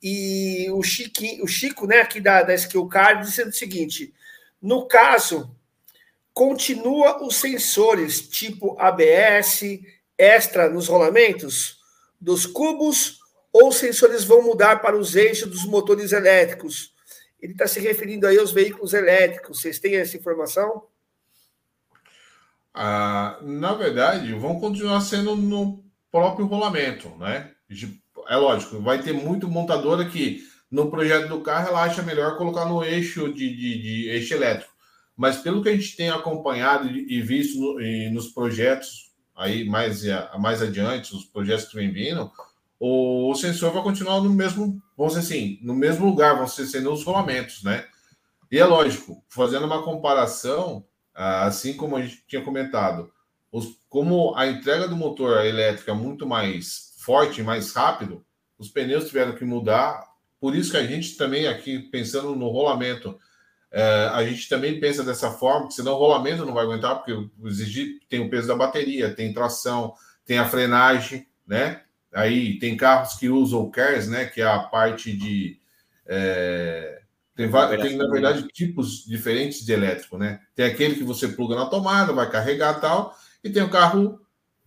E 0.08 0.70
o, 0.70 0.78
o 0.78 1.48
Chico, 1.48 1.84
né, 1.84 2.00
aqui 2.00 2.20
da, 2.20 2.40
da 2.44 2.54
Skill 2.54 2.86
Card, 2.86 3.24
dizendo 3.24 3.48
o 3.48 3.52
seguinte: 3.52 4.14
no 4.62 4.86
caso, 4.86 5.50
continua 6.32 7.26
os 7.26 7.34
sensores 7.34 8.28
tipo 8.28 8.76
ABS, 8.78 9.62
extra 10.16 10.70
nos 10.70 10.86
rolamentos 10.86 11.80
dos 12.20 12.46
cubos, 12.46 13.18
ou 13.52 13.70
os 13.70 13.78
sensores 13.78 14.22
vão 14.22 14.42
mudar 14.42 14.80
para 14.80 14.96
os 14.96 15.16
eixos 15.16 15.50
dos 15.50 15.64
motores 15.64 16.12
elétricos? 16.12 16.94
Ele 17.42 17.54
está 17.54 17.66
se 17.66 17.80
referindo 17.80 18.28
aí 18.28 18.38
aos 18.38 18.52
veículos 18.52 18.94
elétricos. 18.94 19.60
Vocês 19.60 19.80
têm 19.80 19.96
essa 19.96 20.16
informação? 20.16 20.84
Ah, 22.72 23.40
na 23.42 23.74
verdade, 23.74 24.32
vão 24.34 24.60
continuar 24.60 25.00
sendo 25.00 25.34
no 25.34 25.84
próprio 26.12 26.46
rolamento, 26.46 27.08
né? 27.16 27.50
É 28.28 28.36
lógico, 28.36 28.80
vai 28.80 29.02
ter 29.02 29.12
muito 29.12 29.48
montadora 29.48 30.04
que 30.04 30.42
no 30.70 30.90
projeto 30.90 31.28
do 31.28 31.40
carro 31.40 31.68
ela 31.68 31.84
acha 31.84 32.02
melhor 32.02 32.36
colocar 32.36 32.64
no 32.66 32.84
eixo 32.84 33.32
de, 33.32 33.48
de, 33.54 33.82
de 33.82 34.08
eixo 34.10 34.34
elétrico. 34.34 34.72
Mas 35.16 35.38
pelo 35.38 35.62
que 35.62 35.68
a 35.68 35.72
gente 35.72 35.96
tem 35.96 36.10
acompanhado 36.10 36.88
e 36.88 37.22
visto 37.22 37.58
no, 37.58 37.80
e 37.80 38.10
nos 38.10 38.28
projetos 38.28 39.06
aí 39.34 39.64
mais, 39.64 40.02
mais 40.38 40.62
adiante, 40.62 41.14
os 41.14 41.24
projetos 41.24 41.66
que 41.66 41.76
vem 41.76 41.90
vindo, 41.90 42.30
o, 42.78 43.30
o 43.30 43.34
sensor 43.34 43.72
vai 43.72 43.82
continuar 43.82 44.20
no 44.20 44.30
mesmo, 44.30 44.80
vamos 44.96 45.14
dizer 45.14 45.26
assim, 45.26 45.58
no 45.62 45.74
mesmo 45.74 46.06
lugar, 46.06 46.36
vão 46.36 46.46
ser 46.46 46.66
sendo 46.66 46.92
os 46.92 47.04
rolamentos, 47.04 47.62
né? 47.62 47.86
E 48.50 48.58
é 48.58 48.64
lógico, 48.64 49.22
fazendo 49.28 49.66
uma 49.66 49.82
comparação, 49.82 50.84
assim 51.14 51.74
como 51.74 51.96
a 51.96 52.02
gente 52.02 52.24
tinha 52.26 52.42
comentado, 52.42 53.10
os, 53.50 53.78
como 53.88 54.34
a 54.36 54.46
entrega 54.46 54.86
do 54.88 54.96
motor 54.96 55.44
elétrico 55.44 55.90
é 55.90 55.94
muito 55.94 56.26
mais 56.26 56.85
forte, 57.06 57.42
mais 57.42 57.72
rápido, 57.72 58.22
os 58.58 58.68
pneus 58.68 59.06
tiveram 59.06 59.34
que 59.34 59.44
mudar. 59.44 60.04
Por 60.38 60.54
isso 60.54 60.72
que 60.72 60.76
a 60.76 60.86
gente 60.86 61.16
também 61.16 61.46
aqui, 61.46 61.78
pensando 61.78 62.36
no 62.36 62.48
rolamento, 62.48 63.18
é, 63.70 64.10
a 64.12 64.24
gente 64.26 64.48
também 64.48 64.78
pensa 64.78 65.02
dessa 65.02 65.30
forma, 65.30 65.70
senão 65.70 65.92
o 65.92 65.98
rolamento 65.98 66.44
não 66.44 66.52
vai 66.52 66.64
aguentar, 66.64 66.96
porque 66.96 67.30
exigir 67.44 68.00
tem 68.08 68.20
o 68.20 68.28
peso 68.28 68.48
da 68.48 68.56
bateria, 68.56 69.14
tem 69.14 69.32
tração, 69.32 69.94
tem 70.24 70.38
a 70.38 70.48
frenagem, 70.48 71.26
né? 71.46 71.82
aí 72.16 72.58
tem 72.58 72.76
carros 72.76 73.14
que 73.14 73.28
usam 73.28 73.60
o 73.60 73.70
CARES, 73.70 74.08
né? 74.08 74.24
Que 74.24 74.40
é 74.40 74.46
a 74.46 74.60
parte 74.60 75.12
de. 75.12 75.60
É, 76.06 77.02
tem, 77.36 77.50
tem, 77.50 77.96
na 77.96 78.08
verdade, 78.08 78.48
tipos 78.48 79.04
diferentes 79.04 79.64
de 79.64 79.72
elétrico, 79.72 80.16
né? 80.16 80.40
Tem 80.54 80.64
aquele 80.64 80.94
que 80.94 81.04
você 81.04 81.28
pluga 81.28 81.54
na 81.54 81.66
tomada, 81.66 82.14
vai 82.14 82.30
carregar 82.30 82.80
tal, 82.80 83.14
e 83.44 83.50
tem 83.50 83.62
o 83.62 83.68
carro 83.68 84.18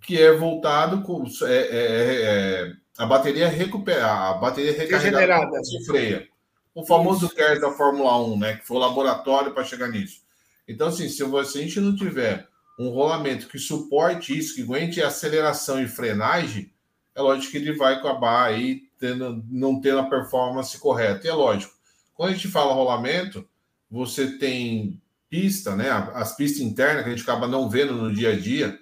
que 0.01 0.21
é 0.21 0.31
voltado 0.35 1.01
com 1.01 1.25
é, 1.43 1.53
é, 1.53 1.55
é, 1.55 2.21
é 2.23 2.73
a 2.97 3.05
bateria 3.05 3.47
recuperar, 3.47 4.31
a 4.31 4.33
bateria 4.33 4.73
recarregada 4.73 5.63
se 5.63 5.85
freia. 5.85 6.27
O 6.75 6.85
famoso 6.85 7.29
CARES 7.29 7.61
da 7.61 7.71
Fórmula 7.71 8.21
1, 8.21 8.39
né? 8.39 8.57
Que 8.57 8.67
foi 8.67 8.77
o 8.77 8.79
laboratório 8.81 9.53
para 9.53 9.63
chegar 9.63 9.87
nisso. 9.87 10.21
Então, 10.67 10.87
assim, 10.87 11.09
se, 11.09 11.23
você, 11.23 11.59
a 11.59 11.61
gente 11.61 11.79
não 11.79 11.95
tiver 11.95 12.47
um 12.77 12.89
rolamento 12.89 13.47
que 13.47 13.57
suporte 13.57 14.37
isso, 14.37 14.55
que 14.55 14.63
aguente 14.63 15.01
aceleração 15.01 15.81
e 15.81 15.87
frenagem, 15.87 16.71
é 17.15 17.21
lógico 17.21 17.51
que 17.51 17.57
ele 17.57 17.73
vai 17.73 17.95
acabar 17.95 18.47
aí 18.47 18.83
tendo, 18.99 19.43
não 19.49 19.81
tendo 19.81 19.99
a 19.99 20.09
performance 20.09 20.77
correta. 20.77 21.25
E 21.25 21.29
é 21.29 21.33
lógico, 21.33 21.73
quando 22.13 22.31
a 22.31 22.33
gente 22.33 22.47
fala 22.47 22.73
rolamento, 22.73 23.47
você 23.89 24.37
tem 24.37 25.01
pista, 25.29 25.75
né? 25.75 25.89
As 26.13 26.35
pistas 26.35 26.61
internas 26.61 27.03
que 27.03 27.09
a 27.09 27.15
gente 27.15 27.23
acaba 27.23 27.47
não 27.47 27.69
vendo 27.69 27.93
no 27.93 28.13
dia 28.13 28.31
a 28.31 28.39
dia, 28.39 28.77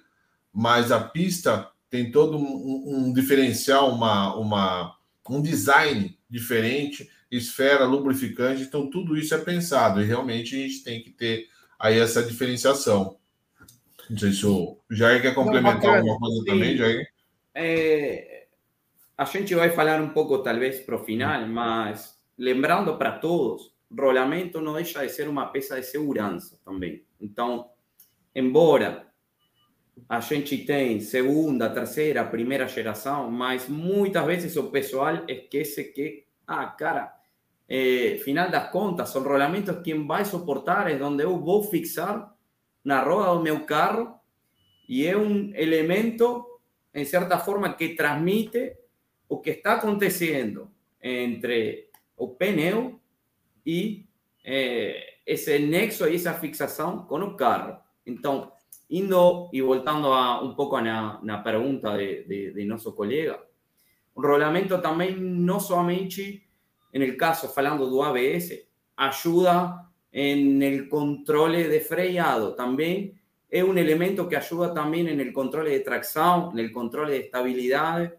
mas 0.57 0.91
a 0.91 0.99
pista 0.99 1.69
tem 1.87 2.09
todo 2.09 2.35
um, 2.35 2.83
um 2.87 3.13
diferencial, 3.13 3.91
uma, 3.91 4.35
uma, 4.35 4.97
um 5.29 5.39
design 5.39 6.17
diferente, 6.27 7.07
esfera, 7.29 7.85
lubrificante, 7.85 8.63
então 8.63 8.89
tudo 8.89 9.15
isso 9.15 9.35
é 9.35 9.37
pensado 9.37 10.01
e 10.01 10.05
realmente 10.05 10.55
a 10.55 10.57
gente 10.57 10.83
tem 10.83 10.99
que 10.99 11.11
ter 11.11 11.47
aí 11.77 11.99
essa 11.99 12.23
diferenciação. 12.23 13.19
Não 14.09 14.17
sei 14.17 14.31
se 14.31 14.47
o 14.47 14.79
Jair 14.89 15.21
quer 15.21 15.35
complementar 15.35 16.01
não, 16.01 16.11
alguma 16.11 16.17
coisa 16.17 16.43
também, 16.43 16.75
Jair. 16.75 17.07
É, 17.53 18.47
a 19.15 19.25
gente 19.25 19.53
vai 19.53 19.69
falar 19.69 20.01
um 20.01 20.09
pouco, 20.09 20.39
talvez, 20.39 20.79
para 20.79 20.95
o 20.95 21.05
final, 21.05 21.47
mas 21.47 22.17
lembrando 22.35 22.97
para 22.97 23.11
todos, 23.11 23.71
rolamento 23.95 24.59
não 24.59 24.73
deixa 24.73 25.05
de 25.05 25.11
ser 25.11 25.29
uma 25.29 25.45
peça 25.45 25.79
de 25.79 25.85
segurança 25.85 26.59
também. 26.65 27.03
Então, 27.21 27.69
embora 28.33 29.06
a 30.09 30.19
gente 30.19 30.57
tem 30.59 30.99
segunda, 30.99 31.69
terceira, 31.69 32.23
primeira 32.25 32.67
geração, 32.67 33.29
mas 33.29 33.67
muitas 33.67 34.25
vezes 34.25 34.55
o 34.55 34.71
pessoal 34.71 35.25
esquece 35.27 35.85
que, 35.85 36.25
ah, 36.45 36.67
cara, 36.67 37.13
eh, 37.67 38.19
final 38.23 38.49
das 38.49 38.71
contas, 38.71 39.13
o 39.15 39.23
rolamento 39.23 39.81
quem 39.81 40.07
vai 40.07 40.23
suportar, 40.23 40.89
é 40.89 41.01
onde 41.03 41.23
eu 41.23 41.37
vou 41.37 41.63
fixar 41.63 42.33
na 42.83 43.03
roda 43.03 43.35
do 43.35 43.43
meu 43.43 43.65
carro 43.65 44.19
e 44.87 45.05
é 45.05 45.17
um 45.17 45.53
elemento, 45.53 46.61
em 46.93 47.03
certa 47.03 47.37
forma, 47.37 47.73
que 47.73 47.89
transmite 47.89 48.77
o 49.27 49.39
que 49.39 49.49
está 49.49 49.73
acontecendo 49.73 50.71
entre 51.01 51.89
o 52.15 52.29
pneu 52.29 52.99
e 53.65 54.05
eh, 54.43 55.15
esse 55.25 55.59
nexo 55.59 56.07
e 56.07 56.15
essa 56.15 56.33
fixação 56.33 57.05
com 57.05 57.19
o 57.19 57.35
carro. 57.35 57.77
Então, 58.05 58.53
indo 58.89 59.49
e 59.51 59.61
voltando 59.61 60.13
a 60.13 60.41
um 60.41 60.55
pouco 60.55 60.79
na, 60.79 61.19
na 61.23 61.39
pergunta 61.39 61.97
de, 61.97 62.23
de, 62.23 62.53
de 62.53 62.65
nosso 62.65 62.93
colega, 62.93 63.39
o 64.15 64.21
rolamento 64.21 64.81
também 64.81 65.15
não 65.15 65.59
somente, 65.59 66.47
no 66.93 67.17
caso 67.17 67.49
falando 67.49 67.89
do 67.89 68.01
ABS, 68.01 68.67
ajuda 68.95 69.85
en 70.11 70.61
el 70.63 70.87
control 70.87 71.51
de 71.51 71.79
freado, 71.81 72.55
también 72.55 73.19
es 73.49 73.63
un 73.63 73.77
elemento 73.77 74.27
que 74.27 74.35
ayuda 74.35 74.73
también 74.73 75.07
en 75.07 75.19
el 75.19 75.31
control 75.31 75.65
de 75.65 75.79
tracción, 75.79 76.51
en 76.53 76.59
el 76.59 76.71
control 76.71 77.09
de 77.09 77.17
estabilidad, 77.17 78.13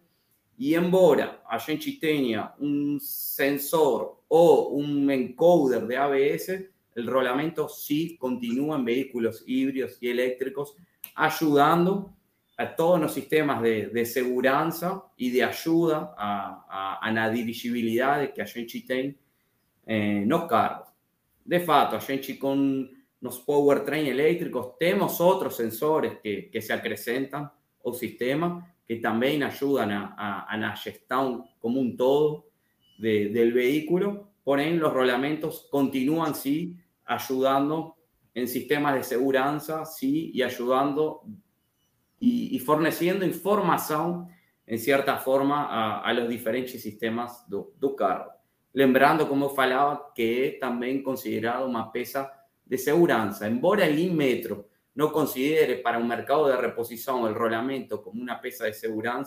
y 0.58 0.74
embora. 0.74 1.42
A 1.48 1.58
gente 1.60 1.98
tenha 2.00 2.54
un 2.58 2.98
sensor 3.00 4.22
o 4.28 4.68
un 4.70 5.08
encoder 5.10 5.86
de 5.86 5.96
ABS, 5.96 6.70
el 6.98 7.06
rolamento 7.06 7.68
sí 7.68 8.16
continúa 8.16 8.76
en 8.76 8.84
vehículos 8.84 9.44
híbridos 9.46 9.98
y 10.00 10.08
eléctricos, 10.08 10.74
ayudando 11.14 12.14
a 12.56 12.74
todos 12.74 13.00
los 13.00 13.14
sistemas 13.14 13.62
de, 13.62 14.04
seguridad 14.04 14.68
y 15.16 15.30
de 15.30 15.44
ayuda 15.44 16.14
a, 16.18 16.66
a, 16.68 16.94
a 16.96 17.12
la 17.12 17.30
dirigibilidad 17.30 18.32
que 18.32 18.42
a 18.42 18.46
gente 18.46 18.82
tem 18.86 19.16
eh, 19.86 20.24
nos 20.26 20.46
carros. 20.46 20.88
De 21.44 21.60
fato, 21.60 21.96
a 21.96 22.00
con 22.38 22.90
los 23.20 23.38
powertrain 23.38 24.06
eléctricos 24.06 24.76
tenemos 24.76 25.20
otros 25.20 25.56
sensores 25.56 26.18
que, 26.22 26.60
se 26.60 26.72
acrescentan 26.72 27.50
al 27.84 27.94
sistema 27.94 28.74
que 28.86 28.96
también 28.96 29.42
ayudan 29.42 29.92
a, 29.92 30.42
a, 30.42 30.56
la 30.56 30.76
gestión 30.76 31.44
como 31.60 31.80
un 31.80 31.96
todo 31.96 32.46
de, 32.98 33.28
del 33.28 33.52
vehículo. 33.52 34.30
Por 34.42 34.60
ende, 34.60 34.80
los 34.80 34.92
rolamentos 34.92 35.68
continúan, 35.70 36.34
sí, 36.34 36.76
ayudando 37.08 37.96
en 38.34 38.46
sistemas 38.46 38.94
de 38.94 39.02
seguridad, 39.02 39.60
sí, 39.84 40.30
y 40.32 40.42
ayudando 40.42 41.22
y, 42.20 42.54
y 42.54 42.58
forneciendo 42.60 43.24
información 43.24 44.28
en 44.66 44.78
cierta 44.78 45.16
forma 45.16 45.66
a, 45.66 46.02
a 46.02 46.12
los 46.12 46.28
diferentes 46.28 46.80
sistemas 46.80 47.48
do, 47.48 47.72
do 47.78 47.96
carro. 47.96 48.30
Lembrando, 48.72 49.26
como 49.26 49.48
falava, 49.48 50.12
que 50.14 50.56
é 50.56 50.58
também 50.58 51.02
considerado 51.02 51.66
uma 51.66 51.90
peça 51.90 52.30
de 52.66 52.76
segurança. 52.76 53.48
Embora 53.48 53.86
el 53.86 53.98
Inmetro 53.98 54.68
no 54.94 55.10
considere 55.10 55.76
para 55.76 55.98
un 55.98 56.06
mercado 56.06 56.48
de 56.48 56.56
reposición 56.56 57.26
el 57.26 57.34
rolamento 57.34 58.02
como 58.02 58.20
una 58.20 58.40
pieza 58.40 58.66
de 58.66 58.74
seguridad, 58.74 59.24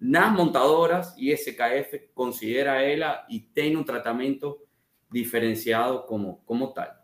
las 0.00 0.32
montadoras 0.32 1.14
y 1.16 1.34
SKF 1.36 2.12
considera 2.12 2.84
ella 2.84 3.24
y 3.28 3.52
tiene 3.52 3.76
un 3.76 3.84
tratamiento 3.84 4.64
diferenciado 5.08 6.04
como, 6.04 6.44
como 6.44 6.72
tal. 6.72 7.03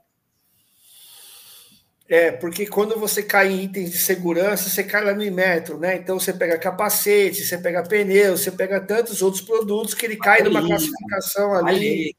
É, 2.10 2.32
porque 2.32 2.66
quando 2.66 2.98
você 2.98 3.22
cai 3.22 3.52
em 3.52 3.62
itens 3.62 3.92
de 3.92 3.98
segurança, 3.98 4.68
você 4.68 4.82
cai 4.82 5.04
lá 5.04 5.14
no 5.14 5.22
Inmetro, 5.22 5.78
né? 5.78 5.94
Então 5.94 6.18
você 6.18 6.32
pega 6.32 6.58
capacete, 6.58 7.44
você 7.44 7.56
pega 7.56 7.84
pneu, 7.84 8.36
você 8.36 8.50
pega 8.50 8.80
tantos 8.80 9.22
outros 9.22 9.40
produtos 9.40 9.94
que 9.94 10.06
ele 10.06 10.16
cai 10.16 10.42
numa 10.42 10.60
classificação 10.60 11.54
ali. 11.54 12.12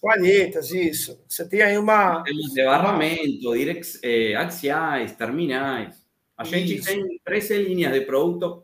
Palhetas, 0.00 0.70
isso. 0.70 1.20
Você 1.28 1.48
tem 1.48 1.60
aí 1.60 1.76
uma. 1.76 2.22
Temos 2.22 2.52
de 2.52 2.64
barramento, 2.64 3.52
directs, 3.52 3.98
eh, 4.04 4.36
axiais, 4.36 5.10
terminais. 5.16 5.96
A 6.36 6.44
gente 6.44 6.76
isso. 6.76 6.86
tem 6.86 7.20
13 7.24 7.64
linhas 7.64 7.92
de 7.92 8.02
produto, 8.02 8.62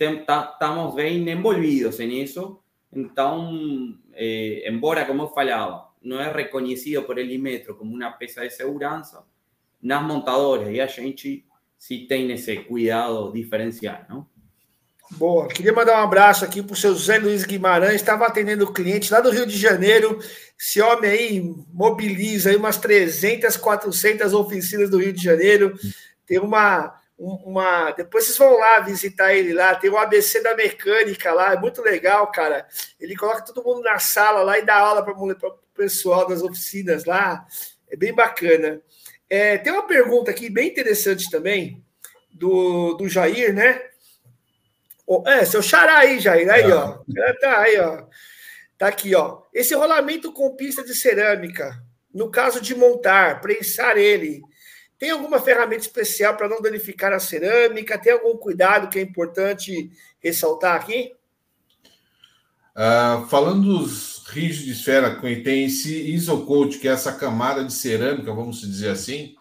estamos 0.00 0.96
bem 0.96 1.30
envolvidos 1.30 2.00
nisso. 2.00 2.58
Então, 2.92 3.96
eh, 4.14 4.68
embora, 4.68 5.04
como 5.04 5.22
eu 5.22 5.28
falava, 5.28 5.92
não 6.02 6.20
é 6.20 6.28
reconhecido 6.32 7.04
por 7.04 7.18
ele 7.18 7.38
metro 7.38 7.76
como 7.76 7.94
uma 7.94 8.10
peça 8.10 8.42
de 8.42 8.50
segurança, 8.50 9.24
nas 9.82 10.02
montadoras 10.02 10.68
e 10.68 10.80
a 10.80 10.86
gente 10.86 11.44
se 11.78 12.06
tem 12.06 12.30
esse 12.30 12.56
cuidado 12.58 13.32
diferencial, 13.32 14.04
não? 14.08 14.26
Boa. 15.16 15.48
Queria 15.48 15.72
mandar 15.72 16.00
um 16.00 16.04
abraço 16.04 16.44
aqui 16.44 16.62
para 16.62 16.72
o 16.72 16.76
seu 16.76 16.94
José 16.94 17.18
Luiz 17.18 17.44
Guimarães, 17.44 17.96
estava 17.96 18.26
atendendo 18.26 18.72
cliente 18.72 19.12
lá 19.12 19.20
do 19.20 19.30
Rio 19.30 19.44
de 19.44 19.58
Janeiro. 19.58 20.18
Esse 20.58 20.80
homem 20.80 21.10
aí 21.10 21.54
mobiliza 21.72 22.50
aí 22.50 22.56
umas 22.56 22.78
300, 22.78 23.56
400 23.56 24.32
oficinas 24.32 24.88
do 24.88 24.98
Rio 24.98 25.12
de 25.12 25.22
Janeiro. 25.22 25.78
Tem 26.24 26.38
uma, 26.38 26.98
uma. 27.18 27.90
Depois 27.90 28.24
vocês 28.24 28.38
vão 28.38 28.56
lá 28.58 28.80
visitar 28.80 29.34
ele 29.34 29.52
lá. 29.52 29.74
Tem 29.74 29.90
o 29.90 29.98
ABC 29.98 30.42
da 30.42 30.56
mecânica 30.56 31.32
lá, 31.32 31.52
é 31.52 31.58
muito 31.58 31.82
legal, 31.82 32.30
cara. 32.30 32.66
Ele 32.98 33.14
coloca 33.14 33.42
todo 33.42 33.64
mundo 33.64 33.82
na 33.82 33.98
sala 33.98 34.42
lá 34.42 34.58
e 34.58 34.64
dá 34.64 34.76
aula 34.76 35.04
para 35.04 35.12
o 35.12 35.58
pessoal 35.74 36.26
das 36.26 36.42
oficinas 36.42 37.04
lá. 37.04 37.44
É 37.90 37.96
bem 37.96 38.14
bacana. 38.14 38.80
É, 39.32 39.56
tem 39.56 39.72
uma 39.72 39.86
pergunta 39.86 40.30
aqui 40.30 40.50
bem 40.50 40.68
interessante 40.68 41.30
também, 41.30 41.82
do, 42.30 42.92
do 42.96 43.08
Jair, 43.08 43.54
né? 43.54 43.80
É, 45.24 45.42
seu 45.46 45.62
xará 45.62 46.00
aí, 46.00 46.20
Jair. 46.20 46.50
Aí, 46.50 46.64
é. 46.64 46.74
ó. 46.74 46.98
Tá 47.40 47.60
aí, 47.60 47.80
ó. 47.80 48.04
Tá 48.76 48.88
aqui, 48.88 49.14
ó. 49.14 49.40
Esse 49.50 49.74
rolamento 49.74 50.34
com 50.34 50.54
pista 50.54 50.84
de 50.84 50.94
cerâmica, 50.94 51.82
no 52.12 52.30
caso 52.30 52.60
de 52.60 52.74
montar, 52.74 53.40
prensar 53.40 53.96
ele, 53.96 54.42
tem 54.98 55.08
alguma 55.08 55.40
ferramenta 55.40 55.80
especial 55.80 56.36
para 56.36 56.46
não 56.46 56.60
danificar 56.60 57.14
a 57.14 57.18
cerâmica? 57.18 57.96
Tem 57.96 58.12
algum 58.12 58.36
cuidado 58.36 58.90
que 58.90 58.98
é 58.98 59.02
importante 59.02 59.90
ressaltar 60.20 60.76
aqui? 60.76 61.16
Uh, 62.76 63.26
falando 63.28 63.78
dos 63.78 64.11
rígidos 64.32 64.64
de 64.64 64.72
esfera, 64.72 65.20
tem 65.44 65.64
esse 65.64 66.10
isocoat, 66.10 66.78
que 66.78 66.88
é 66.88 66.92
essa 66.92 67.12
camada 67.12 67.64
de 67.64 67.72
cerâmica, 67.72 68.32
vamos 68.32 68.60
dizer 68.60 68.90
assim. 68.90 69.34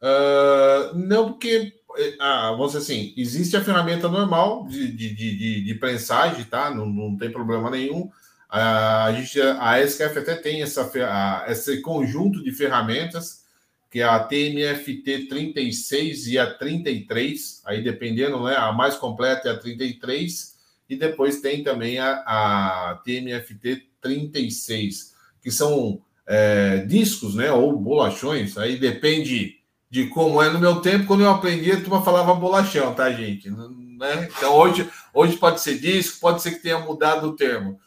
Uh, 0.00 0.96
não, 0.96 1.32
porque 1.32 1.74
ah, 2.20 2.52
vamos 2.52 2.72
dizer 2.72 2.78
assim, 2.78 3.14
existe 3.16 3.56
a 3.56 3.64
ferramenta 3.64 4.08
normal 4.08 4.66
de, 4.68 4.90
de, 4.92 5.14
de, 5.14 5.64
de 5.64 5.74
prensagem, 5.74 6.44
tá? 6.44 6.70
Não, 6.70 6.86
não 6.86 7.16
tem 7.16 7.30
problema 7.30 7.70
nenhum. 7.70 8.10
A, 8.48 9.12
gente, 9.12 9.40
a 9.40 9.80
SKF 9.82 10.18
até 10.18 10.34
tem 10.36 10.62
essa, 10.62 10.90
a, 11.04 11.46
esse 11.50 11.80
conjunto 11.82 12.42
de 12.42 12.52
ferramentas, 12.52 13.44
que 13.90 14.00
é 14.00 14.04
a 14.04 14.20
TMFT 14.20 15.26
36 15.28 16.28
e 16.28 16.38
a 16.38 16.46
33, 16.54 17.62
aí 17.66 17.82
dependendo, 17.82 18.42
né? 18.44 18.54
A 18.56 18.72
mais 18.72 18.96
completa 18.96 19.48
é 19.48 19.52
a 19.52 19.58
33 19.58 20.56
e 20.88 20.96
depois 20.96 21.40
tem 21.40 21.62
também 21.62 21.98
a, 21.98 22.22
a 22.26 23.00
TMFT 23.04 23.87
36, 24.00 25.14
que 25.42 25.50
são 25.50 26.00
é, 26.26 26.78
discos, 26.86 27.34
né, 27.34 27.50
ou 27.50 27.78
bolachões, 27.78 28.56
aí 28.58 28.78
depende 28.78 29.56
de 29.90 30.06
como 30.08 30.42
é. 30.42 30.50
No 30.50 30.58
meu 30.58 30.80
tempo, 30.80 31.06
quando 31.06 31.22
eu 31.22 31.30
aprendi, 31.30 31.72
a 31.72 31.80
turma 31.80 32.02
falava 32.02 32.34
bolachão, 32.34 32.94
tá, 32.94 33.10
gente? 33.12 33.50
Né? 33.50 34.28
Então, 34.36 34.54
hoje, 34.54 34.88
hoje 35.12 35.36
pode 35.36 35.60
ser 35.60 35.78
disco, 35.78 36.20
pode 36.20 36.42
ser 36.42 36.52
que 36.52 36.62
tenha 36.62 36.78
mudado 36.78 37.28
o 37.28 37.36
termo, 37.36 37.80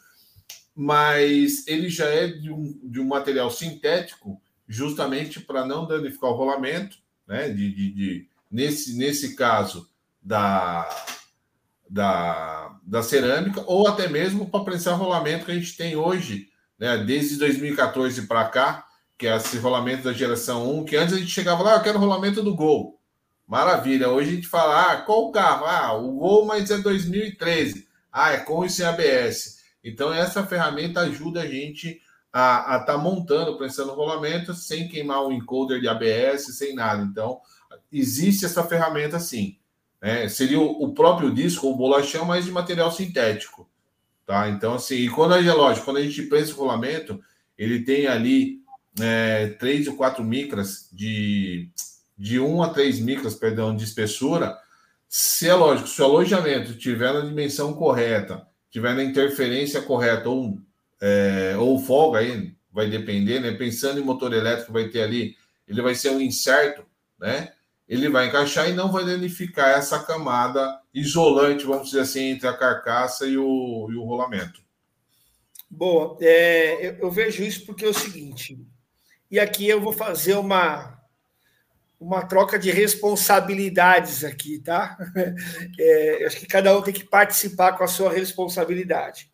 mas 0.74 1.66
ele 1.66 1.88
já 1.88 2.06
é 2.06 2.26
de 2.26 2.50
um, 2.50 2.78
de 2.82 3.00
um 3.00 3.06
material 3.06 3.50
sintético, 3.50 4.40
justamente 4.66 5.40
para 5.40 5.64
não 5.64 5.86
danificar 5.86 6.30
o 6.30 6.34
rolamento, 6.34 6.96
né, 7.26 7.48
de, 7.48 7.72
de, 7.72 7.92
de 7.92 8.28
nesse, 8.50 8.96
nesse 8.96 9.36
caso, 9.36 9.88
da, 10.20 10.88
da, 11.92 12.74
da 12.82 13.02
cerâmica, 13.02 13.62
ou 13.66 13.86
até 13.86 14.08
mesmo 14.08 14.48
para 14.48 14.64
prensar 14.64 14.98
rolamento 14.98 15.44
que 15.44 15.52
a 15.52 15.54
gente 15.54 15.76
tem 15.76 15.94
hoje, 15.94 16.48
né, 16.78 16.96
desde 16.96 17.36
2014 17.36 18.26
para 18.26 18.48
cá, 18.48 18.86
que 19.18 19.26
é 19.26 19.36
esse 19.36 19.58
rolamento 19.58 20.04
da 20.04 20.12
geração 20.12 20.78
1, 20.78 20.84
que 20.86 20.96
antes 20.96 21.14
a 21.14 21.18
gente 21.18 21.30
chegava 21.30 21.62
lá, 21.62 21.74
ah, 21.74 21.76
eu 21.76 21.82
quero 21.82 21.98
rolamento 21.98 22.42
do 22.42 22.56
Gol. 22.56 22.98
Maravilha. 23.46 24.08
Hoje 24.08 24.30
a 24.30 24.34
gente 24.36 24.48
fala, 24.48 24.92
ah, 24.92 24.96
qual 25.02 25.28
o 25.28 25.32
carro? 25.32 25.66
Ah, 25.66 25.92
o 25.92 26.12
Gol, 26.12 26.46
mas 26.46 26.70
é 26.70 26.78
2013. 26.78 27.86
Ah, 28.10 28.32
é 28.32 28.38
com 28.38 28.64
e 28.64 28.70
sem 28.70 28.86
ABS. 28.86 29.58
Então, 29.84 30.12
essa 30.12 30.46
ferramenta 30.46 31.00
ajuda 31.00 31.42
a 31.42 31.46
gente 31.46 32.00
a 32.32 32.78
estar 32.80 32.84
tá 32.84 32.98
montando, 32.98 33.58
prensando 33.58 33.92
rolamento, 33.92 34.54
sem 34.54 34.88
queimar 34.88 35.22
o 35.22 35.32
encoder 35.32 35.78
de 35.78 35.88
ABS, 35.88 36.56
sem 36.56 36.74
nada. 36.74 37.02
Então, 37.02 37.38
existe 37.92 38.46
essa 38.46 38.64
ferramenta 38.64 39.20
sim. 39.20 39.58
Né? 40.02 40.28
Seria 40.28 40.60
o, 40.60 40.92
próprio 40.92 41.32
disco, 41.32 41.68
o 41.68 41.76
bolachão, 41.76 42.24
mas 42.24 42.44
de 42.44 42.50
material 42.50 42.90
sintético. 42.90 43.70
Tá? 44.26 44.48
Então, 44.48 44.74
assim, 44.74 44.96
e 44.96 45.08
quando 45.08 45.34
é 45.34 45.52
lógico, 45.52 45.84
quando 45.84 45.98
a 45.98 46.02
gente 46.02 46.22
pensa 46.24 46.52
o 46.52 46.56
rolamento, 46.56 47.20
ele 47.56 47.84
tem 47.84 48.08
ali 48.08 48.60
é, 49.00 49.48
3 49.60 49.86
ou 49.88 49.96
4 49.96 50.24
micras 50.24 50.88
de, 50.92 51.70
de 52.18 52.40
1 52.40 52.62
a 52.62 52.70
3 52.70 52.98
micras, 53.00 53.36
perdão, 53.36 53.76
de 53.76 53.84
espessura. 53.84 54.58
Se 55.08 55.48
é 55.48 55.54
lógico, 55.54 55.88
se 55.88 56.02
o 56.02 56.04
alojamento 56.04 56.76
tiver 56.76 57.12
na 57.12 57.20
dimensão 57.20 57.72
correta, 57.74 58.46
tiver 58.70 58.94
na 58.94 59.04
interferência 59.04 59.82
correta 59.82 60.28
ou, 60.28 60.58
é, 61.00 61.54
ou 61.58 61.78
folga, 61.78 62.18
aí 62.18 62.54
vai 62.72 62.88
depender, 62.88 63.38
né? 63.38 63.52
Pensando 63.52 64.00
em 64.00 64.04
motor 64.04 64.32
elétrico, 64.32 64.72
vai 64.72 64.88
ter 64.88 65.02
ali, 65.02 65.36
ele 65.68 65.82
vai 65.82 65.94
ser 65.94 66.10
um 66.10 66.20
incerto, 66.20 66.84
né? 67.20 67.52
Ele 67.92 68.08
vai 68.08 68.26
encaixar 68.26 68.70
e 68.70 68.72
não 68.72 68.90
vai 68.90 69.04
danificar 69.04 69.68
essa 69.68 69.98
camada 69.98 70.80
isolante, 70.94 71.66
vamos 71.66 71.88
dizer 71.90 72.00
assim, 72.00 72.30
entre 72.30 72.48
a 72.48 72.56
carcaça 72.56 73.26
e 73.26 73.36
o, 73.36 73.88
e 73.90 73.96
o 73.96 74.02
rolamento. 74.02 74.62
Boa, 75.68 76.16
é, 76.22 76.86
eu, 76.86 76.94
eu, 77.00 77.10
vejo 77.10 77.42
isso 77.42 77.66
porque 77.66 77.84
é 77.84 77.88
o 77.88 77.94
seguinte, 77.94 78.58
e 79.30 79.38
aqui 79.38 79.68
eu 79.68 79.78
vou 79.78 79.92
fazer 79.92 80.36
uma, 80.36 80.98
uma 82.00 82.24
troca 82.24 82.58
de 82.58 82.70
responsabilidades 82.70 84.24
aqui, 84.24 84.58
tá? 84.58 84.96
É, 85.78 86.24
acho 86.26 86.38
que 86.38 86.46
cada 86.46 86.74
um 86.74 86.80
tem 86.80 86.94
que 86.94 87.04
participar 87.04 87.72
com 87.72 87.84
a 87.84 87.88
sua 87.88 88.10
responsabilidade. 88.10 89.30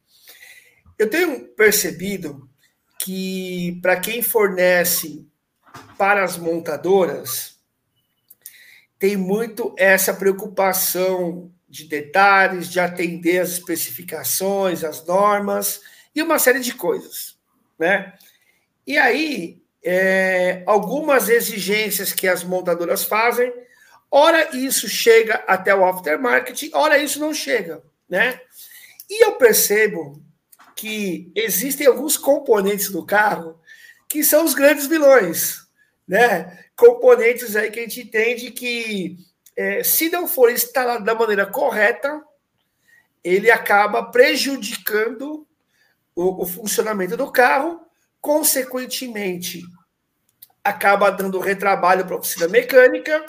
Eu 0.98 1.09
tenho 1.09 1.46
percebido 1.54 2.50
que 2.98 3.78
para 3.80 4.00
quem 4.00 4.20
fornece 4.20 5.24
para 5.96 6.24
as 6.24 6.36
montadoras, 6.36 7.57
tem 8.99 9.16
muito 9.16 9.74
essa 9.76 10.12
preocupação 10.12 11.53
de 11.68 11.84
detalhes, 11.84 12.68
de 12.68 12.80
atender 12.80 13.40
as 13.40 13.51
especificações, 13.51 14.82
as 14.82 15.05
normas 15.05 15.80
e 16.14 16.22
uma 16.22 16.38
série 16.38 16.61
de 16.61 16.74
coisas, 16.74 17.36
né? 17.78 18.14
E 18.86 18.96
aí, 18.96 19.62
é, 19.84 20.62
algumas 20.66 21.28
exigências 21.28 22.12
que 22.12 22.26
as 22.26 22.42
montadoras 22.42 23.05
fazem, 23.05 23.53
ora 24.11 24.57
isso 24.57 24.88
chega 24.88 25.44
até 25.46 25.74
o 25.74 25.84
aftermarket, 25.84 26.70
ora 26.72 26.99
isso 26.99 27.20
não 27.20 27.34
chega, 27.34 27.82
né? 28.09 28.40
E 29.09 29.24
eu 29.24 29.36
percebo 29.36 30.22
que 30.74 31.30
existem 31.34 31.86
alguns 31.86 32.16
componentes 32.16 32.90
do 32.90 33.05
carro 33.05 33.61
que 34.09 34.24
são 34.24 34.44
os 34.44 34.55
grandes 34.55 34.86
vilões, 34.86 35.67
né? 36.09 36.59
componentes 36.74 37.54
aí 37.54 37.70
que 37.70 37.80
a 37.80 37.82
gente 37.82 38.00
entende 38.00 38.50
que, 38.50 39.16
é, 39.54 39.82
se 39.84 40.09
não 40.09 40.26
for 40.26 40.50
instalado 40.50 41.04
da 41.04 41.14
maneira 41.14 41.44
correta, 41.44 42.22
ele 43.22 43.50
acaba 43.50 44.04
prejudicando 44.04 45.46
o, 46.14 46.42
o 46.42 46.46
funcionamento 46.46 47.16
do 47.16 47.30
carro, 47.30 47.80
consequentemente, 48.20 49.62
acaba 50.64 51.11
dando 51.11 51.38
retrabalho 51.38 52.04
para 52.04 52.14
a 52.14 52.18
oficina 52.18 52.48
mecânica 52.48 53.24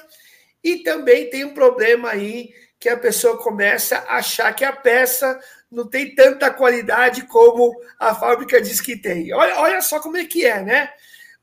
e 0.64 0.78
também 0.78 1.30
tem 1.30 1.46
um 1.46 1.54
problema 1.54 2.10
aí 2.10 2.54
que 2.80 2.88
a 2.88 2.98
pessoa 2.98 3.38
começa 3.38 3.98
a 3.98 4.18
achar 4.18 4.54
que 4.54 4.64
a 4.64 4.72
peça 4.72 5.40
não 5.70 5.88
tem 5.88 6.16
tanta 6.16 6.52
qualidade 6.52 7.24
como 7.28 7.80
a 8.00 8.16
fábrica 8.16 8.62
diz 8.62 8.80
que 8.80 8.96
tem. 8.96 9.34
Olha, 9.34 9.60
olha 9.60 9.82
só 9.82 10.00
como 10.00 10.18
é 10.18 10.26
que 10.26 10.46
é, 10.46 10.62
né? 10.62 10.92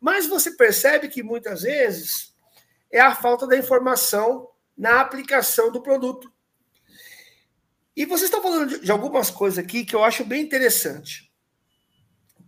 Mas 0.01 0.27
você 0.27 0.51
percebe 0.53 1.09
que 1.09 1.23
muitas 1.23 1.63
vezes 1.63 2.35
é 2.91 3.01
a 3.01 3.15
falta 3.15 3.47
da 3.47 3.57
informação 3.57 4.49
na 4.77 5.01
aplicação 5.01 5.73
do 5.73 5.83
produto. 5.83 6.31
E 7.97 8.05
vocês 8.05 8.25
estão 8.25 8.43
falando 8.43 8.79
de 8.79 8.91
algumas 8.93 9.31
coisas 9.31 9.59
aqui 9.59 9.85
que 9.85 9.97
eu 9.97 10.05
acho 10.05 10.25
bem 10.25 10.43
interessante. 10.43 11.33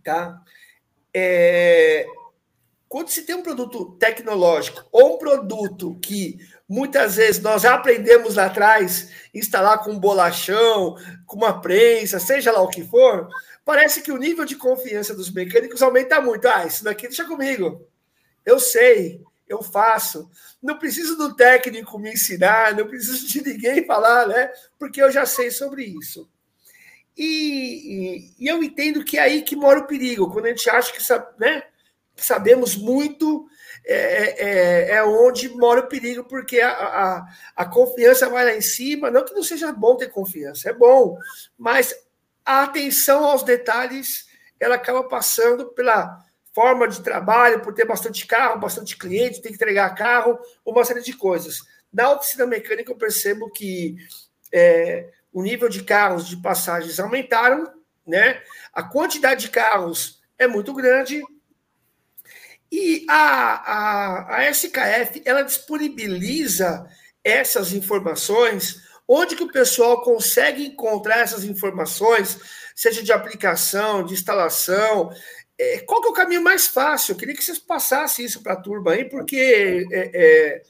Tá? 0.03 0.39
É... 1.13 2.05
Quando 2.87 3.09
se 3.09 3.23
tem 3.23 3.35
um 3.35 3.43
produto 3.43 3.95
tecnológico 3.99 4.87
ou 4.91 5.15
um 5.15 5.17
produto 5.17 5.99
que 6.01 6.39
muitas 6.67 7.15
vezes 7.15 7.41
nós 7.41 7.65
aprendemos 7.65 8.35
lá 8.35 8.45
atrás, 8.45 9.11
instalar 9.33 9.83
com 9.83 9.91
um 9.91 9.99
bolachão, 9.99 10.95
com 11.25 11.37
uma 11.37 11.61
prensa, 11.61 12.19
seja 12.19 12.51
lá 12.51 12.61
o 12.61 12.69
que 12.69 12.83
for, 12.83 13.27
parece 13.69 14.01
que 14.01 14.11
o 14.11 14.17
nível 14.17 14.45
de 14.45 14.55
confiança 14.55 15.13
dos 15.13 15.31
mecânicos 15.31 15.83
aumenta 15.83 16.19
muito. 16.19 16.47
Ah, 16.47 16.65
isso 16.65 16.83
daqui 16.83 17.07
deixa 17.07 17.23
comigo. 17.23 17.87
Eu 18.43 18.59
sei, 18.59 19.21
eu 19.47 19.61
faço. 19.61 20.27
Não 20.59 20.79
preciso 20.79 21.15
do 21.15 21.35
técnico 21.35 21.99
me 21.99 22.11
ensinar, 22.11 22.75
não 22.75 22.87
preciso 22.87 23.27
de 23.27 23.43
ninguém 23.43 23.85
falar, 23.85 24.27
né? 24.27 24.51
Porque 24.79 24.99
eu 24.99 25.11
já 25.11 25.23
sei 25.23 25.51
sobre 25.51 25.83
isso. 25.83 26.27
E, 27.15 28.33
e, 28.39 28.43
e 28.43 28.47
eu 28.47 28.63
entendo 28.63 29.05
que 29.05 29.19
é 29.19 29.21
aí 29.21 29.43
que 29.43 29.55
mora 29.55 29.81
o 29.81 29.85
perigo, 29.85 30.31
quando 30.31 30.47
a 30.47 30.49
gente 30.49 30.67
acha 30.67 30.91
que, 30.91 31.39
né, 31.39 31.61
sabemos 32.15 32.75
muito, 32.75 33.47
é, 33.85 33.93
é, 33.93 34.35
é, 34.39 34.91
é, 34.95 35.03
onde 35.03 35.47
mora 35.49 35.81
o 35.81 35.87
perigo, 35.87 36.23
porque 36.23 36.59
a, 36.59 36.71
a, 36.71 37.27
a 37.55 37.65
confiança 37.67 38.27
vai 38.27 38.45
lá 38.45 38.55
em 38.55 38.61
cima. 38.61 39.11
Não 39.11 39.23
que 39.23 39.35
não 39.35 39.43
seja 39.43 39.71
bom 39.71 39.95
ter 39.95 40.09
confiança, 40.09 40.71
é 40.71 40.73
bom, 40.73 41.19
mas 41.55 41.93
a 42.49 42.63
atenção 42.63 43.25
aos 43.25 43.43
detalhes 43.43 44.27
ela 44.59 44.73
acaba 44.73 45.03
passando 45.03 45.67
pela 45.67 46.17
forma 46.51 46.87
de 46.87 47.03
trabalho, 47.03 47.61
por 47.61 47.75
ter 47.75 47.85
bastante 47.85 48.25
carro, 48.25 48.59
bastante 48.59 48.97
cliente, 48.97 49.39
tem 49.39 49.51
que 49.51 49.55
entregar 49.55 49.93
carro, 49.93 50.35
uma 50.65 50.83
série 50.83 51.03
de 51.03 51.13
coisas. 51.13 51.59
Na 51.93 52.11
oficina 52.11 52.47
mecânica, 52.47 52.91
eu 52.91 52.97
percebo 52.97 53.51
que 53.51 53.97
é, 54.51 55.11
o 55.31 55.43
nível 55.43 55.69
de 55.69 55.83
carros 55.83 56.27
de 56.27 56.37
passagens 56.37 56.99
aumentaram, 56.99 57.71
né? 58.05 58.41
A 58.73 58.81
quantidade 58.81 59.41
de 59.41 59.49
carros 59.51 60.19
é 60.35 60.47
muito 60.47 60.73
grande. 60.73 61.21
E 62.71 63.05
a, 63.07 63.17
a, 63.17 64.37
a 64.37 64.49
SKF 64.49 65.21
ela 65.23 65.43
disponibiliza 65.43 66.89
essas 67.23 67.73
informações 67.73 68.88
Onde 69.11 69.35
que 69.35 69.43
o 69.43 69.51
pessoal 69.51 70.03
consegue 70.03 70.67
encontrar 70.67 71.17
essas 71.17 71.43
informações, 71.43 72.39
seja 72.75 73.01
de 73.01 73.11
aplicação, 73.11 74.05
de 74.05 74.13
instalação? 74.13 75.11
É, 75.57 75.79
qual 75.79 75.99
que 75.99 76.09
é 76.09 76.11
o 76.11 76.13
caminho 76.13 76.43
mais 76.43 76.67
fácil? 76.67 77.13
Eu 77.13 77.17
queria 77.17 77.33
que 77.33 77.43
vocês 77.43 77.57
passassem 77.57 78.23
isso 78.23 78.43
para 78.43 78.53
a 78.53 78.61
turma 78.61 78.91
aí, 78.91 79.05
porque 79.05 79.87
é, 79.91 80.11
é, 80.13 80.61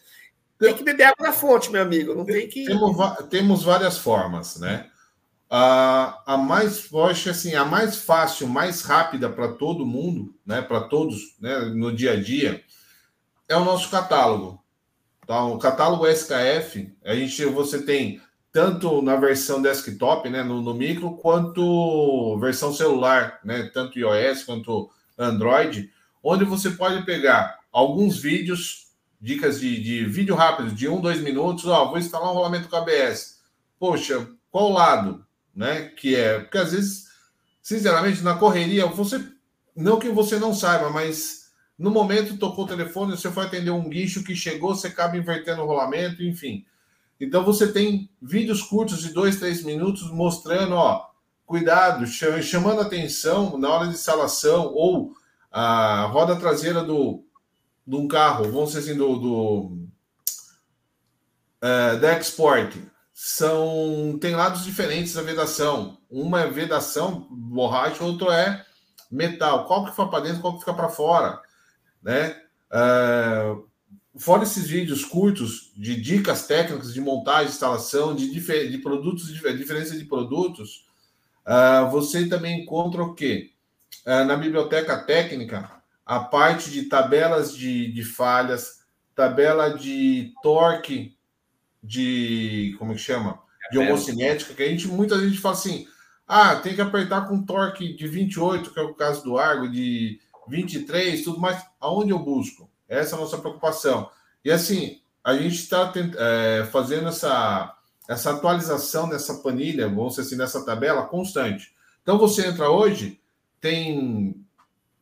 tem 0.57 0.73
que 0.73 0.85
beber 0.85 1.03
água 1.03 1.27
na 1.27 1.33
fonte, 1.33 1.69
meu 1.69 1.81
amigo. 1.81 2.15
Não 2.15 2.23
tem 2.23 2.47
que. 2.47 2.63
Temos, 2.63 2.97
temos 3.29 3.63
várias 3.63 3.97
formas, 3.97 4.57
né? 4.57 4.89
A, 5.49 6.23
a 6.25 6.37
mais 6.37 6.79
forte, 6.79 7.29
assim, 7.29 7.55
a 7.55 7.65
mais 7.65 7.97
fácil, 7.97 8.47
mais 8.47 8.83
rápida 8.83 9.29
para 9.29 9.49
todo 9.49 9.85
mundo, 9.85 10.33
né? 10.45 10.61
Para 10.61 10.79
todos, 10.87 11.35
né? 11.41 11.59
No 11.75 11.93
dia 11.93 12.13
a 12.13 12.15
dia, 12.15 12.63
é 13.49 13.57
o 13.57 13.65
nosso 13.65 13.91
catálogo. 13.91 14.63
Então, 15.25 15.53
o 15.53 15.59
catálogo 15.59 16.07
SKF, 16.07 16.95
a 17.03 17.13
gente, 17.13 17.43
você 17.45 17.83
tem 17.83 18.21
tanto 18.51 19.01
na 19.01 19.15
versão 19.15 19.61
desktop, 19.61 20.29
né, 20.29 20.43
no, 20.43 20.61
no, 20.61 20.73
micro, 20.73 21.15
quanto 21.17 22.37
versão 22.39 22.73
celular, 22.73 23.39
né, 23.43 23.69
tanto 23.73 23.99
iOS 23.99 24.43
quanto 24.43 24.89
Android, 25.17 25.91
onde 26.23 26.45
você 26.45 26.71
pode 26.71 27.05
pegar 27.05 27.59
alguns 27.71 28.17
vídeos, 28.17 28.87
dicas 29.21 29.59
de, 29.59 29.81
de 29.81 30.05
vídeo 30.05 30.35
rápido, 30.35 30.71
de 30.71 30.87
um, 30.87 30.99
dois 30.99 31.21
minutos, 31.21 31.65
ó, 31.65 31.89
vou 31.89 31.97
instalar 31.97 32.31
um 32.31 32.33
rolamento 32.33 32.69
KBS. 32.69 33.39
Poxa, 33.77 34.27
qual 34.49 34.71
lado? 34.71 35.25
né? 35.59 35.89
Que 35.89 36.15
é 36.15 36.39
porque 36.39 36.57
às 36.57 36.71
vezes, 36.71 37.09
sinceramente, 37.61 38.21
na 38.21 38.35
correria, 38.35 38.85
você 38.85 39.21
não 39.75 39.99
que 39.99 40.07
você 40.09 40.39
não 40.39 40.53
saiba, 40.53 40.89
mas 40.89 41.49
no 41.77 41.91
momento 41.91 42.37
tocou 42.37 42.63
o 42.63 42.67
telefone, 42.67 43.11
você 43.11 43.29
foi 43.29 43.45
atender 43.45 43.71
um 43.71 43.89
guincho 43.89 44.23
que 44.23 44.35
chegou, 44.35 44.73
você 44.73 44.87
acaba 44.87 45.17
invertendo 45.17 45.61
o 45.61 45.65
rolamento, 45.65 46.23
enfim. 46.23 46.65
Então 47.19 47.43
você 47.43 47.71
tem 47.71 48.09
vídeos 48.21 48.61
curtos 48.61 48.99
de 48.99 49.13
dois, 49.13 49.37
três 49.37 49.63
minutos 49.63 50.09
mostrando, 50.11 50.75
ó, 50.75 51.09
cuidado, 51.45 52.05
chamando 52.07 52.81
atenção 52.81 53.57
na 53.57 53.69
hora 53.69 53.87
de 53.87 53.93
instalação 53.93 54.67
ou 54.73 55.13
a 55.51 56.05
roda 56.05 56.35
traseira 56.35 56.83
do 56.83 57.25
de 57.85 57.95
um 57.95 58.07
carro, 58.07 58.51
vamos 58.51 58.71
dizer 58.71 58.91
assim, 58.91 58.95
do, 58.95 59.15
do 59.15 59.87
é, 61.59 61.95
da 61.97 62.17
Export, 62.19 62.77
são 63.11 64.17
tem 64.21 64.35
lados 64.35 64.63
diferentes 64.63 65.13
da 65.13 65.23
vedação. 65.23 65.97
Uma 66.09 66.41
é 66.41 66.47
vedação, 66.49 67.27
borracha, 67.31 68.03
outro 68.03 68.31
é 68.31 68.63
metal. 69.11 69.65
Qual 69.65 69.85
que 69.85 69.91
fica 69.91 70.05
para 70.05 70.19
dentro, 70.23 70.41
qual 70.41 70.53
que 70.53 70.59
fica 70.59 70.73
para 70.73 70.87
fora, 70.87 71.41
né? 72.01 72.39
É, 72.71 73.55
fora 74.17 74.43
esses 74.43 74.67
vídeos 74.67 75.05
curtos 75.05 75.71
de 75.75 75.99
dicas 75.99 76.47
técnicas 76.47 76.93
de 76.93 77.01
montagem, 77.01 77.49
instalação, 77.49 78.15
de, 78.15 78.29
de 78.29 78.77
produtos, 78.79 79.27
de 79.27 79.57
diferença 79.57 79.97
de 79.97 80.05
produtos, 80.05 80.85
uh, 81.45 81.89
você 81.89 82.27
também 82.27 82.61
encontra 82.61 83.03
o 83.03 83.13
quê? 83.13 83.51
Uh, 84.05 84.25
na 84.25 84.35
biblioteca 84.35 84.97
técnica, 84.97 85.71
a 86.05 86.19
parte 86.19 86.71
de 86.71 86.83
tabelas 86.83 87.55
de, 87.55 87.91
de 87.91 88.03
falhas, 88.03 88.79
tabela 89.15 89.69
de 89.77 90.33
torque, 90.41 91.15
de. 91.83 92.75
como 92.79 92.93
que 92.93 92.99
chama? 92.99 93.39
De 93.71 93.77
homocinética, 93.77 94.53
que 94.53 94.63
a 94.63 94.67
gente 94.67 94.87
muita 94.87 95.19
gente 95.19 95.37
fala 95.37 95.55
assim: 95.55 95.87
ah, 96.27 96.55
tem 96.55 96.75
que 96.75 96.81
apertar 96.81 97.27
com 97.27 97.43
torque 97.43 97.93
de 97.93 98.07
28, 98.07 98.71
que 98.71 98.79
é 98.79 98.83
o 98.83 98.93
caso 98.93 99.23
do 99.23 99.37
Argo, 99.37 99.69
de 99.69 100.19
23, 100.47 101.23
tudo 101.23 101.39
mais. 101.39 101.63
Aonde 101.79 102.11
eu 102.11 102.19
busco? 102.19 102.68
Essa 102.89 103.15
é 103.15 103.17
a 103.17 103.21
nossa 103.21 103.37
preocupação. 103.37 104.09
E 104.43 104.51
assim, 104.51 104.99
a 105.23 105.35
gente 105.35 105.55
está 105.55 105.93
é, 106.17 106.67
fazendo 106.71 107.07
essa, 107.09 107.75
essa 108.07 108.31
atualização 108.31 109.07
nessa 109.07 109.35
planilha, 109.35 109.87
vamos 109.87 110.15
dizer 110.15 110.23
assim, 110.23 110.35
nessa 110.35 110.65
tabela 110.65 111.03
constante. 111.03 111.71
Então 112.01 112.17
você 112.17 112.47
entra 112.47 112.69
hoje, 112.69 113.21
tem 113.61 114.35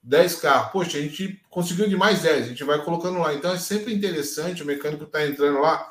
10 0.04 0.36
carros. 0.36 0.72
Poxa, 0.72 0.98
a 0.98 1.02
gente 1.02 1.42
conseguiu 1.50 1.88
de 1.88 1.96
mais 1.96 2.22
10, 2.22 2.46
a 2.46 2.50
gente 2.50 2.64
vai 2.64 2.84
colocando 2.84 3.20
lá. 3.20 3.34
Então 3.34 3.52
é 3.52 3.58
sempre 3.58 3.94
interessante, 3.94 4.64
o 4.64 4.66
mecânico 4.66 5.06
está 5.06 5.26
entrando 5.26 5.60
lá, 5.60 5.90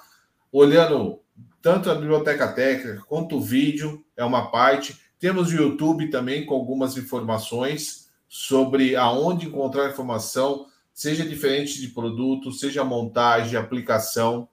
olhando 0.53 1.21
tanto 1.63 1.91
a 1.91 1.95
biblioteca 1.95 2.49
técnica 2.49 3.03
quanto 3.09 3.37
o 3.37 3.41
vídeo, 3.41 4.05
é 4.17 4.25
uma 4.25 4.51
parte. 4.51 5.01
Temos 5.19 5.53
o 5.53 5.57
YouTube 5.57 6.11
também 6.11 6.45
com 6.45 6.55
algumas 6.55 6.97
informações 6.97 8.09
sobre 8.29 8.97
aonde 8.97 9.47
encontrar 9.47 9.91
informação 9.91 10.67
seja 10.97 11.29
diferente 11.29 11.79
de 11.79 11.89
produto, 11.89 12.51
seja 12.51 12.83
montagem, 12.83 13.55
aplicação, 13.55 14.49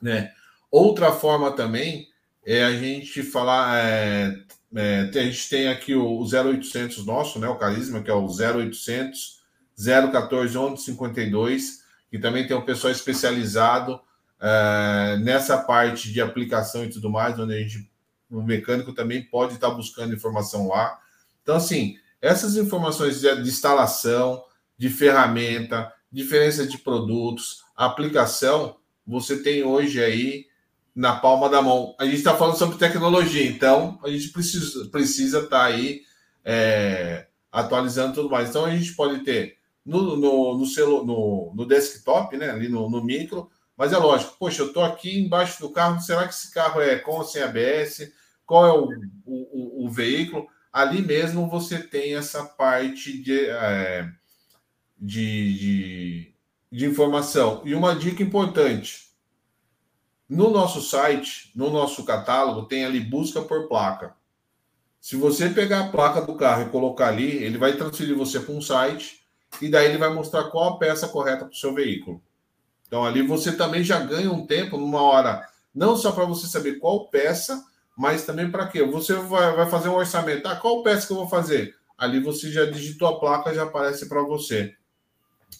né? 0.00 0.32
Outra 0.70 1.10
forma 1.10 1.50
também 1.50 2.06
é 2.46 2.62
a 2.64 2.72
gente 2.76 3.24
falar, 3.24 3.76
é, 3.76 4.38
é, 4.76 5.10
a 5.12 5.24
gente 5.24 5.48
tem 5.48 5.66
aqui 5.66 5.96
o, 5.96 6.06
o 6.06 6.22
0800 6.22 7.04
nosso, 7.04 7.40
né? 7.40 7.48
O 7.48 7.56
Carisma, 7.56 8.00
que 8.00 8.08
é 8.08 8.14
o 8.14 8.24
0800 8.24 9.42
014 9.76 10.56
1152, 10.56 11.82
que 12.08 12.20
também 12.20 12.46
tem 12.46 12.56
um 12.56 12.64
pessoal 12.64 12.92
especializado 12.92 14.00
é, 14.40 15.18
nessa 15.20 15.58
parte 15.58 16.12
de 16.12 16.20
aplicação 16.20 16.84
e 16.84 16.88
tudo 16.88 17.10
mais, 17.10 17.36
onde 17.36 17.54
a 17.54 17.58
gente, 17.58 17.90
o 18.30 18.40
mecânico 18.40 18.92
também 18.92 19.24
pode 19.24 19.54
estar 19.54 19.70
buscando 19.70 20.14
informação 20.14 20.68
lá. 20.68 21.00
Então, 21.42 21.56
assim, 21.56 21.96
essas 22.22 22.56
informações 22.56 23.20
de, 23.20 23.42
de 23.42 23.48
instalação, 23.48 24.44
de 24.78 24.88
ferramenta, 24.88 25.92
diferença 26.10 26.66
de 26.66 26.78
produtos, 26.78 27.64
aplicação, 27.76 28.76
você 29.06 29.42
tem 29.42 29.64
hoje 29.64 30.02
aí 30.02 30.46
na 30.94 31.16
palma 31.16 31.48
da 31.48 31.60
mão. 31.60 31.94
A 31.98 32.04
gente 32.04 32.16
está 32.16 32.36
falando 32.36 32.56
sobre 32.56 32.78
tecnologia, 32.78 33.44
então 33.44 33.98
a 34.04 34.08
gente 34.08 34.28
precisa 34.30 34.88
precisa 34.88 35.38
estar 35.40 35.58
tá 35.58 35.64
aí 35.64 36.02
é, 36.44 37.26
atualizando 37.50 38.14
tudo 38.14 38.30
mais. 38.30 38.50
Então 38.50 38.64
a 38.64 38.76
gente 38.76 38.94
pode 38.94 39.20
ter 39.24 39.58
no, 39.84 40.16
no, 40.16 40.58
no, 40.58 40.66
celu, 40.66 41.04
no, 41.04 41.52
no 41.54 41.66
desktop, 41.66 42.36
né, 42.36 42.50
ali 42.50 42.68
no, 42.68 42.90
no 42.90 43.02
micro, 43.02 43.50
mas 43.76 43.92
é 43.92 43.96
lógico, 43.96 44.36
poxa, 44.38 44.62
eu 44.62 44.66
estou 44.66 44.82
aqui 44.82 45.18
embaixo 45.18 45.60
do 45.60 45.70
carro, 45.70 46.00
será 46.00 46.26
que 46.26 46.34
esse 46.34 46.52
carro 46.52 46.80
é 46.80 46.96
com 46.96 47.12
ou 47.12 47.24
sem 47.24 47.42
ABS? 47.42 48.12
Qual 48.44 48.66
é 48.66 48.72
o, 48.72 48.88
o, 49.24 49.86
o 49.86 49.90
veículo? 49.90 50.46
Ali 50.72 51.00
mesmo 51.00 51.48
você 51.48 51.78
tem 51.78 52.14
essa 52.14 52.44
parte 52.44 53.22
de. 53.22 53.46
É, 53.46 54.08
de, 54.98 55.58
de, 55.58 56.34
de 56.72 56.86
informação. 56.86 57.62
E 57.64 57.74
uma 57.74 57.94
dica 57.94 58.22
importante: 58.22 59.08
no 60.28 60.50
nosso 60.50 60.80
site, 60.80 61.52
no 61.54 61.70
nosso 61.70 62.04
catálogo, 62.04 62.66
tem 62.66 62.84
ali 62.84 63.00
busca 63.00 63.40
por 63.40 63.68
placa. 63.68 64.16
Se 65.00 65.16
você 65.16 65.48
pegar 65.48 65.80
a 65.80 65.88
placa 65.88 66.20
do 66.20 66.34
carro 66.34 66.62
e 66.62 66.70
colocar 66.70 67.08
ali, 67.08 67.42
ele 67.42 67.56
vai 67.56 67.76
transferir 67.76 68.16
você 68.16 68.40
para 68.40 68.52
um 68.52 68.60
site 68.60 69.22
e 69.62 69.70
daí 69.70 69.86
ele 69.86 69.96
vai 69.96 70.12
mostrar 70.12 70.50
qual 70.50 70.74
a 70.74 70.78
peça 70.78 71.08
correta 71.08 71.44
para 71.44 71.52
o 71.52 71.56
seu 71.56 71.72
veículo. 71.72 72.20
Então 72.86 73.04
ali 73.04 73.22
você 73.22 73.52
também 73.52 73.84
já 73.84 74.00
ganha 74.00 74.30
um 74.30 74.44
tempo, 74.44 74.76
numa 74.76 75.00
hora, 75.00 75.46
não 75.74 75.96
só 75.96 76.10
para 76.10 76.24
você 76.24 76.46
saber 76.48 76.78
qual 76.78 77.08
peça, 77.08 77.64
mas 77.96 78.26
também 78.26 78.50
para 78.50 78.66
quê? 78.66 78.82
Você 78.82 79.14
vai, 79.14 79.54
vai 79.54 79.70
fazer 79.70 79.88
um 79.88 79.94
orçamento. 79.94 80.46
Ah, 80.46 80.56
qual 80.56 80.82
peça 80.82 81.06
que 81.06 81.12
eu 81.12 81.18
vou 81.18 81.28
fazer? 81.28 81.76
Ali 81.96 82.20
você 82.20 82.50
já 82.50 82.64
digitou 82.66 83.08
a 83.08 83.20
placa, 83.20 83.54
já 83.54 83.62
aparece 83.62 84.08
para 84.08 84.22
você 84.22 84.74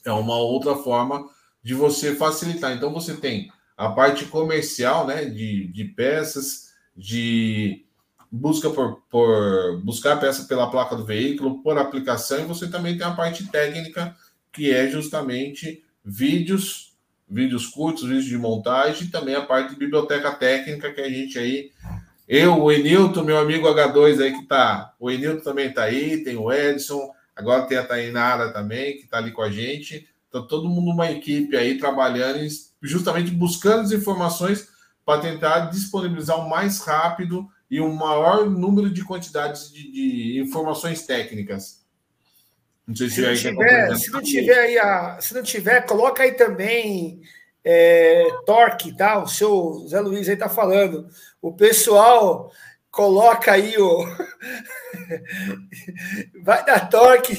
é 0.04 0.12
uma 0.12 0.36
outra 0.36 0.76
forma 0.76 1.28
de 1.62 1.74
você 1.74 2.14
facilitar. 2.14 2.72
Então 2.72 2.92
você 2.92 3.14
tem 3.14 3.50
a 3.76 3.90
parte 3.90 4.24
comercial, 4.24 5.06
né, 5.06 5.24
de, 5.24 5.68
de 5.68 5.84
peças, 5.84 6.68
de 6.96 7.84
busca 8.30 8.68
por, 8.70 9.02
por 9.08 9.80
buscar 9.82 10.14
a 10.14 10.16
peça 10.16 10.44
pela 10.44 10.70
placa 10.70 10.96
do 10.96 11.04
veículo, 11.04 11.62
por 11.62 11.78
aplicação, 11.78 12.40
e 12.40 12.44
você 12.44 12.68
também 12.68 12.96
tem 12.96 13.06
a 13.06 13.14
parte 13.14 13.46
técnica, 13.46 14.14
que 14.52 14.70
é 14.70 14.88
justamente 14.88 15.82
vídeos, 16.04 16.96
vídeos 17.28 17.66
curtos, 17.66 18.04
vídeos 18.04 18.24
de 18.24 18.36
montagem, 18.36 19.06
e 19.06 19.10
também 19.10 19.34
a 19.34 19.46
parte 19.46 19.70
de 19.70 19.78
biblioteca 19.78 20.32
técnica, 20.32 20.92
que 20.92 21.00
a 21.00 21.08
gente 21.08 21.38
aí, 21.38 21.70
eu, 22.26 22.62
o 22.62 22.70
Enilton, 22.70 23.22
meu 23.22 23.38
amigo 23.38 23.66
H2 23.66 24.20
aí 24.20 24.32
que 24.32 24.46
tá, 24.46 24.94
o 24.98 25.10
Enilton 25.10 25.42
também 25.42 25.72
tá 25.72 25.84
aí, 25.84 26.22
tem 26.22 26.36
o 26.36 26.52
Edson, 26.52 27.10
Agora 27.38 27.62
tem 27.62 27.78
a 27.78 27.84
Tainara 27.84 28.52
também, 28.52 28.96
que 28.96 29.04
está 29.04 29.18
ali 29.18 29.30
com 29.30 29.42
a 29.42 29.50
gente. 29.50 30.08
Então, 30.28 30.44
todo 30.44 30.68
mundo 30.68 30.90
uma 30.90 31.08
equipe 31.08 31.56
aí 31.56 31.78
trabalhando, 31.78 32.40
justamente 32.82 33.30
buscando 33.30 33.82
as 33.82 33.92
informações 33.92 34.68
para 35.06 35.20
tentar 35.20 35.70
disponibilizar 35.70 36.36
o 36.36 36.50
mais 36.50 36.80
rápido 36.80 37.48
e 37.70 37.80
o 37.80 37.94
maior 37.94 38.50
número 38.50 38.90
de 38.90 39.04
quantidades 39.04 39.72
de, 39.72 39.92
de 39.92 40.40
informações 40.40 41.06
técnicas. 41.06 41.86
Não 42.84 42.96
sei 42.96 43.08
se, 43.08 43.14
se, 43.36 43.52
não 43.52 43.58
tiver, 43.62 43.96
se 43.96 44.10
não 44.10 44.22
tiver 44.22 44.58
aí, 44.58 44.78
a, 44.78 45.20
se 45.20 45.32
não 45.32 45.42
tiver, 45.42 45.86
coloca 45.86 46.24
aí 46.24 46.32
também 46.32 47.20
é, 47.64 48.26
torque, 48.46 48.96
tá? 48.96 49.22
O 49.22 49.28
seu 49.28 49.86
Zé 49.86 50.00
Luiz 50.00 50.28
aí 50.28 50.36
tá 50.36 50.48
falando. 50.48 51.06
O 51.40 51.52
pessoal 51.52 52.50
coloca 52.90 53.52
aí 53.52 53.76
o. 53.78 54.04
Vai 56.42 56.64
dar 56.64 56.88
torque 56.88 57.34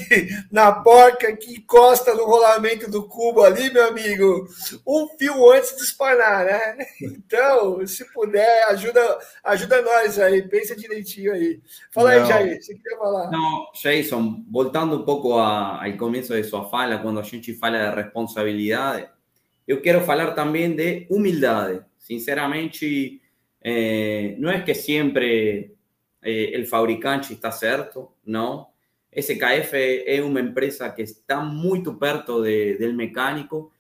na 0.52 0.72
porca 0.72 1.36
que 1.36 1.56
encosta 1.56 2.14
no 2.14 2.26
rolamento 2.26 2.90
do 2.90 3.08
cubo 3.08 3.44
ali, 3.44 3.72
meu 3.72 3.88
amigo, 3.88 4.48
um 4.86 5.08
fio 5.18 5.52
antes 5.52 5.76
de 5.76 5.84
espanar, 5.84 6.46
né? 6.46 6.78
Então, 7.02 7.86
se 7.86 8.06
puder, 8.12 8.66
ajuda, 8.70 9.20
ajuda 9.44 9.82
nós 9.82 10.20
aí, 10.20 10.48
pensa 10.48 10.76
direitinho 10.76 11.34
aí. 11.34 11.62
Fala 11.92 12.12
aí, 12.12 12.26
Jair, 12.26 12.62
você 12.62 12.74
queria 12.74 12.98
falar? 12.98 13.30
Não, 13.30 13.68
Jason, 13.74 14.44
voltando 14.50 14.98
um 14.98 15.04
pouco 15.04 15.38
a, 15.38 15.86
ao 15.86 15.98
começo 15.98 16.34
de 16.34 16.44
sua 16.44 16.68
fala, 16.70 16.98
quando 16.98 17.20
a 17.20 17.24
gente 17.24 17.54
fala 17.54 17.90
de 17.90 18.02
responsabilidade, 18.02 19.10
eu 19.68 19.82
quero 19.82 20.02
falar 20.02 20.32
também 20.32 20.76
de 20.76 21.06
humildade. 21.10 21.82
Sinceramente, 21.98 23.22
eh, 23.62 24.36
no 24.40 24.52
es 24.52 24.64
que 24.64 24.76
siempre 24.76 25.76
eh, 26.22 26.52
el 26.54 26.66
fabricante 26.66 27.34
está 27.34 27.52
certo, 27.52 28.16
no. 28.26 28.74
SKF 29.12 29.74
es 29.74 30.22
una 30.22 30.40
empresa 30.40 30.94
que 30.94 31.04
está 31.04 31.40
muy 31.40 31.82
perto 32.00 32.42
de, 32.42 32.76
del 32.76 32.94
mecánico, 32.94 33.72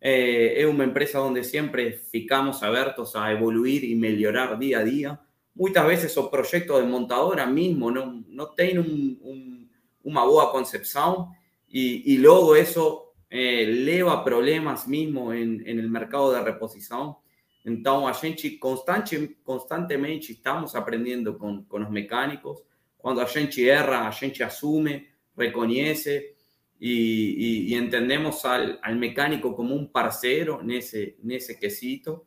eh, 0.00 0.54
es 0.56 0.66
una 0.66 0.84
empresa 0.84 1.20
donde 1.20 1.44
siempre 1.44 1.92
ficamos 1.92 2.62
abiertos 2.62 3.14
a 3.14 3.30
evoluir 3.30 3.84
y 3.84 3.94
mejorar 3.94 4.58
día 4.58 4.80
a 4.80 4.84
día. 4.84 5.20
Muchas 5.54 5.86
veces 5.86 6.16
los 6.16 6.28
proyectos 6.28 6.80
de 6.80 6.88
montadora 6.88 7.46
mismo 7.46 7.90
no, 7.90 8.24
no 8.26 8.48
tienen 8.48 8.80
un, 8.80 9.18
un, 9.22 9.70
una 10.02 10.24
buena 10.24 10.50
concepción 10.50 11.28
y, 11.68 12.14
y 12.14 12.18
luego 12.18 12.56
eso 12.56 13.14
eh, 13.30 13.64
leva 13.66 14.24
problemas 14.24 14.88
mismo 14.88 15.32
en, 15.32 15.62
en 15.66 15.78
el 15.78 15.88
mercado 15.88 16.32
de 16.32 16.42
reposición 16.42 17.16
Então, 17.64 18.06
a 18.06 18.12
gente 18.12 18.50
constante, 18.50 19.36
constantemente 19.44 20.32
estamos 20.32 20.74
aprendendo 20.74 21.34
com, 21.34 21.62
com 21.64 21.80
os 21.80 21.90
mecânicos. 21.90 22.62
Quando 22.98 23.20
a 23.20 23.24
gente 23.24 23.68
erra, 23.68 24.08
a 24.08 24.10
gente 24.10 24.42
assume, 24.42 25.08
reconhece 25.36 26.34
e, 26.80 26.90
e, 26.90 27.72
e 27.72 27.74
entendemos 27.74 28.44
al, 28.44 28.78
mecânico 28.96 29.54
como 29.54 29.74
um 29.74 29.86
parceiro 29.86 30.62
nesse, 30.62 31.16
nesse 31.22 31.56
quesito. 31.56 32.24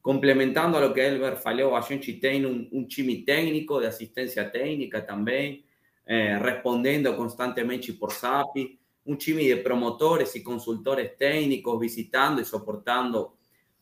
Complementando 0.00 0.78
a 0.78 0.80
lo 0.80 0.94
que 0.94 1.00
Elber 1.00 1.36
falou, 1.36 1.76
a 1.76 1.82
gente 1.82 2.14
tem 2.14 2.46
um, 2.46 2.66
um 2.72 2.86
time 2.86 3.22
técnico 3.24 3.78
de 3.80 3.86
assistência 3.86 4.48
técnica 4.48 5.02
também, 5.02 5.64
eh, 6.06 6.38
respondendo 6.38 7.14
constantemente 7.14 7.92
por 7.92 8.12
SAP, 8.12 8.78
um 9.04 9.14
time 9.16 9.44
de 9.44 9.56
promotores 9.56 10.34
e 10.34 10.42
consultores 10.42 11.10
técnicos 11.18 11.78
visitando 11.78 12.40
e 12.40 12.44
suportando 12.44 13.32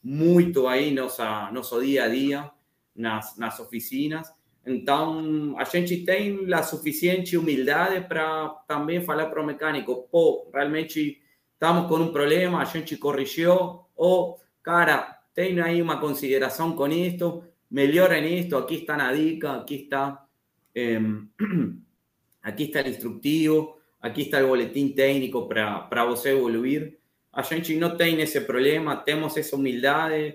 muito 0.07 0.69
aí 0.69 0.95
nossa, 0.95 1.51
nosso 1.51 1.85
dia 1.85 2.05
a 2.05 2.09
dia 2.09 2.49
nas, 2.95 3.37
nas 3.37 3.59
oficinas. 3.59 4.33
Então, 4.65 5.57
a 5.59 5.65
gente 5.65 6.05
tem 6.05 6.47
a 6.55 6.63
suficiente 6.63 7.37
humildade 7.37 8.07
para 8.07 8.51
também 8.69 9.01
falar 9.01 9.27
para 9.27 9.43
o 9.43 9.47
mecânico: 9.47 10.07
pô, 10.09 10.49
realmente 10.55 11.21
estamos 11.55 11.89
com 11.89 11.97
um 11.97 12.13
problema, 12.13 12.61
a 12.63 12.65
gente 12.65 12.97
corrigiu, 12.97 13.81
ou, 13.97 14.41
cara, 14.63 15.19
tem 15.35 15.61
aí 15.61 15.83
uma 15.83 15.99
consideração 15.99 16.77
com 16.77 16.87
isto, 16.87 17.43
melhorem 17.69 18.39
isto, 18.39 18.57
aqui 18.57 18.77
está 18.77 18.97
na 18.97 19.13
dica, 19.13 19.55
aqui 19.55 19.75
está, 19.75 20.25
eh, 20.73 21.01
está 22.59 22.81
o 22.81 22.89
instructivo, 22.89 23.77
aqui 24.01 24.23
está 24.23 24.45
o 24.45 24.49
boletim 24.49 24.89
técnico 24.89 25.49
para 25.49 26.05
você 26.05 26.31
evoluir. 26.31 26.97
A 27.37 27.43
gente 27.43 27.77
não 27.77 27.95
tem 27.95 28.19
esse 28.23 28.41
problema, 28.41 28.97
temos 28.97 29.37
essa 29.37 29.57
humildade 29.57 30.35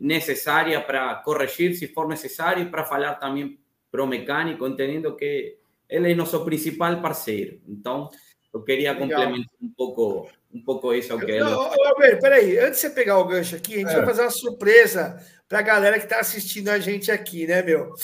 necessária 0.00 0.80
para 0.80 1.14
corrigir 1.14 1.72
se 1.76 1.86
for 1.86 2.08
necessário 2.08 2.64
e 2.64 2.68
para 2.68 2.84
falar 2.84 3.14
também 3.14 3.60
para 3.92 4.02
o 4.02 4.08
mecânico, 4.08 4.66
entendendo 4.66 5.14
que 5.14 5.56
ele 5.88 6.10
é 6.10 6.14
nosso 6.16 6.44
principal 6.44 7.00
parceiro. 7.00 7.60
Então, 7.68 8.10
eu 8.52 8.60
queria 8.60 8.92
Legal. 8.92 9.08
complementar 9.08 9.54
um 9.62 9.70
pouco, 9.76 10.30
um 10.52 10.60
pouco 10.64 10.92
isso 10.92 11.16
que 11.16 11.30
ele. 11.30 11.42
Alberto, 11.42 12.20
peraí, 12.20 12.58
antes 12.58 12.80
de 12.80 12.88
você 12.88 12.90
pegar 12.90 13.18
o 13.18 13.24
gancho 13.24 13.54
aqui, 13.54 13.74
a 13.74 13.78
gente 13.78 13.90
é. 13.90 13.96
vai 13.98 14.06
fazer 14.06 14.22
uma 14.22 14.30
surpresa 14.30 15.24
para 15.48 15.60
a 15.60 15.62
galera 15.62 15.96
que 15.96 16.06
está 16.06 16.18
assistindo 16.18 16.70
a 16.70 16.80
gente 16.80 17.12
aqui, 17.12 17.46
né, 17.46 17.62
meu? 17.62 17.94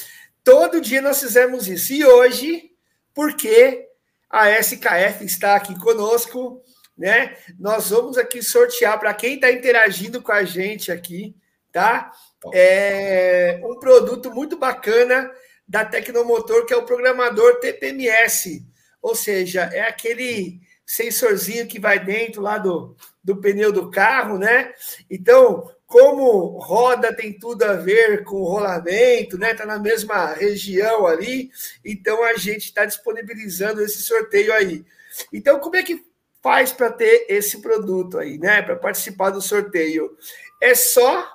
Todo 0.45 0.81
dia 0.81 1.03
nós 1.03 1.21
fizemos 1.21 1.67
isso. 1.67 1.93
E 1.93 2.05
hoje, 2.05 2.71
porque 3.13 3.89
a 4.31 4.49
SKF 4.61 5.25
está 5.25 5.57
aqui 5.57 5.77
conosco, 5.81 6.63
né? 6.99 7.37
Nós 7.59 7.91
vamos 7.91 8.19
aqui 8.19 8.43
sortear 8.43 8.99
para 8.99 9.15
quem 9.15 9.37
está 9.37 9.53
interagindo 9.53 10.21
com 10.21 10.33
a 10.33 10.43
gente 10.43 10.91
aqui, 10.91 11.37
tá? 11.73 12.11
É 12.53 13.61
um 13.63 13.79
produto 13.79 14.35
muito 14.35 14.59
bacana 14.59 15.31
da 15.67 15.85
Tecnomotor, 15.85 16.67
que 16.67 16.75
é 16.75 16.77
o 16.77 16.85
programador 16.85 17.61
TPMS, 17.61 18.67
ou 19.01 19.15
seja, 19.15 19.71
é 19.73 19.83
aquele 19.83 20.61
sensorzinho 20.85 21.67
que 21.67 21.79
vai 21.79 22.03
dentro 22.03 22.41
lá 22.41 22.59
do, 22.59 22.97
do 23.23 23.37
pneu 23.37 23.71
do 23.71 23.91
carro, 23.91 24.39
né? 24.39 24.73
Então, 25.11 25.71
como 25.87 26.59
roda 26.59 27.15
tem 27.15 27.39
tudo 27.39 27.63
a 27.63 27.75
ver 27.75 28.25
com 28.25 28.43
rolamento, 28.43 29.39
né? 29.39 29.55
Tá 29.55 29.67
na 29.67 29.79
mesma 29.79 30.33
região 30.33 31.07
ali, 31.07 31.51
então 31.85 32.25
a 32.25 32.35
gente 32.35 32.65
está 32.65 32.85
disponibilizando 32.85 33.83
esse 33.83 34.03
sorteio 34.03 34.53
aí. 34.53 34.85
Então, 35.33 35.61
como 35.61 35.77
é 35.77 35.83
que 35.83 36.08
faz 36.43 36.73
para 36.73 36.91
ter 36.91 37.27
esse 37.29 37.61
produto 37.61 38.19
aí, 38.19 38.39
né? 38.39 38.63
Para 38.63 38.77
participar 38.77 39.31
do 39.31 39.43
sorteio. 39.43 40.17
É 40.61 40.75
só 40.75 41.27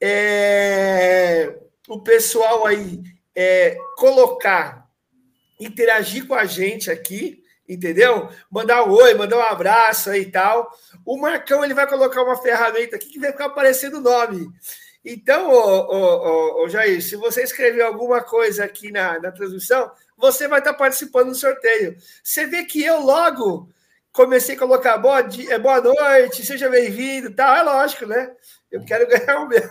é, 0.00 1.58
o 1.88 2.00
pessoal 2.00 2.66
aí 2.66 3.02
é, 3.34 3.76
colocar, 3.96 4.86
interagir 5.58 6.26
com 6.26 6.34
a 6.34 6.44
gente 6.44 6.90
aqui, 6.90 7.42
entendeu? 7.68 8.28
Mandar 8.50 8.84
um 8.84 8.92
oi, 8.92 9.14
mandar 9.14 9.38
um 9.38 9.42
abraço 9.42 10.10
aí 10.10 10.22
e 10.22 10.30
tal. 10.30 10.70
O 11.04 11.18
Marcão 11.18 11.64
ele 11.64 11.74
vai 11.74 11.86
colocar 11.86 12.22
uma 12.22 12.40
ferramenta 12.40 12.96
aqui 12.96 13.08
que 13.08 13.20
vai 13.20 13.32
ficar 13.32 13.46
aparecendo 13.46 13.98
o 13.98 14.02
nome. 14.02 14.50
Então, 15.04 15.50
ô, 15.50 16.60
ô, 16.60 16.64
ô, 16.64 16.68
Jair, 16.68 17.02
se 17.02 17.16
você 17.16 17.42
escrever 17.42 17.82
alguma 17.82 18.22
coisa 18.22 18.64
aqui 18.64 18.90
na, 18.92 19.18
na 19.18 19.32
transmissão, 19.32 19.90
você 20.16 20.46
vai 20.46 20.58
estar 20.58 20.74
participando 20.74 21.28
do 21.28 21.34
sorteio. 21.34 21.96
Você 22.22 22.46
vê 22.46 22.64
que 22.64 22.84
eu 22.84 23.00
logo 23.00 23.70
comecei 24.12 24.54
a 24.54 24.58
colocar 24.58 24.98
boa, 24.98 25.22
dia, 25.22 25.58
boa 25.58 25.80
noite, 25.80 26.44
seja 26.44 26.68
bem-vindo, 26.68 27.34
tal. 27.34 27.54
É 27.54 27.62
lógico, 27.62 28.06
né? 28.06 28.32
Eu 28.70 28.84
quero 28.84 29.06
ganhar 29.08 29.40
o 29.40 29.48
meu. 29.48 29.70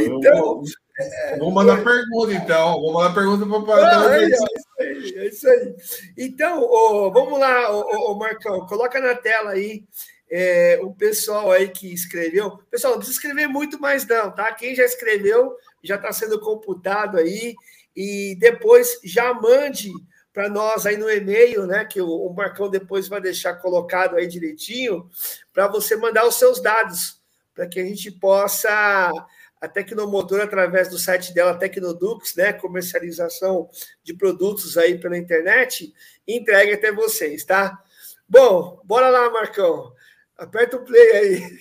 então. 0.00 0.62
É, 0.96 1.38
vou 1.38 1.50
mandar 1.50 1.82
pergunta, 1.82 2.32
então. 2.32 2.80
Vou 2.80 2.92
mandar 2.92 3.14
pergunta 3.14 3.44
para 3.44 4.06
o 4.06 4.08
é, 4.12 4.28
isso 4.28 4.44
aí, 4.78 5.14
é 5.16 5.26
isso 5.26 5.48
aí. 5.48 5.74
Então, 6.16 6.62
oh, 6.62 7.10
vamos 7.10 7.38
lá, 7.38 7.70
oh, 7.72 8.12
oh, 8.12 8.14
Marcão, 8.14 8.64
coloca 8.66 9.00
na 9.00 9.14
tela 9.16 9.50
aí 9.50 9.84
é, 10.30 10.78
o 10.82 10.94
pessoal 10.94 11.50
aí 11.50 11.68
que 11.68 11.92
escreveu. 11.92 12.58
Pessoal, 12.70 12.92
não 12.92 12.98
precisa 13.00 13.18
escrever 13.18 13.48
muito 13.48 13.80
mais, 13.80 14.06
não, 14.06 14.30
tá? 14.30 14.52
Quem 14.52 14.74
já 14.74 14.84
escreveu 14.84 15.56
já 15.82 15.96
está 15.96 16.12
sendo 16.12 16.40
computado 16.40 17.18
aí. 17.18 17.54
E 17.96 18.36
depois 18.40 18.98
já 19.04 19.32
mande 19.32 19.92
para 20.34 20.48
nós 20.48 20.84
aí 20.84 20.96
no 20.96 21.08
e-mail, 21.08 21.64
né? 21.64 21.84
Que 21.84 22.00
o, 22.02 22.28
Marcão 22.30 22.68
depois 22.68 23.06
vai 23.06 23.20
deixar 23.20 23.54
colocado 23.54 24.16
aí 24.16 24.26
direitinho, 24.26 25.08
para 25.52 25.68
você 25.68 25.94
mandar 25.96 26.26
os 26.26 26.34
seus 26.34 26.60
dados, 26.60 27.22
para 27.54 27.68
que 27.68 27.78
a 27.78 27.84
gente 27.84 28.10
possa, 28.10 29.12
a 29.60 29.68
Tecnomotor, 29.68 30.40
através 30.40 30.88
do 30.88 30.98
site 30.98 31.32
dela, 31.32 31.56
Tecnodux, 31.56 32.34
né? 32.34 32.52
Comercialização 32.52 33.70
de 34.02 34.12
produtos 34.12 34.76
aí 34.76 34.98
pela 34.98 35.16
internet, 35.16 35.94
entregue 36.26 36.72
até 36.72 36.90
vocês, 36.90 37.44
tá? 37.44 37.80
Bom, 38.28 38.80
bora 38.82 39.08
lá, 39.10 39.30
Marcão. 39.30 39.94
Aperta 40.36 40.76
o 40.76 40.84
play 40.84 41.12
aí. 41.12 41.58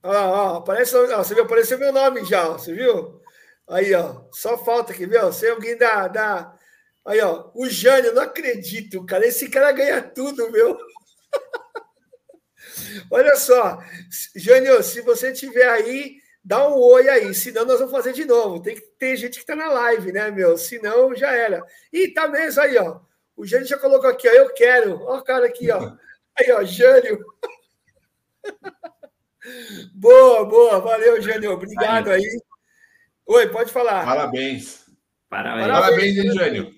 Ó, 0.00 0.12
ó, 0.12 0.56
aparece, 0.58 0.96
ó, 0.96 1.18
você 1.18 1.34
viu, 1.34 1.42
apareceu 1.42 1.76
meu 1.76 1.92
nome 1.92 2.24
já, 2.24 2.48
você 2.50 2.72
viu? 2.72 3.20
Aí, 3.68 3.94
ó, 3.94 4.22
só 4.32 4.56
falta 4.56 4.92
aqui, 4.92 5.06
viu? 5.06 5.30
Se 5.32 5.46
alguém 5.48 5.76
dá, 5.76 6.08
dá. 6.08 6.54
Aí, 7.04 7.20
ó, 7.20 7.50
o 7.54 7.68
Jânio, 7.68 8.14
não 8.14 8.22
acredito, 8.22 9.04
cara. 9.04 9.26
Esse 9.26 9.48
cara 9.48 9.72
ganha 9.72 10.02
tudo, 10.02 10.50
meu. 10.50 10.78
Olha 13.10 13.36
só, 13.36 13.78
Jânio, 14.34 14.82
se 14.82 15.02
você 15.02 15.32
tiver 15.32 15.68
aí, 15.68 16.16
dá 16.42 16.66
um 16.68 16.78
oi 16.78 17.08
aí, 17.08 17.34
senão 17.34 17.66
nós 17.66 17.78
vamos 17.78 17.92
fazer 17.92 18.12
de 18.14 18.24
novo. 18.24 18.62
Tem 18.62 18.74
que 18.74 18.80
ter 18.98 19.16
gente 19.16 19.34
que 19.34 19.40
está 19.40 19.54
na 19.54 19.68
live, 19.68 20.12
né, 20.12 20.30
meu? 20.30 20.56
Senão 20.56 21.14
já 21.14 21.30
era. 21.32 21.62
E 21.92 22.08
tá 22.08 22.26
mesmo 22.26 22.62
aí, 22.62 22.78
ó. 22.78 23.00
O 23.36 23.44
Jânio 23.46 23.66
já 23.66 23.78
colocou 23.78 24.08
aqui, 24.08 24.28
ó. 24.28 24.32
Eu 24.32 24.52
quero. 24.54 25.02
Ó, 25.02 25.18
o 25.18 25.24
cara 25.24 25.46
aqui, 25.46 25.70
ó. 25.70 25.92
Aí, 26.38 26.50
ó, 26.52 26.64
Jânio. 26.64 27.22
boa, 29.94 30.44
boa. 30.46 30.80
Valeu, 30.80 31.20
Jânio. 31.20 31.52
Obrigado 31.52 32.10
aí. 32.10 32.40
Oi, 33.30 33.46
pode 33.48 33.70
falar. 33.70 34.06
Parabéns. 34.06 34.86
Parabéns, 35.28 35.68
Parabéns 35.68 36.16
hein, 36.16 36.32
Jânio? 36.32 36.70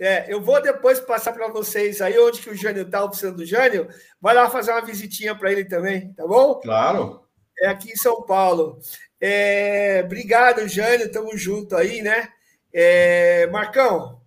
É, 0.00 0.26
eu 0.32 0.40
vou 0.40 0.60
depois 0.60 0.98
passar 0.98 1.32
para 1.32 1.46
vocês 1.46 2.02
aí 2.02 2.18
onde 2.18 2.42
que 2.42 2.50
o 2.50 2.56
Jânio 2.56 2.82
está, 2.82 3.06
precisando 3.06 3.36
do 3.36 3.46
Jânio. 3.46 3.88
Vai 4.20 4.34
lá 4.34 4.50
fazer 4.50 4.72
uma 4.72 4.84
visitinha 4.84 5.32
para 5.32 5.52
ele 5.52 5.64
também, 5.64 6.12
tá 6.14 6.26
bom? 6.26 6.56
Claro. 6.56 7.24
É 7.56 7.68
aqui 7.68 7.92
em 7.92 7.96
São 7.96 8.22
Paulo. 8.22 8.80
É, 9.20 10.02
obrigado, 10.04 10.66
Jânio. 10.66 11.12
Tamo 11.12 11.38
junto 11.38 11.76
aí, 11.76 12.02
né? 12.02 12.30
É, 12.72 13.46
Marcão, 13.46 14.20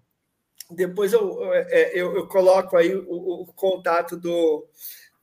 depois 0.71 1.11
eu, 1.11 1.53
é, 1.53 1.91
eu, 1.93 2.15
eu, 2.15 2.27
coloco 2.27 2.77
aí 2.77 2.95
o, 2.95 3.41
o, 3.41 3.53
contato 3.53 4.15
do, 4.15 4.65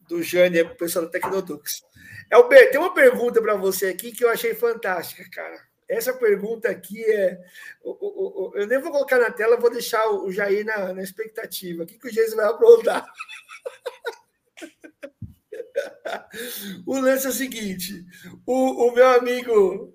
do 0.07 0.23
Jânio 0.23 0.67
para 0.67 0.75
o 0.75 0.77
pessoal 0.77 1.07
da 1.07 1.11
Tecnodux. 1.11 1.83
Elber, 2.31 2.71
tem 2.71 2.79
uma 2.79 2.93
pergunta 2.93 3.41
para 3.41 3.55
você 3.55 3.87
aqui 3.87 4.13
que 4.13 4.23
eu 4.23 4.29
achei 4.29 4.53
fantástica, 4.53 5.25
cara. 5.33 5.74
Essa 5.89 6.13
pergunta 6.15 6.69
aqui 6.69 7.05
é. 7.05 7.39
Eu 7.85 8.67
nem 8.67 8.81
vou 8.81 8.91
colocar 8.91 9.19
na 9.19 9.31
tela, 9.31 9.57
vou 9.57 9.71
deixar 9.71 10.09
o 10.09 10.33
Jair 10.33 10.65
na, 10.65 10.93
na 10.93 11.03
expectativa. 11.03 11.83
O 11.83 11.87
que, 11.87 11.99
que 11.99 12.09
o 12.09 12.13
Jair 12.13 12.35
vai 12.35 12.47
aprontar? 12.47 13.07
o 16.87 16.99
lance 16.99 17.27
é 17.27 17.31
o 17.31 17.33
seguinte: 17.33 18.05
o, 18.47 18.89
o 18.89 18.95
meu 18.95 19.09
amigo 19.09 19.93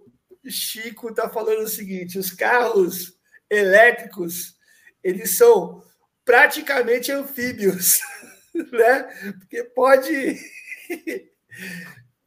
Chico 0.48 1.10
está 1.10 1.30
falando 1.30 1.64
o 1.64 1.68
seguinte: 1.68 2.20
os 2.20 2.32
carros 2.32 3.18
elétricos 3.50 4.58
eles 5.04 5.38
são 5.38 5.84
praticamente 6.24 7.12
anfíbios, 7.12 8.00
né? 8.72 9.04
Porque 9.40 9.64
pode 9.64 10.40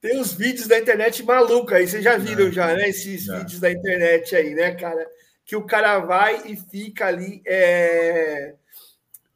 tem 0.03 0.19
os 0.19 0.33
vídeos 0.35 0.67
da 0.67 0.81
internet 0.81 1.23
maluca 1.23 1.77
aí, 1.77 1.87
vocês 1.87 2.03
já 2.03 2.19
viram 2.19 2.51
já, 2.51 2.75
né? 2.75 2.89
Esses 2.89 3.27
vídeos 3.27 3.61
da 3.61 3.71
internet 3.71 4.35
aí, 4.35 4.53
né, 4.53 4.75
cara? 4.75 5.09
Que 5.45 5.55
o 5.55 5.65
cara 5.65 6.01
vai 6.01 6.43
e 6.45 6.57
fica 6.57 7.07
ali 7.07 7.41
é, 7.47 8.57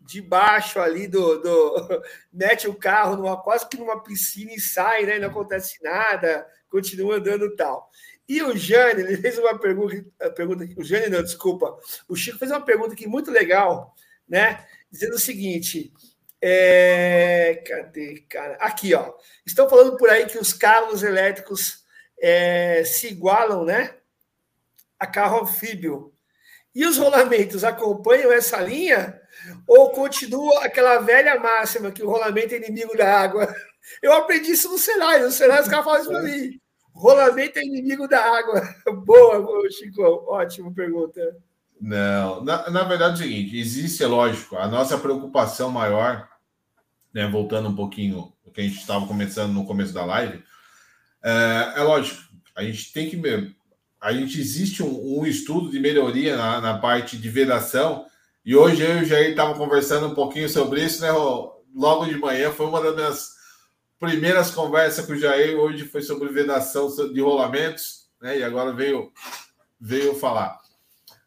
debaixo 0.01 0.81
ali 0.81 1.07
do, 1.07 1.41
do. 1.41 2.03
mete 2.35 2.67
o 2.67 2.75
carro 2.75 3.15
numa, 3.15 3.41
quase 3.41 3.69
que 3.69 3.77
numa 3.77 4.03
piscina 4.03 4.53
e 4.53 4.61
sai, 4.61 5.07
né? 5.07 5.21
Não 5.21 5.29
acontece 5.29 5.81
nada, 5.85 6.45
continua 6.69 7.19
andando 7.19 7.55
tal. 7.55 7.89
E 8.29 8.43
o 8.43 8.57
Jane, 8.57 9.03
ele 9.03 9.17
fez 9.19 9.39
uma 9.39 9.57
pergunta, 9.57 10.05
pergunta 10.33 10.67
o 10.77 10.83
Jane 10.83 11.09
não, 11.09 11.23
desculpa, 11.23 11.79
o 12.09 12.17
Chico 12.17 12.39
fez 12.39 12.51
uma 12.51 12.61
pergunta 12.61 12.93
aqui 12.93 13.07
muito 13.07 13.31
legal, 13.31 13.95
né? 14.29 14.67
Dizendo 14.91 15.15
o 15.15 15.21
seguinte: 15.21 15.93
é, 16.49 17.61
cadê, 17.67 18.25
cara? 18.29 18.55
Aqui, 18.61 18.95
ó. 18.95 19.13
Estão 19.45 19.69
falando 19.69 19.97
por 19.97 20.09
aí 20.09 20.27
que 20.27 20.39
os 20.39 20.53
carros 20.53 21.03
elétricos 21.03 21.85
é, 22.23 22.85
se 22.85 23.09
igualam, 23.09 23.65
né? 23.65 23.97
A 24.97 25.09
carro 25.09 25.43
anfíbio. 25.43 26.13
E 26.73 26.87
os 26.87 26.99
rolamentos 26.99 27.65
acompanham 27.65 28.31
essa 28.31 28.61
linha? 28.61 29.21
Ou 29.67 29.91
continua 29.91 30.65
aquela 30.65 30.99
velha 30.99 31.37
máxima 31.41 31.91
que 31.91 32.05
o 32.05 32.09
rolamento 32.09 32.55
é 32.55 32.59
inimigo 32.59 32.97
da 32.97 33.13
água? 33.19 33.53
Eu 34.01 34.13
aprendi 34.13 34.53
isso 34.53 34.71
no 34.71 34.79
Senai. 34.79 35.21
No 35.21 35.33
Senai 35.33 35.63
os 35.63 35.69
caras 35.69 35.85
falam 35.85 36.01
isso 36.01 36.11
para 36.11 36.23
mim. 36.23 36.61
Rolamento 36.95 37.59
é 37.59 37.65
inimigo 37.65 38.07
da 38.07 38.25
água. 38.25 38.63
Boa, 39.05 39.45
Chico. 39.71 40.03
Ótima 40.29 40.73
pergunta. 40.73 41.21
Não, 41.81 42.43
na, 42.45 42.71
na 42.71 42.85
verdade 42.85 43.23
é 43.23 43.25
o 43.25 43.29
seguinte: 43.29 43.59
existe, 43.59 44.05
é 44.05 44.07
lógico, 44.07 44.57
a 44.57 44.69
nossa 44.69 44.97
preocupação 44.97 45.71
maior, 45.71 46.27
né, 47.17 47.27
voltando 47.27 47.71
um 47.71 47.75
pouquinho 47.75 48.31
o 48.45 48.51
que 48.51 48.61
a 48.61 48.65
gente 48.65 48.77
estava 48.77 49.07
começando 49.07 49.51
no 49.51 49.65
começo 49.65 49.91
da 49.91 50.05
live, 50.05 50.45
é, 51.25 51.73
é, 51.77 51.83
lógico, 51.83 52.21
a 52.55 52.63
gente 52.63 52.93
tem 52.93 53.09
que. 53.09 53.19
A 53.99 54.13
gente 54.13 54.39
existe 54.39 54.83
um, 54.83 55.21
um 55.21 55.27
estudo 55.27 55.71
de 55.71 55.81
melhoria 55.81 56.37
na, 56.37 56.61
na, 56.61 56.79
parte 56.79 57.17
de 57.17 57.31
vedação, 57.31 58.05
e 58.45 58.55
hoje 58.55 58.83
eu 58.83 58.99
e 58.99 59.03
o 59.03 59.05
Jair 59.07 59.31
estavam 59.31 59.55
conversando 59.55 60.09
um 60.09 60.15
pouquinho 60.15 60.47
sobre 60.47 60.85
isso, 60.85 61.01
né? 61.01 61.11
Logo 61.75 62.05
de 62.05 62.19
manhã, 62.19 62.53
foi 62.53 62.67
uma 62.67 62.83
das 62.83 62.95
minhas 62.95 63.29
primeiras 63.99 64.51
conversas 64.51 65.07
com 65.07 65.15
o 65.15 65.19
Jair 65.19 65.59
hoje 65.59 65.87
foi 65.87 66.03
sobre 66.03 66.29
vedação 66.29 66.95
de 67.15 67.21
rolamentos, 67.23 68.11
né? 68.21 68.39
E 68.41 68.45
agora 68.45 68.75
veio 68.75 69.11
veio 69.81 70.15
falar. 70.15 70.59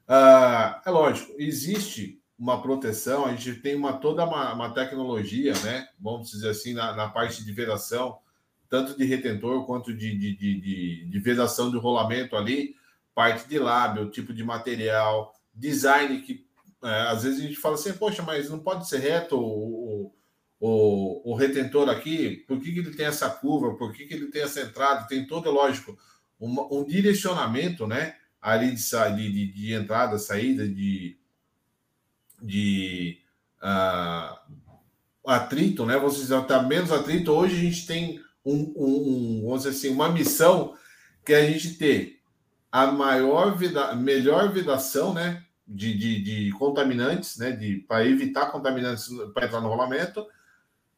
Uh, 0.07 0.81
é 0.85 0.91
lógico, 0.91 1.33
existe 1.39 2.18
uma 2.39 2.61
proteção, 2.61 3.25
a 3.25 3.35
gente 3.35 3.59
tem 3.59 3.75
uma 3.75 3.93
toda 3.93 4.23
uma, 4.23 4.53
uma 4.53 4.73
tecnologia, 4.73 5.53
né? 5.59 5.89
Vamos 5.99 6.31
dizer 6.31 6.49
assim, 6.49 6.73
na, 6.73 6.95
na, 6.95 7.09
parte 7.09 7.43
de 7.43 7.51
vedação, 7.51 8.17
tanto 8.69 8.97
de 8.97 9.03
retentor 9.03 9.65
quanto 9.65 9.93
de, 9.93 10.17
de, 10.17 10.35
de, 10.37 11.05
de, 11.05 11.19
vedação 11.19 11.69
de 11.69 11.77
rolamento 11.77 12.37
ali, 12.37 12.75
parte 13.13 13.47
de 13.49 13.59
lábio, 13.59 14.09
tipo 14.09 14.33
de 14.33 14.41
material, 14.41 15.35
design 15.53 16.21
que 16.21 16.47
é, 16.81 17.01
às 17.09 17.23
vezes 17.23 17.39
a 17.39 17.43
gente 17.43 17.57
fala 17.57 17.75
assim, 17.75 17.91
poxa, 17.91 18.23
mas 18.23 18.49
não 18.49 18.59
pode 18.59 18.87
ser 18.87 18.99
reto 18.99 19.37
o, 19.37 20.13
o, 20.61 21.31
o 21.31 21.35
retentor 21.35 21.89
aqui, 21.89 22.37
por 22.47 22.61
que, 22.61 22.71
que 22.71 22.79
ele 22.79 22.95
tem 22.95 23.05
essa 23.05 23.29
curva, 23.29 23.75
por 23.75 23.91
que, 23.91 24.05
que 24.05 24.13
ele 24.13 24.27
tem 24.27 24.43
essa 24.43 24.61
entrada, 24.61 25.07
tem 25.07 25.27
todo, 25.27 25.51
lógico, 25.51 25.97
um, 26.39 26.79
um 26.79 26.85
direcionamento, 26.85 27.85
né? 27.85 28.15
Ali 28.41 28.73
de, 28.73 29.31
de, 29.31 29.51
de 29.51 29.73
entrada, 29.73 30.17
saída, 30.17 30.65
de, 30.65 31.18
de 32.41 33.19
uh, 33.61 34.37
atrito, 35.25 35.85
né? 35.85 35.97
Vocês 35.97 36.29
vão 36.29 36.41
estar 36.41 36.63
menos 36.63 36.91
atrito. 36.91 37.31
Hoje 37.31 37.55
a 37.55 37.59
gente 37.59 37.85
tem 37.85 38.21
um, 38.45 38.73
um, 38.75 39.39
um, 39.39 39.41
vamos 39.45 39.63
dizer 39.63 39.69
assim, 39.69 39.89
uma 39.89 40.09
missão 40.09 40.73
que 41.25 41.33
é 41.33 41.41
a 41.41 41.51
gente 41.51 41.75
ter 41.75 42.19
a 42.71 42.87
maior 42.87 43.57
vida, 43.57 43.95
melhor 43.95 44.51
vedação, 44.51 45.13
né? 45.13 45.43
De, 45.67 45.95
de, 45.95 46.23
de 46.23 46.51
contaminantes, 46.53 47.37
né? 47.37 47.51
De, 47.51 47.77
para 47.87 48.05
evitar 48.05 48.51
contaminantes 48.51 49.07
para 49.33 49.45
entrar 49.45 49.61
no 49.61 49.69
rolamento 49.69 50.25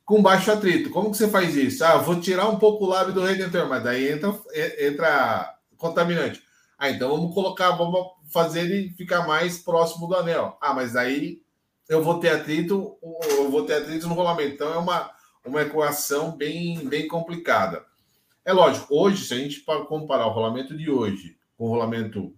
com 0.05 0.21
baixo 0.21 0.51
atrito. 0.51 0.89
Como 0.89 1.11
que 1.11 1.17
você 1.17 1.29
faz 1.29 1.55
isso? 1.55 1.83
Ah, 1.85 1.97
vou 1.97 2.19
tirar 2.19 2.47
um 2.49 2.59
pouco 2.59 2.85
o 2.85 2.89
lábio 2.89 3.13
do 3.13 3.23
redentor, 3.23 3.67
mas 3.67 3.83
daí 3.83 4.09
entra, 4.09 4.33
entra 4.79 5.55
contaminante. 5.77 6.41
Ah, 6.81 6.89
então 6.89 7.11
vamos 7.11 7.31
colocar, 7.35 7.69
vamos 7.73 8.07
fazer 8.33 8.61
ele 8.61 8.89
ficar 8.95 9.27
mais 9.27 9.59
próximo 9.59 10.07
do 10.07 10.15
anel. 10.15 10.57
Ah, 10.59 10.73
mas 10.73 10.95
aí 10.95 11.39
eu 11.87 12.03
vou 12.03 12.19
ter 12.19 12.29
atrito, 12.29 12.97
eu 13.37 13.51
vou 13.51 13.67
ter 13.67 13.75
atrito 13.75 14.07
no 14.07 14.15
rolamento. 14.15 14.55
Então 14.55 14.73
é 14.73 14.77
uma, 14.77 15.11
uma 15.45 15.61
equação 15.61 16.35
bem, 16.35 16.83
bem 16.89 17.07
complicada. 17.07 17.85
É 18.43 18.51
lógico, 18.51 18.95
hoje, 18.95 19.25
se 19.25 19.31
a 19.35 19.37
gente 19.37 19.63
comparar 19.87 20.25
o 20.25 20.31
rolamento 20.31 20.75
de 20.75 20.89
hoje 20.89 21.37
com 21.55 21.65
o 21.65 21.69
rolamento 21.69 22.35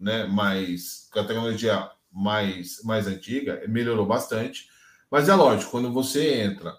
né, 0.00 0.24
mais 0.24 1.06
com 1.12 1.20
a 1.20 1.24
tecnologia 1.24 1.90
mais, 2.10 2.82
mais 2.84 3.06
antiga, 3.06 3.62
melhorou 3.68 4.06
bastante. 4.06 4.68
Mas 5.10 5.28
é 5.28 5.34
lógico, 5.34 5.70
quando 5.70 5.92
você 5.92 6.44
entra 6.44 6.74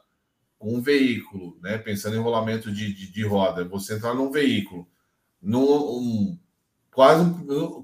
um 0.59 0.81
veículo, 0.81 1.59
né? 1.61 1.77
Pensando 1.77 2.15
em 2.15 2.19
rolamento 2.19 2.71
de, 2.71 2.91
de, 2.91 3.11
de 3.11 3.23
roda, 3.23 3.63
você 3.63 3.93
entrar 3.93 4.15
num 4.15 4.31
veículo, 4.31 4.87
num 5.39 5.61
um, 5.61 6.39
quase, 6.93 7.25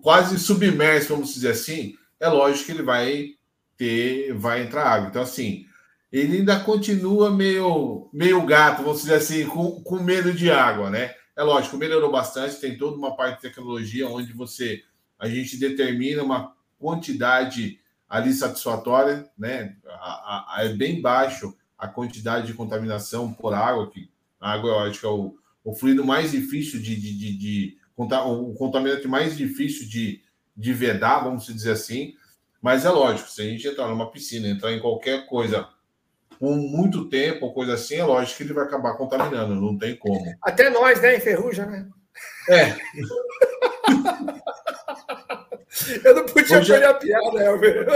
quase 0.01 0.39
submerso, 0.39 1.10
vamos 1.10 1.34
dizer 1.34 1.51
assim, 1.51 1.95
é 2.20 2.28
lógico 2.28 2.66
que 2.66 2.72
ele 2.72 2.84
vai 2.84 3.30
ter, 3.78 4.34
vai 4.34 4.64
entrar 4.64 4.86
água. 4.86 5.10
Então, 5.10 5.22
assim, 5.22 5.66
ele 6.12 6.38
ainda 6.38 6.60
continua 6.60 7.30
meio, 7.30 8.10
meio 8.14 8.45
gato, 8.45 8.84
vamos 8.84 9.01
dizer 9.01 9.16
assim, 9.16 9.45
com, 9.45 9.82
com 9.82 9.99
medo 9.99 10.34
de 10.34 10.49
água, 10.51 10.89
né? 10.89 11.14
É 11.36 11.43
lógico, 11.43 11.78
melhorou 11.78 12.12
bastante, 12.12 12.60
tem 12.60 12.78
toda 12.78 12.97
uma 12.97 13.16
parte 13.16 13.38
de 13.38 13.41
tecnologia 13.43 14.10
onde 14.10 14.34
você 14.34 14.84
a 15.18 15.28
gente 15.28 15.57
determina 15.57 16.24
uma 16.24 16.53
quantidade 16.78 17.80
ali 18.07 18.34
satisfatória, 18.34 19.30
né? 19.38 19.76
A, 19.86 20.57
a, 20.57 20.66
é 20.66 20.70
bem 20.74 21.01
baixo 21.01 21.55
a 21.78 21.88
quantidade 21.88 22.47
de 22.47 22.53
contaminação 22.53 23.32
por 23.32 23.53
água, 23.53 23.89
que 23.89 24.10
a 24.39 24.51
água 24.51 24.70
eu 24.70 24.80
acho 24.80 24.99
que 24.99 25.05
é 25.05 25.10
o, 25.10 25.36
o 25.64 25.74
fluido 25.74 26.03
mais 26.03 26.32
difícil 26.32 26.82
de, 26.82 26.95
de, 26.95 27.18
de, 27.18 27.38
de 27.38 27.78
o 28.00 28.54
contaminante 28.54 29.08
mais 29.08 29.36
difícil 29.36 29.88
de, 29.88 30.22
de 30.56 30.74
vedar, 30.74 31.24
vamos 31.24 31.45
dizer 31.45 31.72
assim. 31.72 32.14
Mas 32.62 32.86
é 32.86 32.89
lógico, 32.89 33.30
se 33.30 33.41
a 33.41 33.45
gente 33.45 33.68
entrar 33.68 33.88
numa 33.88 34.12
piscina, 34.12 34.47
entrar 34.47 34.72
em 34.72 34.80
qualquer 34.80 35.26
coisa 35.26 35.68
com 36.39 36.56
muito 36.56 37.10
tempo 37.10 37.45
ou 37.45 37.54
coisa 37.54 37.74
assim, 37.74 37.95
é 37.95 38.04
lógico 38.04 38.38
que 38.38 38.43
ele 38.43 38.54
vai 38.54 38.64
acabar 38.64 38.95
contaminando, 38.95 39.56
não 39.56 39.78
tem 39.78 39.95
como. 39.95 40.24
Até 40.41 40.70
nós, 40.70 41.02
né, 41.02 41.18
enferruja, 41.18 41.66
né? 41.66 41.88
É. 42.50 42.76
Eu 46.04 46.16
não 46.16 46.26
podia 46.26 46.58
Hoje... 46.58 46.74
a 46.74 46.93
piada, 46.93 47.43
Elber. 47.43 47.88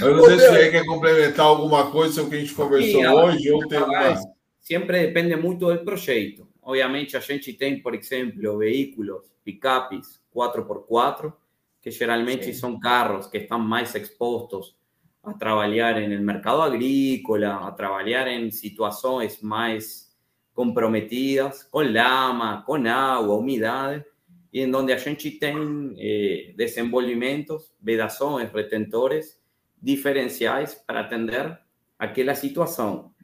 Eu 0.00 0.16
não 0.16 0.24
sei 0.24 0.38
se 0.38 0.48
você 0.48 0.70
quer 0.70 0.84
complementar 0.84 1.46
alguma 1.46 1.90
coisa 1.90 2.14
sobre 2.14 2.26
o 2.26 2.30
que 2.30 2.36
a 2.36 2.40
gente 2.40 2.54
conversou 2.54 3.00
Sim, 3.00 3.06
hoje 3.06 3.50
ou 3.50 3.66
tem 3.66 3.78
uma... 3.78 4.20
Sempre 4.60 5.06
depende 5.06 5.36
muito 5.36 5.66
do 5.66 5.84
projeto. 5.84 6.48
Obviamente, 6.66 7.16
a 7.16 7.20
gente 7.20 7.52
tem, 7.52 7.80
por 7.80 7.94
exemplo, 7.94 8.58
veículos, 8.58 9.22
picapes 9.44 10.20
4x4, 10.34 11.32
que 11.80 11.92
geralmente 11.92 12.46
Sim. 12.46 12.54
são 12.54 12.80
carros 12.80 13.28
que 13.28 13.38
estão 13.38 13.60
mais 13.60 13.94
expostos 13.94 14.76
a 15.22 15.32
trabalhar 15.32 16.00
no 16.00 16.20
mercado 16.24 16.62
agrícola, 16.62 17.68
a 17.68 17.70
trabalhar 17.70 18.26
em 18.26 18.50
situações 18.50 19.40
mais 19.40 20.12
comprometidas, 20.52 21.62
com 21.62 21.82
lama, 21.82 22.64
com 22.66 22.84
água, 22.88 23.36
umidade, 23.36 24.04
e 24.52 24.60
em 24.60 24.74
onde 24.74 24.92
a 24.92 24.96
gente 24.96 25.30
tem 25.30 25.94
eh, 25.96 26.52
desenvolvimentos, 26.56 27.72
vedações, 27.80 28.50
retentores 28.50 29.40
diferenciais 29.80 30.74
para 30.74 31.02
atender 31.02 31.56
aquela 31.96 32.34
situação. 32.34 33.14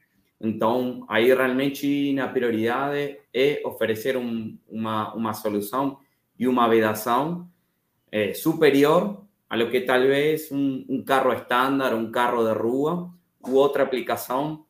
Então, 0.42 1.06
aí 1.08 1.32
realmente 1.32 2.18
a 2.18 2.26
prioridade 2.26 3.16
é 3.32 3.62
oferecer 3.64 4.16
um, 4.16 4.58
uma, 4.68 5.14
uma 5.14 5.32
solução 5.32 5.98
e 6.36 6.48
uma 6.48 6.68
vedação 6.68 7.48
é, 8.10 8.34
superior 8.34 9.24
a 9.48 9.56
lo 9.56 9.70
que 9.70 9.82
talvez 9.82 10.50
um, 10.50 10.84
um 10.88 11.04
carro 11.04 11.32
estándar, 11.32 11.94
um 11.94 12.10
carro 12.10 12.42
de 12.42 12.58
rua 12.58 13.08
ou 13.40 13.52
outra 13.54 13.84
aplicação 13.84 14.64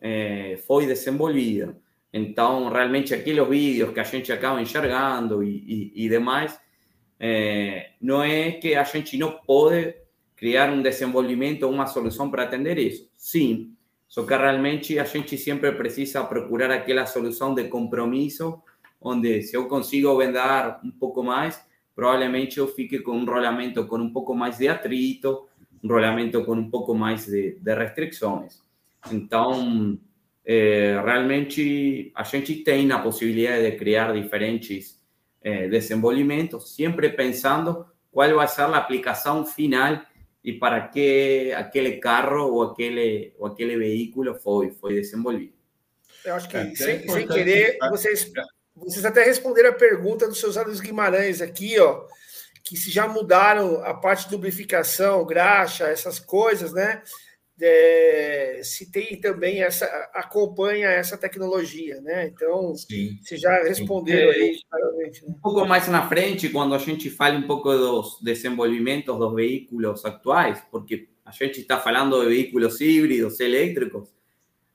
é, 0.00 0.58
foi 0.66 0.86
desenvolvida. 0.86 1.74
Então, 2.12 2.68
realmente 2.68 3.14
aqueles 3.14 3.48
vídeos 3.48 3.94
que 3.94 4.00
a 4.00 4.04
gente 4.04 4.30
acaba 4.30 4.60
enxergando 4.60 5.42
e, 5.42 5.92
e, 5.94 6.04
e 6.04 6.08
demais, 6.08 6.58
é, 7.18 7.92
não 8.00 8.22
é 8.22 8.52
que 8.52 8.74
a 8.74 8.84
gente 8.84 9.16
não 9.16 9.32
pode 9.46 9.94
criar 10.36 10.68
um 10.68 10.82
desenvolvimento, 10.82 11.68
uma 11.68 11.86
solução 11.86 12.30
para 12.30 12.42
atender 12.42 12.76
isso. 12.76 13.08
Sim, 13.16 13.74
só 14.08 14.24
que 14.24 14.36
realmente 14.36 14.98
a 14.98 15.04
gente 15.04 15.36
sempre 15.36 15.72
precisa 15.72 16.24
procurar 16.24 16.70
aquela 16.70 17.06
solução 17.06 17.54
de 17.54 17.64
compromisso, 17.64 18.62
onde 19.00 19.42
se 19.42 19.56
eu 19.56 19.66
consigo 19.66 20.16
vender 20.16 20.76
um 20.84 20.90
pouco 20.90 21.22
mais, 21.22 21.60
provavelmente 21.94 22.58
eu 22.58 22.68
fique 22.68 23.00
com 23.00 23.12
um 23.12 23.24
rolamento 23.24 23.86
com 23.86 23.98
um 23.98 24.12
pouco 24.12 24.34
mais 24.34 24.58
de 24.58 24.68
atrito, 24.68 25.46
um 25.82 25.88
rolamento 25.88 26.44
com 26.44 26.54
um 26.54 26.70
pouco 26.70 26.94
mais 26.94 27.26
de, 27.26 27.58
de 27.60 27.74
restrições. 27.74 28.62
Então, 29.12 29.98
é, 30.44 31.00
realmente 31.04 32.10
a 32.14 32.22
gente 32.22 32.56
tem 32.56 32.90
a 32.92 32.98
possibilidade 32.98 33.70
de 33.70 33.76
criar 33.76 34.12
diferentes 34.12 35.00
é, 35.42 35.68
desenvolvimentos, 35.68 36.74
sempre 36.74 37.10
pensando 37.10 37.86
qual 38.10 38.34
vai 38.34 38.48
ser 38.48 38.62
a 38.62 38.76
aplicação 38.76 39.44
final 39.44 40.00
e 40.44 40.52
para 40.52 40.86
que 40.88 41.52
aquele 41.56 41.96
carro 41.96 42.52
ou 42.52 42.62
aquele, 42.62 43.32
ou 43.38 43.46
aquele 43.46 43.78
veículo 43.78 44.34
foi, 44.34 44.70
foi 44.70 44.94
desenvolvido. 44.94 45.54
Eu 46.22 46.34
acho 46.34 46.48
que, 46.48 46.56
é, 46.56 46.74
sem, 46.74 47.08
sem 47.08 47.26
querer, 47.26 47.78
vocês, 47.90 48.30
vocês 48.76 49.04
até 49.06 49.24
responderam 49.24 49.70
a 49.70 49.74
pergunta 49.74 50.28
dos 50.28 50.38
seus 50.38 50.58
alunos 50.58 50.80
Guimarães 50.80 51.40
aqui, 51.40 51.78
ó, 51.80 52.04
que 52.62 52.76
se 52.76 52.90
já 52.90 53.08
mudaram 53.08 53.82
a 53.84 53.94
parte 53.94 54.28
de 54.28 54.34
lubrificação, 54.34 55.24
graxa, 55.24 55.88
essas 55.88 56.18
coisas, 56.18 56.72
né? 56.72 57.02
É, 57.60 58.60
se 58.64 58.90
tem 58.90 59.20
também 59.20 59.62
essa 59.62 59.86
acompanha 60.12 60.88
essa 60.88 61.16
tecnologia, 61.16 62.00
né? 62.00 62.26
Então, 62.26 62.74
Sim. 62.74 63.16
se 63.22 63.36
já 63.36 63.62
responderam 63.62 64.32
Sim. 64.32 64.40
aí 64.40 64.58
claramente. 64.68 65.24
Né? 65.24 65.28
Um 65.30 65.40
pouco 65.40 65.64
mais 65.64 65.86
na 65.86 66.08
frente, 66.08 66.48
quando 66.48 66.74
a 66.74 66.78
gente 66.78 67.08
fala 67.10 67.38
um 67.38 67.46
pouco 67.46 67.70
dos 67.70 68.18
desenvolvimentos 68.20 69.16
dos 69.16 69.34
veículos 69.34 70.04
atuais, 70.04 70.60
porque 70.70 71.08
a 71.24 71.30
gente 71.30 71.60
está 71.60 71.78
falando 71.78 72.20
de 72.20 72.26
veículos 72.26 72.80
híbridos, 72.80 73.38
elétricos, 73.38 74.12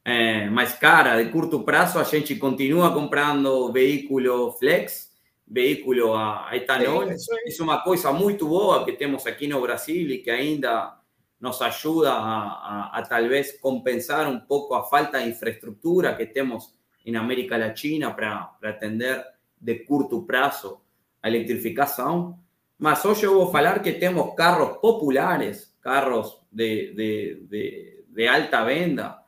é, 0.06 0.50
mas 0.50 0.74
cara, 0.74 1.22
de 1.22 1.30
curto 1.32 1.64
prazo 1.64 2.00
a 2.00 2.04
gente 2.04 2.36
continua 2.36 2.94
comprando 2.94 3.72
veículo 3.74 4.54
flex, 4.54 5.10
veículo 5.46 6.14
a, 6.16 6.50
etanol. 6.54 7.04
É, 7.04 7.14
é 7.14 7.64
uma 7.64 7.82
coisa 7.84 8.12
muito 8.14 8.48
boa 8.48 8.86
que 8.86 8.94
temos 8.94 9.28
aqui 9.28 9.48
no 9.48 9.62
Brasil 9.62 10.10
e 10.10 10.20
que 10.20 10.30
ainda 10.30 10.99
nos 11.40 11.62
ayuda 11.62 12.14
a, 12.18 13.04
tal 13.08 13.30
vez 13.30 13.58
compensar 13.62 14.28
un 14.28 14.46
poco 14.46 14.76
a 14.76 14.88
falta 14.88 15.20
de 15.20 15.28
infraestructura 15.28 16.18
que 16.18 16.26
tenemos 16.28 16.76
en 17.06 17.16
América 17.16 17.58
Latina 17.58 18.16
para, 18.16 18.58
atender 18.62 19.24
de 19.58 19.86
curto 19.86 20.26
plazo 20.26 20.84
a 21.22 21.30
electrificación. 21.30 22.36
Mas 22.78 23.04
yo 23.22 23.34
voy 23.34 23.46
a 23.54 23.58
hablar 23.58 23.82
que 23.82 23.94
tenemos 23.94 24.34
carros 24.36 24.78
populares, 24.80 25.76
carros 25.80 26.46
de, 26.52 28.06
alta 28.30 28.64
venda, 28.64 29.26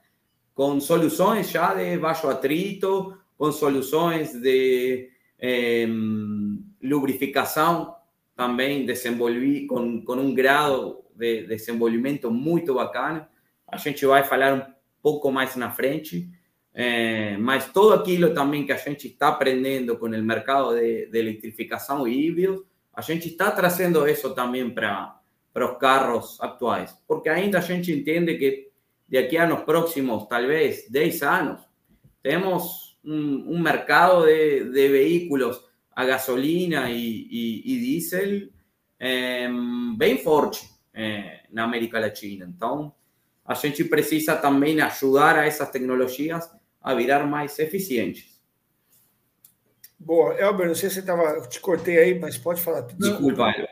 con 0.53 0.81
soluciones 0.81 1.51
ya 1.51 1.73
de 1.73 1.97
bajo 1.97 2.29
atrito, 2.29 3.19
con 3.37 3.53
soluciones 3.53 4.39
de 4.41 5.11
em, 5.37 6.61
lubrificación 6.81 7.89
también 8.35 8.85
desenvolví 8.85 9.67
con, 9.67 10.03
con 10.03 10.19
un 10.19 10.33
grado 10.33 11.01
de 11.21 11.45
desenvolvimento 11.45 12.31
muito 12.31 12.73
bacana. 12.73 13.29
A 13.67 13.77
gente 13.77 14.05
vai 14.05 14.23
falar 14.23 14.53
um 14.53 14.63
pouco 15.01 15.31
mais 15.31 15.55
na 15.55 15.69
frente, 15.69 16.27
é, 16.73 17.37
mas 17.37 17.71
tudo 17.71 17.93
aquilo 17.93 18.33
também 18.33 18.65
que 18.65 18.71
a 18.71 18.77
gente 18.77 19.07
está 19.07 19.27
aprendendo 19.27 19.97
com 19.97 20.07
o 20.07 20.23
mercado 20.23 20.73
de, 20.73 21.05
de 21.05 21.19
eletrificação 21.19 22.07
e 22.07 22.33
a 22.93 23.01
gente 23.01 23.29
está 23.29 23.51
trazendo 23.51 24.07
isso 24.07 24.33
também 24.33 24.69
para 24.69 25.21
os 25.55 25.77
carros 25.77 26.41
atuais, 26.41 26.97
porque 27.07 27.29
ainda 27.29 27.59
a 27.59 27.61
gente 27.61 27.91
entende 27.91 28.37
que 28.37 28.71
de 29.07 29.17
aqui 29.17 29.37
a 29.37 29.45
nos 29.45 29.61
próximos, 29.61 30.25
talvez 30.27 30.89
10 30.89 31.21
anos, 31.23 31.61
temos 32.23 32.97
um, 33.03 33.55
um 33.55 33.59
mercado 33.59 34.25
de, 34.25 34.63
de, 34.71 34.87
veículos 34.87 35.61
a 35.93 36.05
gasolina 36.05 36.89
e, 36.89 37.27
e, 37.29 37.73
e 37.73 37.79
diesel 37.79 38.49
é, 38.97 39.49
bem 39.97 40.17
forte 40.17 40.70
eh, 40.93 41.41
na 41.51 41.63
América 41.63 41.99
Latina. 41.99 42.45
Então, 42.47 42.93
a 43.45 43.53
gente 43.53 43.83
precisa 43.83 44.35
também 44.35 44.79
ajudar 44.81 45.37
a 45.37 45.45
essas 45.45 45.69
tecnologias 45.69 46.49
a 46.81 46.93
virar 46.93 47.25
mais 47.25 47.57
eficientes. 47.59 48.39
Boa. 49.99 50.33
Elber, 50.33 50.67
não 50.67 50.75
sei 50.75 50.89
se 50.89 50.95
você 50.95 50.99
estava. 51.01 51.41
Te 51.47 51.59
cortei 51.59 51.97
aí, 51.97 52.19
mas 52.19 52.37
pode 52.37 52.61
falar. 52.61 52.81
Desculpa, 52.81 53.49
Elber. 53.49 53.69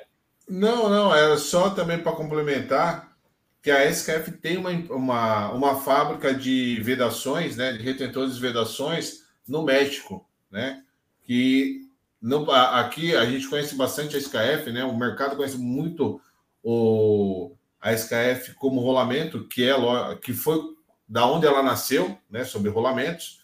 Não, 0.47 0.89
não, 0.89 1.15
é 1.15 1.37
só 1.37 1.69
também 1.69 1.99
para 1.99 2.11
complementar 2.11 3.15
que 3.61 3.69
a 3.69 3.85
SKF 3.85 4.31
tem 4.31 4.57
uma, 4.57 4.71
uma, 4.71 5.51
uma 5.51 5.81
fábrica 5.81 6.33
de 6.33 6.79
vedações, 6.81 7.57
né, 7.57 7.73
de 7.73 7.83
retentores 7.83 8.35
de 8.35 8.41
vedações 8.41 9.25
no 9.47 9.63
México, 9.63 10.27
né, 10.49 10.81
que 11.23 11.87
no, 12.21 12.49
aqui 12.51 13.15
a 13.15 13.25
gente 13.25 13.47
conhece 13.47 13.75
bastante 13.75 14.15
a 14.15 14.19
SKF, 14.19 14.71
né, 14.71 14.83
o 14.83 14.97
mercado 14.97 15.35
conhece 15.35 15.57
muito 15.57 16.19
o, 16.63 17.55
a 17.81 17.93
SKF 17.93 18.53
como 18.55 18.81
rolamento, 18.81 19.47
que 19.47 19.69
é 19.69 19.75
que 20.21 20.33
foi 20.33 20.61
da 21.07 21.25
onde 21.25 21.47
ela 21.47 21.63
nasceu, 21.63 22.17
né, 22.29 22.43
sobre 22.43 22.69
rolamentos, 22.69 23.39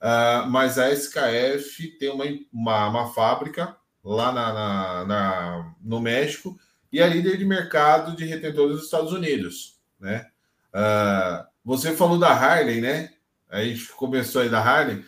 uh, 0.00 0.48
mas 0.48 0.78
a 0.78 0.90
SKF 0.92 1.98
tem 1.98 2.10
uma, 2.10 2.24
uma, 2.52 2.88
uma 2.88 3.12
fábrica 3.12 3.76
lá 4.04 4.32
na, 4.32 4.52
na, 4.52 5.04
na, 5.04 5.74
no 5.82 6.00
México 6.00 6.58
e 6.92 7.00
é 7.00 7.08
líder 7.08 7.36
de 7.36 7.44
mercado 7.44 8.16
de 8.16 8.24
retentores 8.24 8.76
dos 8.76 8.84
Estados 8.84 9.12
Unidos, 9.12 9.78
né? 9.98 10.26
Uh, 10.72 11.46
você 11.64 11.94
falou 11.94 12.18
da 12.18 12.30
Harley, 12.30 12.80
né? 12.80 13.10
A 13.50 13.62
gente 13.62 13.88
começou 13.92 14.42
aí 14.42 14.48
da 14.48 14.60
Harley. 14.60 15.04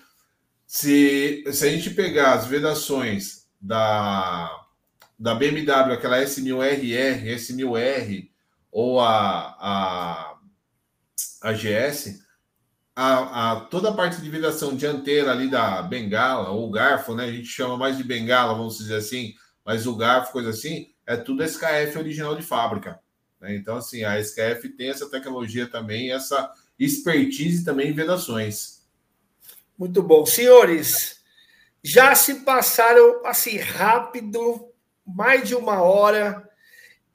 Se, 0.66 1.44
se 1.52 1.66
a 1.66 1.70
gente 1.70 1.90
pegar 1.90 2.34
as 2.34 2.46
vedações 2.46 3.46
da, 3.60 4.59
da 5.20 5.34
BMW, 5.34 5.92
aquela 5.92 6.18
S1000RR, 6.22 7.36
S1000R 7.36 8.30
ou 8.72 8.98
a, 8.98 9.54
a, 9.60 10.38
a 11.42 11.52
GS, 11.52 12.24
a, 12.96 13.52
a, 13.52 13.60
toda 13.60 13.90
a 13.90 13.92
parte 13.92 14.18
de 14.18 14.30
vibração 14.30 14.74
dianteira 14.74 15.30
ali 15.30 15.50
da 15.50 15.82
bengala 15.82 16.48
ou 16.48 16.70
garfo, 16.70 17.14
né? 17.14 17.24
A 17.24 17.32
gente 17.32 17.48
chama 17.48 17.76
mais 17.76 17.98
de 17.98 18.02
bengala, 18.02 18.54
vamos 18.54 18.78
dizer 18.78 18.96
assim, 18.96 19.34
mas 19.62 19.86
o 19.86 19.94
garfo, 19.94 20.32
coisa 20.32 20.50
assim, 20.50 20.88
é 21.06 21.18
tudo 21.18 21.44
SKF 21.44 21.98
original 21.98 22.34
de 22.34 22.42
fábrica. 22.42 22.98
Né? 23.38 23.56
Então, 23.56 23.76
assim, 23.76 24.02
a 24.04 24.18
SKF 24.18 24.70
tem 24.70 24.88
essa 24.88 25.10
tecnologia 25.10 25.66
também, 25.66 26.12
essa 26.12 26.50
expertise 26.78 27.62
também 27.62 27.90
em 27.90 27.94
vedações. 27.94 28.86
Muito 29.76 30.02
bom. 30.02 30.24
Senhores, 30.24 31.20
já 31.84 32.14
se 32.14 32.36
passaram 32.36 33.26
assim 33.26 33.58
rápido 33.58 34.69
mais 35.14 35.48
de 35.48 35.54
uma 35.54 35.82
hora. 35.82 36.48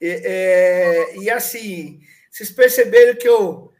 É, 0.00 1.16
e 1.18 1.30
assim, 1.30 2.00
vocês 2.30 2.50
perceberam 2.50 3.14
que 3.16 3.28
eu 3.28 3.72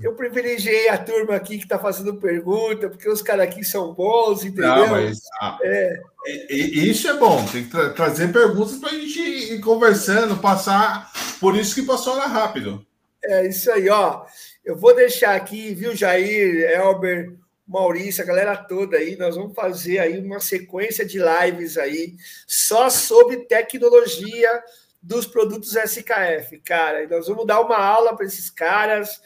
eu 0.00 0.14
privilegiei 0.14 0.88
a 0.88 0.98
turma 0.98 1.34
aqui 1.34 1.58
que 1.58 1.64
está 1.64 1.78
fazendo 1.78 2.18
pergunta, 2.18 2.88
porque 2.88 3.08
os 3.08 3.20
caras 3.20 3.46
aqui 3.46 3.64
são 3.64 3.92
bons, 3.92 4.44
entendeu? 4.44 4.68
Não, 4.68 4.88
mas, 4.88 5.18
ah, 5.40 5.58
é. 5.62 6.02
Isso 6.50 7.08
é 7.08 7.14
bom, 7.14 7.44
tem 7.46 7.64
que 7.64 7.70
tra 7.70 7.90
trazer 7.90 8.32
perguntas 8.32 8.76
para 8.76 8.90
a 8.90 8.94
gente 8.94 9.20
ir 9.20 9.60
conversando, 9.60 10.38
passar. 10.38 11.10
Por 11.40 11.56
isso 11.56 11.74
que 11.74 11.82
passou 11.82 12.14
lá 12.14 12.26
rápido. 12.26 12.84
É 13.24 13.46
isso 13.46 13.70
aí, 13.70 13.88
ó. 13.88 14.24
Eu 14.64 14.76
vou 14.76 14.94
deixar 14.94 15.34
aqui, 15.34 15.74
viu, 15.74 15.94
Jair, 15.94 16.70
Elber, 16.70 17.34
Maurício, 17.66 18.22
a 18.22 18.26
galera 18.26 18.56
toda 18.56 18.96
aí, 18.96 19.16
nós 19.16 19.34
vamos 19.34 19.54
fazer 19.54 19.98
aí 19.98 20.18
uma 20.18 20.38
sequência 20.38 21.04
de 21.04 21.18
lives 21.18 21.76
aí 21.76 22.14
só 22.46 22.88
sobre 22.88 23.44
tecnologia 23.46 24.62
dos 25.02 25.26
produtos 25.26 25.74
SKF, 25.74 26.58
cara. 26.64 27.02
E 27.02 27.06
nós 27.06 27.26
vamos 27.26 27.46
dar 27.46 27.60
uma 27.60 27.76
aula 27.76 28.16
para 28.16 28.26
esses 28.26 28.50
caras. 28.50 29.20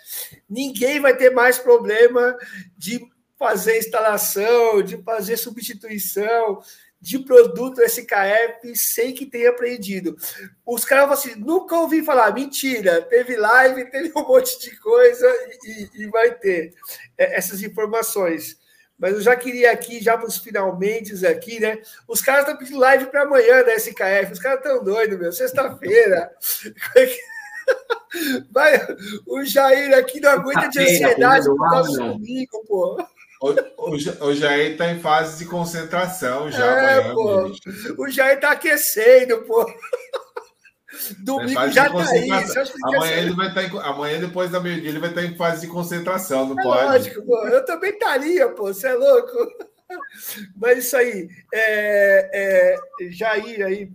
Ninguém 0.48 1.00
vai 1.00 1.16
ter 1.16 1.30
mais 1.30 1.58
problema 1.58 2.36
de 2.76 3.00
fazer 3.38 3.78
instalação, 3.78 4.82
de 4.82 5.02
fazer 5.02 5.36
substituição, 5.38 6.60
de 7.00 7.18
produto 7.18 7.82
SKF 7.82 8.76
sem 8.76 9.14
que 9.14 9.24
tenha 9.24 9.50
aprendido. 9.50 10.16
Os 10.66 10.84
caras 10.84 11.04
falam 11.04 11.18
assim: 11.18 11.40
nunca 11.40 11.76
ouvi 11.76 12.04
falar, 12.04 12.34
mentira, 12.34 13.00
teve 13.02 13.36
live, 13.36 13.90
teve 13.90 14.12
um 14.14 14.26
monte 14.26 14.58
de 14.60 14.76
coisa 14.78 15.26
e, 15.64 16.02
e 16.02 16.06
vai 16.08 16.34
ter 16.34 16.74
é, 17.16 17.36
essas 17.36 17.62
informações. 17.62 18.58
Mas 18.98 19.14
eu 19.14 19.22
já 19.22 19.34
queria 19.34 19.72
aqui, 19.72 20.02
já 20.02 20.18
para 20.18 20.28
os 20.28 20.36
finalmente 20.36 21.26
aqui, 21.26 21.58
né? 21.58 21.80
Os 22.06 22.20
caras 22.20 22.42
estão 22.42 22.58
pedindo 22.58 22.78
live 22.78 23.06
para 23.06 23.22
amanhã 23.22 23.64
da 23.64 23.74
SKF, 23.74 24.32
os 24.32 24.38
caras 24.38 24.58
estão 24.58 24.84
doidos, 24.84 25.18
meu, 25.18 25.32
sexta-feira. 25.32 26.30
Vai, 28.50 28.78
o 29.26 29.44
Jair 29.44 29.96
aqui 29.96 30.20
não 30.20 30.30
aguenta 30.30 30.68
de 30.68 30.80
ansiedade 30.80 31.46
por 31.46 31.70
causa 31.70 31.92
do 31.92 32.12
domingo, 32.12 32.64
pô. 32.66 33.02
O, 33.40 33.52
o, 33.90 34.26
o 34.26 34.34
Jair 34.34 34.72
está 34.72 34.90
em 34.90 35.00
fase 35.00 35.38
de 35.38 35.50
concentração 35.50 36.50
já 36.50 36.64
é, 36.66 36.98
amanhã. 36.98 37.14
Pô. 37.14 38.02
O 38.02 38.10
Jair 38.10 38.34
está 38.34 38.52
aquecendo, 38.52 39.42
pô. 39.44 39.66
Domingo 41.20 41.68
já 41.70 41.86
está 41.86 42.10
aí. 42.10 42.28
Amanhã 42.82 43.16
ele 43.16 43.34
vai 43.34 43.48
estar 43.48 43.62
tá 43.62 43.66
em, 43.66 43.78
amanhã 43.80 44.20
depois 44.20 44.50
da 44.50 44.60
meio-dia 44.60 44.90
ele 44.90 44.98
vai 44.98 45.08
estar 45.08 45.22
tá 45.22 45.26
em 45.26 45.36
fase 45.36 45.62
de 45.62 45.72
concentração, 45.72 46.46
não 46.48 46.60
é 46.60 46.62
pode? 46.62 46.84
Lógico, 46.84 47.22
pô. 47.24 47.46
Eu 47.46 47.64
também 47.64 47.92
estaria, 47.92 48.48
pô. 48.50 48.64
Você 48.64 48.88
é 48.88 48.94
louco? 48.94 49.32
Mas 50.56 50.84
isso 50.84 50.96
aí, 50.96 51.28
é, 51.52 52.30
é, 52.32 53.10
Jair 53.10 53.64
aí, 53.64 53.90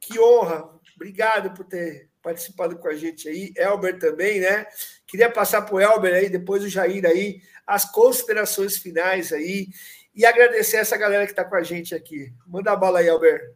que 0.00 0.18
honra. 0.18 0.68
Obrigado 0.96 1.54
por 1.54 1.64
ter 1.64 2.08
participado 2.20 2.76
com 2.76 2.88
a 2.88 2.94
gente 2.94 3.28
aí. 3.28 3.52
Elber 3.56 3.98
também, 3.98 4.40
né? 4.40 4.66
Queria 5.06 5.30
passar 5.30 5.62
para 5.62 5.74
o 5.74 5.80
Elber 5.80 6.14
aí, 6.14 6.28
depois 6.28 6.62
o 6.62 6.68
Jair 6.68 7.04
aí, 7.04 7.40
as 7.66 7.84
considerações 7.84 8.76
finais 8.76 9.32
aí 9.32 9.68
e 10.14 10.26
agradecer 10.26 10.76
essa 10.76 10.96
galera 10.96 11.24
que 11.24 11.32
está 11.32 11.44
com 11.44 11.56
a 11.56 11.62
gente 11.62 11.94
aqui. 11.94 12.32
Manda 12.46 12.72
a 12.72 12.76
bala 12.76 12.98
aí, 12.98 13.08
Albert. 13.08 13.54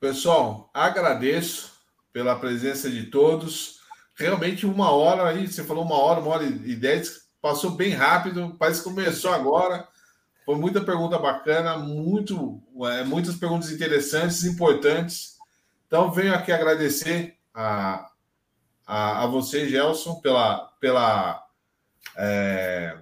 Pessoal, 0.00 0.70
agradeço 0.72 1.72
pela 2.12 2.38
presença 2.38 2.90
de 2.90 3.04
todos. 3.04 3.80
Realmente 4.14 4.66
uma 4.66 4.90
hora 4.90 5.28
aí, 5.28 5.46
você 5.46 5.64
falou 5.64 5.84
uma 5.84 5.98
hora, 5.98 6.20
uma 6.20 6.30
hora 6.30 6.44
e 6.44 6.76
dez, 6.76 7.28
passou 7.40 7.72
bem 7.72 7.90
rápido, 7.90 8.56
parece 8.58 8.82
que 8.82 8.88
começou 8.88 9.32
agora. 9.32 9.88
Foi 10.44 10.56
muita 10.56 10.80
pergunta 10.80 11.18
bacana, 11.18 11.76
muito, 11.76 12.62
é, 12.86 13.04
muitas 13.04 13.36
perguntas 13.36 13.70
interessantes, 13.70 14.44
importantes. 14.44 15.36
Então, 15.86 16.10
venho 16.10 16.34
aqui 16.34 16.52
agradecer 16.52 17.36
a, 17.54 18.10
a, 18.86 19.24
a 19.24 19.26
você, 19.26 19.68
Gelson, 19.68 20.16
pela, 20.16 20.72
pela, 20.80 21.44
é, 22.16 22.96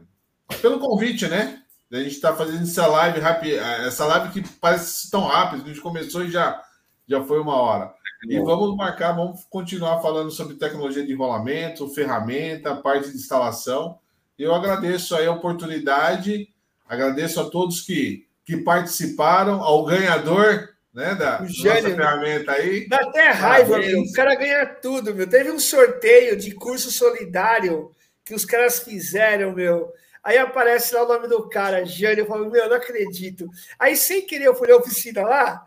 pelo 0.60 0.78
convite, 0.78 1.27
né? 1.28 1.62
A 1.93 1.97
gente 1.97 2.14
está 2.14 2.35
fazendo 2.35 2.62
essa 2.62 2.86
live 2.86 3.20
rápida, 3.20 3.56
essa 3.86 4.05
live 4.06 4.32
que 4.32 4.48
parece 4.59 5.10
tão 5.10 5.23
rápido, 5.23 5.64
a 5.64 5.68
gente 5.68 5.81
começou 5.81 6.24
e 6.24 6.31
já, 6.31 6.60
já 7.06 7.23
foi 7.23 7.40
uma 7.40 7.55
hora. 7.55 7.94
E 8.28 8.40
vamos 8.40 8.74
marcar, 8.77 9.12
vamos 9.12 9.44
continuar 9.48 10.01
falando 10.01 10.31
sobre 10.31 10.56
tecnologia 10.56 11.06
de 11.06 11.12
enrolamento, 11.12 11.89
ferramenta, 11.89 12.74
parte 12.74 13.10
de 13.10 13.16
instalação. 13.16 13.98
Eu 14.39 14.55
agradeço 14.55 15.14
aí 15.14 15.27
a 15.27 15.32
oportunidade, 15.32 16.48
agradeço 16.89 17.40
a 17.40 17.48
todos 17.48 17.82
que, 17.82 18.27
que 18.44 18.56
participaram, 18.56 19.62
ao 19.62 19.85
ganhador 19.85 20.70
né, 20.93 21.14
da 21.14 21.43
o 21.43 21.47
Jânio, 21.47 21.82
nossa 21.82 21.94
ferramenta 21.94 22.52
aí. 22.52 22.89
Dá 22.89 22.97
até 22.97 23.31
raiva, 23.31 23.78
meu. 23.78 24.01
O 24.01 24.12
cara 24.12 24.35
ganha 24.35 24.66
tudo, 24.66 25.14
meu. 25.14 25.28
Teve 25.28 25.52
um 25.52 25.59
sorteio 25.59 26.36
de 26.36 26.52
curso 26.52 26.90
solidário 26.90 27.93
que 28.24 28.35
os 28.35 28.44
caras 28.44 28.81
fizeram, 28.81 29.52
meu. 29.52 29.93
Aí 30.27 30.39
aparece 30.39 30.93
lá 30.93 31.05
o 31.05 31.07
nome 31.07 31.28
do 31.28 31.48
cara, 31.48 31.85
Jânio. 31.85 32.23
Eu 32.23 32.27
falo, 32.27 32.51
meu, 32.51 32.69
não 32.69 32.74
acredito. 32.74 33.48
Aí, 33.78 33.97
sem 33.97 34.27
querer, 34.27 34.48
eu 34.48 34.57
fui 34.57 34.66
na 34.66 34.74
oficina 34.74 35.23
lá. 35.23 35.65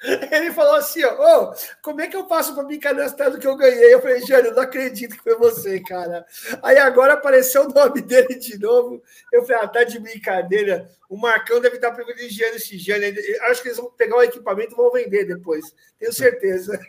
Ele 0.32 0.50
falou 0.52 0.76
assim: 0.76 1.04
ó, 1.04 1.50
oh, 1.52 1.54
como 1.82 2.00
é 2.00 2.06
que 2.06 2.16
eu 2.16 2.26
faço 2.26 2.54
para 2.54 2.64
me 2.64 2.78
cadastrar 2.78 3.30
do 3.30 3.38
que 3.38 3.46
eu 3.46 3.58
ganhei? 3.58 3.92
Eu 3.92 4.00
falei, 4.00 4.22
Jânio, 4.22 4.54
não 4.54 4.62
acredito 4.62 5.18
que 5.18 5.22
foi 5.22 5.36
você, 5.36 5.80
cara. 5.80 6.24
Aí 6.62 6.78
agora 6.78 7.12
apareceu 7.12 7.64
o 7.66 7.68
nome 7.68 8.00
dele 8.00 8.36
de 8.36 8.58
novo. 8.58 9.02
Eu 9.30 9.44
falei, 9.44 9.64
ah, 9.64 9.68
tá 9.68 9.84
de 9.84 9.98
brincadeira. 9.98 10.88
O 11.06 11.18
Marcão 11.18 11.60
deve 11.60 11.76
estar 11.76 11.90
privilegiando 11.90 12.56
esse 12.56 12.78
Jânio. 12.78 13.14
Acho 13.50 13.60
que 13.60 13.68
eles 13.68 13.76
vão 13.76 13.90
pegar 13.90 14.16
o 14.16 14.22
equipamento 14.22 14.72
e 14.72 14.76
vão 14.76 14.90
vender 14.90 15.26
depois. 15.26 15.74
Tenho 15.98 16.14
certeza. 16.14 16.80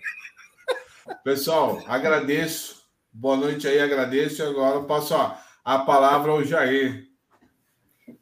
Pessoal, 1.26 1.84
agradeço. 1.88 2.86
Boa 3.12 3.36
noite 3.36 3.68
aí, 3.68 3.82
agradeço. 3.82 4.41
Agora 4.41 4.78
eu 4.78 4.86
passo 4.86 5.14
a, 5.14 5.38
a 5.64 5.80
palavra 5.80 6.32
ao 6.32 6.44
Jair. 6.44 7.08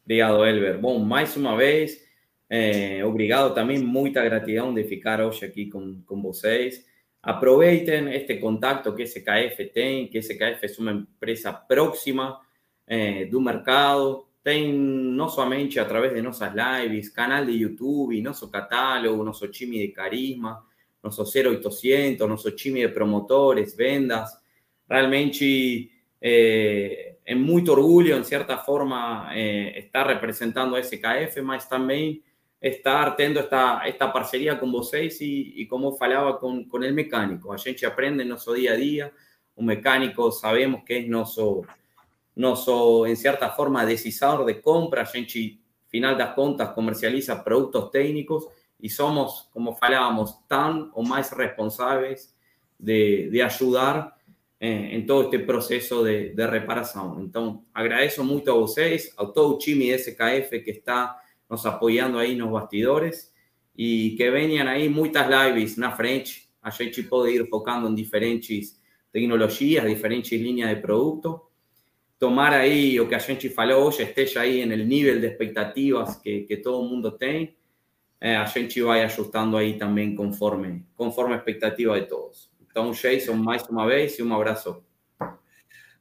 Obrigado, 0.03 0.45
Elber. 0.45 0.80
Bom, 0.80 0.99
mais 0.99 1.36
uma 1.36 1.56
vez. 1.56 2.03
É, 2.49 3.06
obrigado 3.06 3.53
também, 3.53 3.78
muita 3.78 4.24
gratidão 4.24 4.74
de 4.74 4.84
ficar 4.84 5.22
hoje 5.22 5.45
aqui 5.45 5.68
com, 5.68 6.02
com 6.02 6.22
vocês. 6.22 6.84
Aproveitem 7.22 8.14
este 8.14 8.36
contato 8.36 8.94
que 8.95 9.03
SKF 9.03 9.66
tem, 9.72 10.07
que 10.07 10.18
SKF 10.18 10.66
é 10.66 10.82
uma 10.82 10.94
empresa 10.94 11.53
próxima 11.53 12.40
é, 12.88 13.26
do 13.26 13.40
mercado, 13.40 14.26
tem 14.44 14.74
não 14.74 15.30
somente 15.30 15.80
através 15.80 16.14
de 16.14 16.22
nossas 16.22 16.52
lives, 16.53 17.10
canal 17.10 17.45
de 17.45 17.52
YouTube, 17.52 18.22
nosso 18.22 18.49
catálogo, 18.49 19.24
nosso 19.24 19.48
time 19.49 19.78
de 19.78 19.90
carisma, 19.90 20.66
nosso 21.03 21.24
0800, 21.24 22.28
nosso 22.28 22.49
time 22.52 22.82
de 22.82 22.94
promotores, 22.94 23.76
vendas. 23.76 24.32
Realmente 24.90 25.91
é, 26.22 27.16
é 27.30 27.35
muito 27.35 27.72
orgulho, 27.72 28.18
em 28.18 28.23
certa 28.23 28.57
forma, 28.57 29.30
é, 29.31 29.77
estar 29.77 30.07
representando 30.07 30.76
a 30.76 30.80
SKF, 30.80 31.39
mas 31.43 31.68
também 31.68 32.23
estar 32.60 33.15
tendo 33.15 33.38
esta, 33.38 33.88
esta 33.88 34.07
parceria 34.07 34.56
com 34.56 34.72
vocês 34.72 35.22
e, 35.22 35.53
e 35.56 35.68
como 35.68 35.95
falava 35.95 36.34
com, 36.39 36.65
com 36.65 36.77
o 36.77 36.91
mecânico. 36.91 37.51
A 37.51 37.57
gente 37.57 37.85
aprende 37.85 38.23
no 38.23 38.31
nosso 38.31 38.56
dia 38.56 38.73
a 38.73 38.76
dia, 38.76 39.14
o 39.56 39.61
mecânico 39.61 40.31
sabemos 40.31 40.81
que 40.84 40.93
é 40.93 41.07
nosso, 41.07 41.64
nosso 42.35 43.06
em 43.06 43.15
certa 43.15 43.47
forma, 43.51 43.85
decisor 43.85 44.43
de 44.43 44.56
compra, 44.56 45.01
a 45.01 45.06
gente, 45.06 45.61
final 45.88 46.18
das 46.18 46.34
contas, 46.34 46.73
comercializa 46.73 47.35
produtos 47.35 47.91
técnicos 47.91 48.47
e 48.81 48.89
somos, 48.89 49.47
como 49.53 49.76
falávamos, 49.76 50.35
tão 50.47 50.89
ou 50.95 51.06
mais 51.06 51.30
responsáveis 51.30 52.35
de, 52.80 53.30
de 53.30 53.39
ajudar 53.39 54.18
eh, 54.60 54.95
em 54.95 55.06
todo 55.06 55.23
este 55.23 55.40
processo 55.40 56.03
de, 56.03 56.36
de 56.36 56.48
reparação. 56.48 57.22
Então, 57.22 57.64
agradeço 57.73 58.23
muito 58.23 58.52
a 58.52 58.53
vocês, 58.53 59.14
a 59.18 59.26
todo 59.26 59.56
o 59.56 59.57
time 59.57 59.98
SKF 59.98 60.61
que 60.64 60.72
está 60.72 61.15
nos 61.49 61.65
apoyando 61.65 62.19
ahí 62.19 62.34
en 62.34 62.40
los 62.40 62.52
bastidores 62.52 63.34
y 63.76 64.15
que 64.18 64.30
vengan 64.30 64.68
ahí 64.68 64.90
muchas 64.90 65.27
lives 65.30 65.77
na 65.77 65.91
frente. 65.91 66.49
A 66.61 66.69
gente 66.69 67.02
pode 67.03 67.31
ir 67.31 67.48
focando 67.48 67.88
en 67.88 67.95
diferentes 67.95 68.81
tecnologias, 69.11 69.86
diferentes 69.86 70.40
líneas 70.40 70.69
de 70.69 70.76
producto. 70.76 71.49
Tomar 72.18 72.53
ahí 72.53 72.99
o 72.99 73.07
que 73.07 73.15
a 73.15 73.19
gente 73.19 73.49
falou 73.49 73.88
hoje 73.88 74.03
esteja 74.03 74.41
ahí 74.41 74.60
en 74.60 74.73
el 74.73 74.86
nivel 74.88 75.22
de 75.22 75.27
expectativas 75.27 76.18
que, 76.18 76.45
que 76.45 76.57
todo 76.57 76.84
mundo 76.84 77.15
tem. 77.18 77.56
Eh, 78.19 78.36
a 78.36 78.45
gente 78.45 78.81
vai 78.81 79.02
ajustando 79.03 79.56
aí 79.56 79.77
também 79.77 80.14
conforme, 80.14 80.86
conforme 80.94 81.36
expectativa 81.36 81.98
de 81.98 82.07
todos. 82.07 82.48
Então, 82.70 82.91
Jason, 82.91 83.34
mais 83.34 83.64
uma 83.64 83.88
vez 83.88 84.18
e 84.20 84.24
um 84.24 84.34
abraço. 84.34 84.84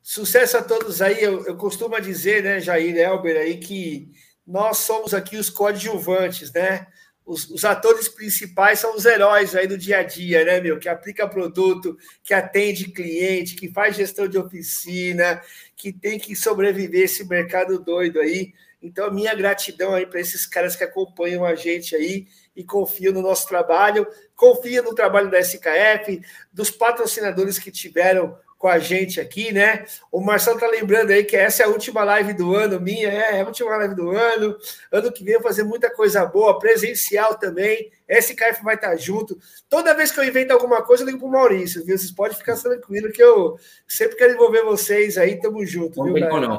Sucesso 0.03 0.59
a 0.59 0.63
todos 0.63 1.01
aí. 1.03 1.23
Eu, 1.23 1.45
eu 1.47 1.57
costumo 1.57 1.99
dizer, 2.01 2.43
né, 2.43 2.61
Jair 2.61 2.97
Elber, 2.97 3.37
aí, 3.37 3.59
que 3.59 4.11
nós 4.47 4.79
somos 4.79 5.13
aqui 5.13 5.37
os 5.37 5.51
coadjuvantes, 5.51 6.53
né? 6.53 6.87
Os, 7.25 7.51
os, 7.51 7.63
atores 7.63 8.09
principais 8.09 8.79
são 8.79 8.97
os 8.97 9.05
heróis 9.05 9.55
aí 9.55 9.67
do 9.67 9.77
dia 9.77 9.99
a 9.99 10.03
dia, 10.03 10.45
né, 10.45 10.61
meu? 10.61 10.79
Que 10.79 10.89
aplica 10.89 11.29
produto, 11.29 11.97
que 12.25 12.33
atende 12.33 12.91
cliente, 12.91 13.55
que 13.55 13.71
faz 13.71 13.97
gestão 13.97 14.27
de 14.27 14.39
oficina, 14.39 15.43
que 15.77 15.93
tem 15.93 16.19
que 16.19 16.35
sobreviver 16.35 17.05
esse 17.05 17.27
mercado 17.29 17.79
doido 17.79 18.19
aí. 18.19 18.55
Então, 18.81 19.13
minha 19.13 19.35
gratidão 19.35 19.95
aí 19.95 20.07
para 20.07 20.21
esses 20.21 20.47
caras 20.47 20.75
que 20.75 20.85
acompanham 20.85 21.45
a 21.45 21.55
gente 21.55 21.95
aí 21.95 22.27
e 22.59 22.65
confiam 22.65 23.13
no 23.13 23.23
nosso 23.23 23.47
trabalho, 23.47 24.05
confiam 24.35 24.83
no 24.83 24.93
trabalho 24.93 25.31
da 25.31 25.39
SKF, 25.39 26.21
dos 26.53 26.73
patrocinadores 26.73 27.57
que 27.57 27.71
tiveram 27.71 28.37
com 28.59 28.67
a 28.67 28.81
gente 28.81 29.21
aqui, 29.21 29.53
né? 29.53 29.87
O 30.11 30.21
Marcelo 30.21 30.59
tá 30.59 30.67
lembrando 30.67 31.13
aí 31.13 31.23
que 31.23 31.37
essa 31.37 31.63
é 31.63 31.67
a 31.67 31.69
última 31.69 32.03
live 32.03 32.33
do 32.33 32.57
ano, 32.57 32.81
minha, 32.81 33.09
é, 33.09 33.37
é 33.37 33.41
a 33.43 33.47
última 33.47 33.77
live 33.77 33.95
do 33.95 34.11
ano. 34.11 34.59
Ano 34.91 35.13
que 35.13 35.23
vem 35.23 35.35
eu 35.35 35.41
vou 35.41 35.49
fazer 35.49 35.63
muita 35.63 35.89
coisa 35.89 36.27
boa, 36.27 36.59
presencial 36.59 37.39
também. 37.39 37.93
SKF 38.09 38.65
vai 38.65 38.75
estar 38.75 38.97
junto. 38.97 39.39
Toda 39.69 39.95
vez 39.95 40.11
que 40.11 40.19
eu 40.19 40.25
invento 40.25 40.53
alguma 40.53 40.83
coisa, 40.83 41.05
eu 41.05 41.07
ligo 41.07 41.21
pro 41.21 41.29
Maurício, 41.29 41.85
viu? 41.85 41.97
Vocês 41.97 42.11
podem 42.11 42.37
ficar 42.37 42.57
tranquilo 42.57 43.13
que 43.13 43.23
eu 43.23 43.57
sempre 43.87 44.17
quero 44.17 44.33
envolver 44.33 44.65
vocês 44.65 45.17
aí, 45.17 45.41
tamo 45.41 45.65
junto, 45.65 46.03
viu, 46.03 46.15
galera? 46.15 46.59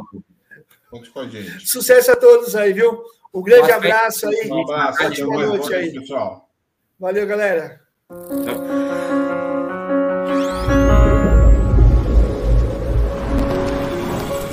Conte 0.89 1.09
com 1.09 1.19
a 1.19 1.27
gente. 1.27 1.67
Sucesso 1.67 2.11
a 2.11 2.15
todos 2.15 2.55
aí, 2.55 2.71
viu? 2.71 3.03
Um 3.33 3.41
grande 3.43 3.71
abraço 3.71 4.27
aí. 4.27 4.49
Um 4.51 4.61
abraço, 4.61 5.25
boa 5.25 5.45
noite 5.45 5.73
aí. 5.73 5.93
pessoal. 5.93 6.49
Valeu, 6.99 7.27
galera. 7.27 7.79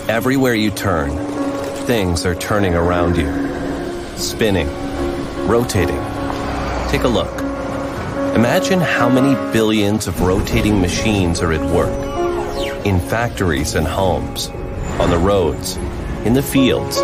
Everywhere 0.08 0.54
you 0.54 0.70
turn, 0.70 1.10
things 1.86 2.24
are 2.26 2.34
turning 2.34 2.74
around 2.74 3.16
you. 3.16 3.28
Spinning, 4.16 4.68
rotating. 5.48 5.98
Take 6.90 7.04
a 7.04 7.08
look. 7.08 7.42
Imagine 8.36 8.80
how 8.80 9.08
many 9.08 9.34
billions 9.52 10.06
of 10.06 10.20
rotating 10.20 10.80
machines 10.80 11.40
are 11.40 11.52
at 11.52 11.62
work. 11.70 11.94
In 12.84 13.00
factories 13.00 13.74
and 13.74 13.86
homes, 13.86 14.48
on 15.00 15.10
the 15.10 15.18
roads, 15.18 15.76
in 16.26 16.34
the 16.34 16.42
fields, 16.42 16.96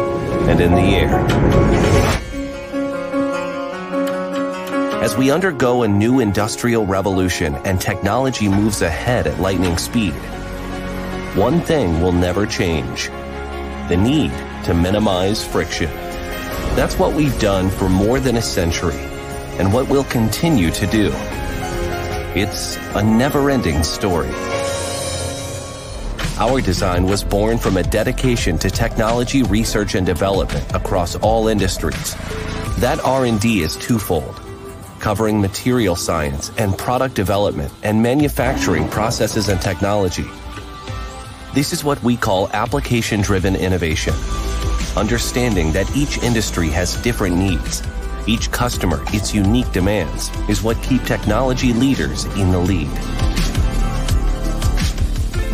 and 0.49 0.61
in 0.61 0.73
the 0.73 0.81
air. 0.81 1.21
As 5.01 5.17
we 5.17 5.31
undergo 5.31 5.85
a 5.85 5.89
new 5.89 6.19
industrial 6.19 6.87
revolution 6.87 7.55
and 7.65 7.81
technology 7.81 8.49
moves 8.49 8.83
ahead 8.83 9.29
at 9.29 9.39
lightning 9.39 9.79
speed, 9.79 10.13
one 11.37 11.61
thing 11.61 12.03
will 12.03 12.11
never 12.11 12.47
change 12.47 13.11
the 13.89 13.97
need 13.97 14.33
to 14.65 14.75
minimize 14.75 15.47
friction. 15.47 15.91
That's 16.75 16.99
what 16.99 17.15
we've 17.15 17.39
done 17.39 17.71
for 17.71 17.89
more 17.89 18.19
than 18.19 18.37
a 18.37 18.43
century 18.43 18.99
and 19.59 19.73
what 19.73 19.89
we'll 19.89 20.05
continue 20.05 20.73
to 20.73 20.87
do. 20.89 21.13
It's 22.35 22.77
a 22.97 23.05
never 23.05 23.51
ending 23.51 23.85
story. 23.85 24.33
Our 26.39 26.61
design 26.61 27.05
was 27.05 27.25
born 27.25 27.59
from 27.59 27.77
a 27.77 27.83
dedication 27.83 28.59
to 28.59 28.71
technology 28.71 29.43
research 29.43 29.95
and 29.95 30.07
development 30.07 30.73
across 30.75 31.17
all 31.17 31.49
industries. 31.49 32.15
That 32.79 33.01
R&D 33.05 33.61
is 33.61 33.77
twofold, 33.77 34.41
covering 34.99 35.41
material 35.41 35.97
science 35.97 36.51
and 36.59 36.77
product 36.77 37.15
development 37.15 37.73
and 37.83 38.03
manufacturing 38.03 38.89
processes 38.89 39.49
and 39.49 39.61
technology 39.61 40.27
this 41.55 41.75
is 41.75 41.85
what 41.85 42.03
we 42.03 42.17
call 42.17 42.49
application 42.55 43.21
driven 43.21 43.55
innovation. 43.55 44.15
Understanding 44.97 45.71
that 45.73 45.95
each 45.95 46.17
industry 46.23 46.71
has 46.71 46.97
different 47.03 47.37
needs 47.37 47.83
each 48.29 48.53
customer 48.53 49.03
its 49.09 49.35
unique 49.35 49.71
demands, 49.73 50.31
is 50.49 50.63
what 50.63 50.81
keep 50.81 51.03
technology 51.03 51.73
leaders 51.73 52.25
in 52.37 52.53
the 52.53 52.59
lead. 52.59 52.89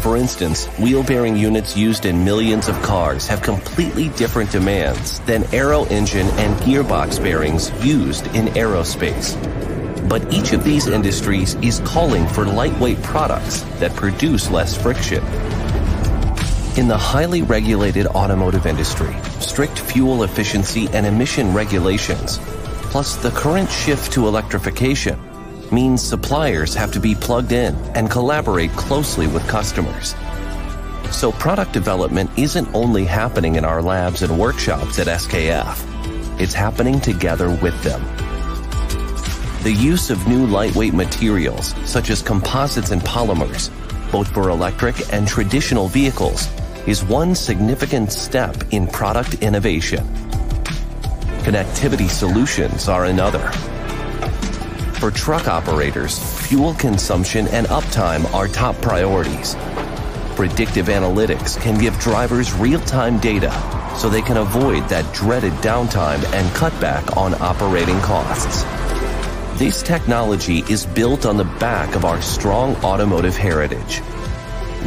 For 0.09 0.17
instance, 0.17 0.65
wheel 0.79 1.03
bearing 1.03 1.37
units 1.37 1.77
used 1.77 2.07
in 2.07 2.25
millions 2.25 2.69
of 2.69 2.81
cars 2.81 3.27
have 3.27 3.43
completely 3.43 4.09
different 4.17 4.51
demands 4.51 5.21
than 5.21 5.45
aero 5.53 5.85
engine 5.85 6.29
and 6.39 6.57
gearbox 6.63 7.23
bearings 7.23 7.71
used 7.85 8.27
in 8.29 8.47
aerospace. 8.55 9.37
But 10.09 10.33
each 10.33 10.55
of 10.55 10.65
these 10.65 10.87
industries 10.87 11.57
is 11.57 11.81
calling 11.81 12.27
for 12.27 12.47
lightweight 12.47 13.03
products 13.03 13.61
that 13.81 13.95
produce 13.97 14.51
less 14.51 14.75
friction. 14.75 15.23
In 16.79 16.89
the 16.89 16.97
highly 16.97 17.43
regulated 17.43 18.07
automotive 18.07 18.65
industry, 18.65 19.15
strict 19.41 19.79
fuel 19.79 20.23
efficiency 20.23 20.89
and 20.95 21.05
emission 21.05 21.53
regulations, 21.53 22.39
plus 22.91 23.17
the 23.17 23.31
current 23.33 23.71
shift 23.71 24.11
to 24.13 24.27
electrification, 24.27 25.21
means 25.73 26.03
suppliers 26.03 26.75
have 26.75 26.93
to 26.93 27.01
be 27.01 27.15
plugged 27.15 27.53
in 27.53 27.75
and 27.95 28.11
collaborate 28.11 28.71
closely 28.73 29.27
with 29.27 29.47
customers. 29.49 30.15
So 31.11 31.33
product 31.33 31.73
development 31.73 32.31
isn't 32.37 32.75
only 32.75 33.05
happening 33.05 33.57
in 33.57 33.65
our 33.65 33.83
labs 33.83 34.23
and 34.23 34.39
workshops 34.39 34.99
at 34.99 35.07
SKF. 35.07 36.41
It's 36.41 36.55
happening 36.55 37.01
together 37.01 37.51
with 37.63 37.83
them. 37.83 38.03
The 39.63 39.73
use 39.73 40.11
of 40.11 40.27
new 40.29 40.47
lightweight 40.47 40.95
materials, 40.95 41.75
such 41.85 42.11
as 42.11 42.23
composites 42.23 42.91
and 42.91 43.03
polymers, 43.03 43.71
both 44.13 44.29
for 44.29 44.51
electric 44.51 45.13
and 45.13 45.27
traditional 45.27 45.89
vehicles, 45.89 46.49
is 46.87 47.05
one 47.05 47.35
significant 47.35 48.13
step 48.13 48.57
in 48.71 48.87
product 48.87 49.35
innovation. 49.43 50.07
Connectivity 51.43 52.09
solutions 52.09 52.89
are 52.89 53.07
another. 53.07 53.51
For 54.99 55.13
truck 55.13 55.47
operators, 55.47 56.19
fuel 56.49 56.75
consumption 56.75 57.47
and 57.49 57.69
uptime 57.69 58.35
are 58.35 58.49
top 58.49 58.75
priorities. 58.83 59.55
Predictive 60.35 60.87
analytics 60.87 61.57
can 61.61 61.79
give 61.79 61.97
drivers 62.01 62.53
real-time 62.53 63.21
data 63.21 63.53
so 63.97 64.09
they 64.09 64.23
can 64.23 64.39
avoid 64.39 64.89
that 64.89 65.15
dreaded 65.15 65.53
downtime 65.63 66.25
and 66.35 66.53
cut 66.57 66.73
back 66.81 67.17
on 67.17 67.35
operating 67.35 68.01
costs. 68.01 68.65
This 69.57 69.85
technology 69.85 70.65
is 70.69 70.85
built 70.85 71.27
on 71.27 71.37
the 71.37 71.45
back 71.45 71.95
of 71.95 72.05
our 72.05 72.21
strong 72.21 72.75
automotive 72.85 73.37
heritage. 73.37 74.01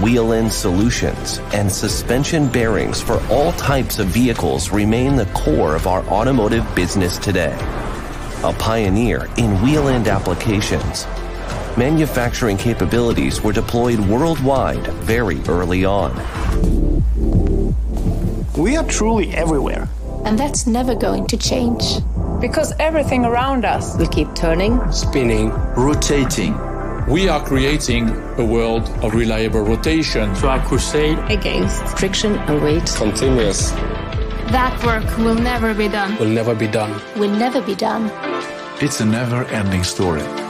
Wheel-end 0.01 0.51
solutions 0.51 1.39
and 1.53 1.71
suspension 1.71 2.49
bearings 2.49 2.99
for 2.99 3.23
all 3.29 3.53
types 3.53 3.97
of 3.97 4.07
vehicles 4.07 4.71
remain 4.71 5.15
the 5.15 5.27
core 5.27 5.73
of 5.73 5.87
our 5.87 6.03
automotive 6.07 6.67
business 6.75 7.17
today 7.17 7.57
a 8.43 8.53
pioneer 8.53 9.29
in 9.37 9.61
wheel-end 9.61 10.07
applications. 10.07 11.05
Manufacturing 11.77 12.57
capabilities 12.57 13.41
were 13.41 13.53
deployed 13.53 13.99
worldwide 13.99 14.85
very 15.03 15.39
early 15.47 15.85
on. 15.85 16.11
We 18.57 18.75
are 18.77 18.85
truly 18.85 19.31
everywhere. 19.33 19.87
And 20.25 20.37
that's 20.37 20.67
never 20.67 20.95
going 20.95 21.27
to 21.27 21.37
change. 21.37 21.83
Because 22.39 22.73
everything 22.79 23.25
around 23.25 23.65
us 23.65 23.95
will 23.97 24.07
keep 24.07 24.33
turning, 24.35 24.79
spinning, 24.91 25.49
rotating. 25.77 26.57
We 27.07 27.29
are 27.29 27.43
creating 27.43 28.09
a 28.37 28.45
world 28.45 28.89
of 29.03 29.13
reliable 29.13 29.61
rotation. 29.61 30.33
To 30.35 30.49
our 30.49 30.59
crusade 30.65 31.19
against 31.29 31.97
friction 31.97 32.35
and 32.37 32.61
weight. 32.61 32.85
Continuous. 32.95 33.71
That 34.51 34.83
work 34.83 35.17
will 35.17 35.35
never 35.35 35.73
be 35.73 35.87
done. 35.87 36.17
Will 36.17 36.27
never 36.27 36.53
be 36.53 36.67
done. 36.67 37.01
Will 37.17 37.31
never 37.31 37.61
be 37.61 37.75
done. 37.75 38.30
It's 38.83 38.99
a 38.99 39.05
never 39.05 39.43
ending 39.45 39.83
story. 39.83 40.40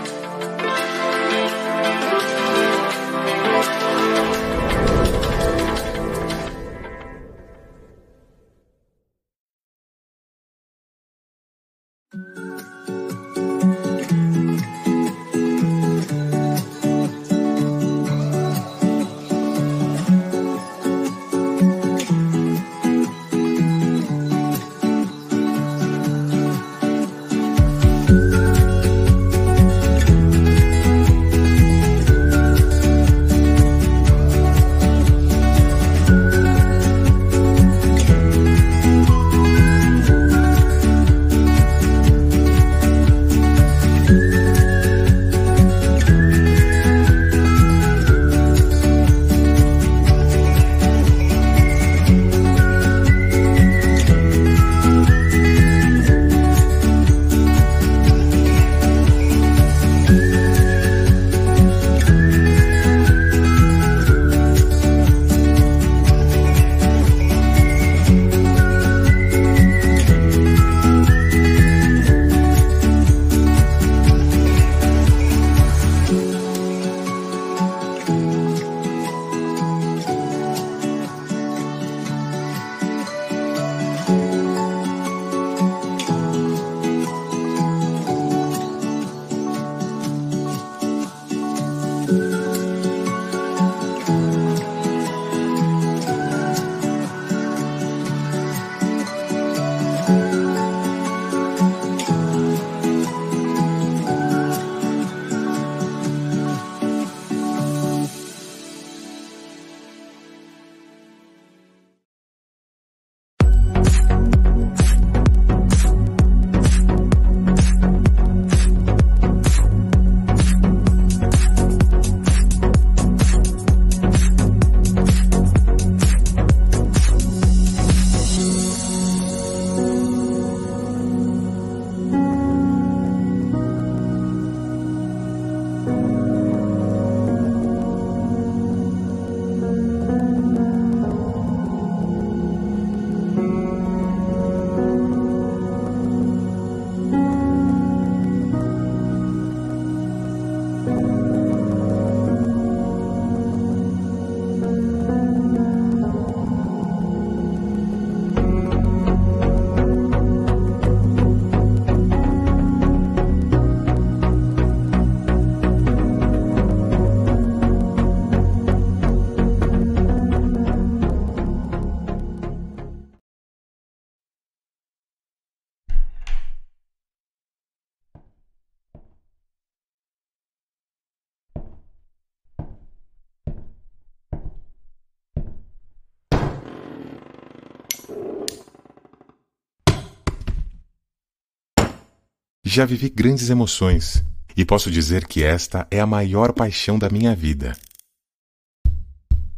Já 192.73 192.85
vivi 192.85 193.09
grandes 193.09 193.49
emoções 193.49 194.23
e 194.55 194.63
posso 194.63 194.89
dizer 194.89 195.27
que 195.27 195.43
esta 195.43 195.85
é 195.91 195.99
a 195.99 196.05
maior 196.05 196.53
paixão 196.53 196.97
da 196.97 197.09
minha 197.09 197.35
vida. 197.35 197.75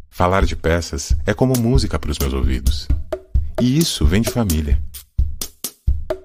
Falar 0.10 0.44
de 0.45 0.56
peças 0.56 1.15
é 1.23 1.31
como 1.31 1.53
música 1.56 1.99
para 1.99 2.10
os 2.10 2.18
meus 2.18 2.34
ouvidos. 2.34 2.88
E 3.61 3.77
isso 3.77 4.03
vem 4.03 4.23
de 4.23 4.31
família. 4.31 4.81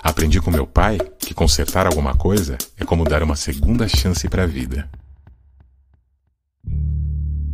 Aprendi 0.03 0.41
com 0.41 0.51
meu 0.51 0.67
pai 0.67 0.97
que 1.19 1.35
consertar 1.35 1.87
alguma 1.87 2.15
coisa 2.15 2.57
é 2.79 2.87
como 2.87 3.05
dar 3.05 3.23
uma 3.23 3.37
segunda 3.37 3.87
chance 3.87 4.27
para 4.27 4.45
a 4.45 4.47
vida. 4.47 4.89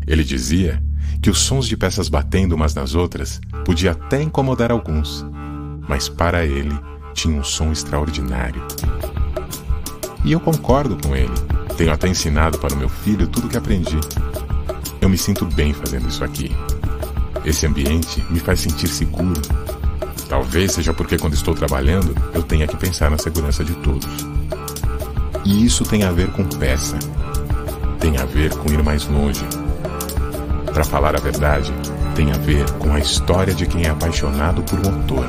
Ele 0.07 0.23
dizia 0.23 0.81
que 1.21 1.29
os 1.29 1.41
sons 1.41 1.67
de 1.67 1.77
peças 1.77 2.09
batendo 2.09 2.55
umas 2.55 2.73
nas 2.73 2.95
outras 2.95 3.41
podia 3.65 3.91
até 3.91 4.23
incomodar 4.23 4.71
alguns, 4.71 5.27
mas 5.89 6.09
para 6.09 6.47
ele 6.47 6.79
tinha 7.15 7.37
um 7.37 7.43
som 7.43 7.73
extraordinário. 7.73 8.65
E 10.25 10.33
eu 10.33 10.41
concordo 10.41 10.97
com 10.97 11.15
ele. 11.15 11.35
Tenho 11.77 11.93
até 11.93 12.09
ensinado 12.09 12.59
para 12.59 12.75
o 12.75 12.77
meu 12.77 12.89
filho 12.89 13.27
tudo 13.27 13.47
o 13.47 13.51
que 13.51 13.59
aprendi. 13.59 13.99
Eu 15.01 15.09
me 15.09 15.19
sinto 15.19 15.45
bem 15.45 15.75
fazendo 15.75 16.09
isso 16.09 16.25
aqui. 16.25 16.51
Esse 17.45 17.67
ambiente 17.67 18.25
me 18.31 18.41
faz 18.41 18.61
sentir 18.61 18.89
seguro. 18.89 19.41
Talvez 20.29 20.73
seja 20.73 20.95
porque 20.95 21.19
quando 21.19 21.35
estou 21.35 21.55
trabalhando, 21.55 22.15
eu 22.33 22.43
tenha 22.43 22.67
que 22.67 22.77
pensar 22.77 23.11
na 23.11 23.19
segurança 23.19 23.63
de 23.63 23.75
todos. 23.75 24.27
E 25.45 25.67
isso 25.67 25.85
tem 25.85 26.05
a 26.05 26.11
ver 26.11 26.31
com 26.31 26.45
peça. 26.45 26.99
Tem 28.01 28.17
a 28.17 28.25
ver 28.25 28.55
com 28.55 28.73
ir 28.73 28.83
mais 28.83 29.07
longe. 29.07 29.45
Para 30.73 30.85
falar 30.85 31.15
a 31.15 31.21
verdade, 31.21 31.73
tem 32.15 32.33
a 32.33 32.39
ver 32.39 32.69
com 32.79 32.95
a 32.95 32.99
história 32.99 33.55
de 33.55 33.67
quem 33.67 33.85
é 33.85 33.91
apaixonado 33.91 34.63
por 34.63 34.79
motor. 34.79 35.29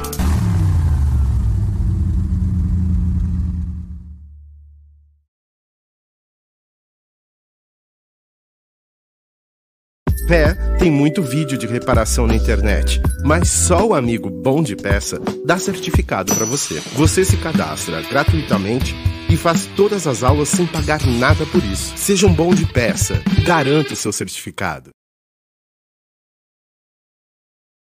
Pé 10.28 10.56
tem 10.80 10.90
muito 10.90 11.22
vídeo 11.22 11.56
de 11.58 11.68
reparação 11.68 12.26
na 12.26 12.36
internet, 12.36 13.00
mas 13.24 13.48
só 13.48 13.86
o 13.86 13.94
amigo 13.94 14.30
Bom 14.30 14.64
de 14.64 14.76
Peça 14.76 15.22
dá 15.46 15.60
certificado 15.60 16.34
para 16.34 16.46
você. 16.46 16.82
Você 16.94 17.24
se 17.24 17.38
cadastra 17.38 18.02
gratuitamente 18.02 18.96
e 19.30 19.38
faz 19.38 19.68
todas 19.76 20.08
as 20.08 20.24
aulas 20.24 20.50
sem 20.50 20.66
pagar 20.66 21.06
nada 21.06 21.46
por 21.46 21.64
isso. 21.64 21.94
Seja 21.96 22.26
um 22.26 22.34
bom 22.34 22.54
de 22.54 22.66
peça, 22.66 23.22
garanta 23.46 23.94
o 23.94 23.96
seu 23.96 24.12
certificado. 24.12 24.95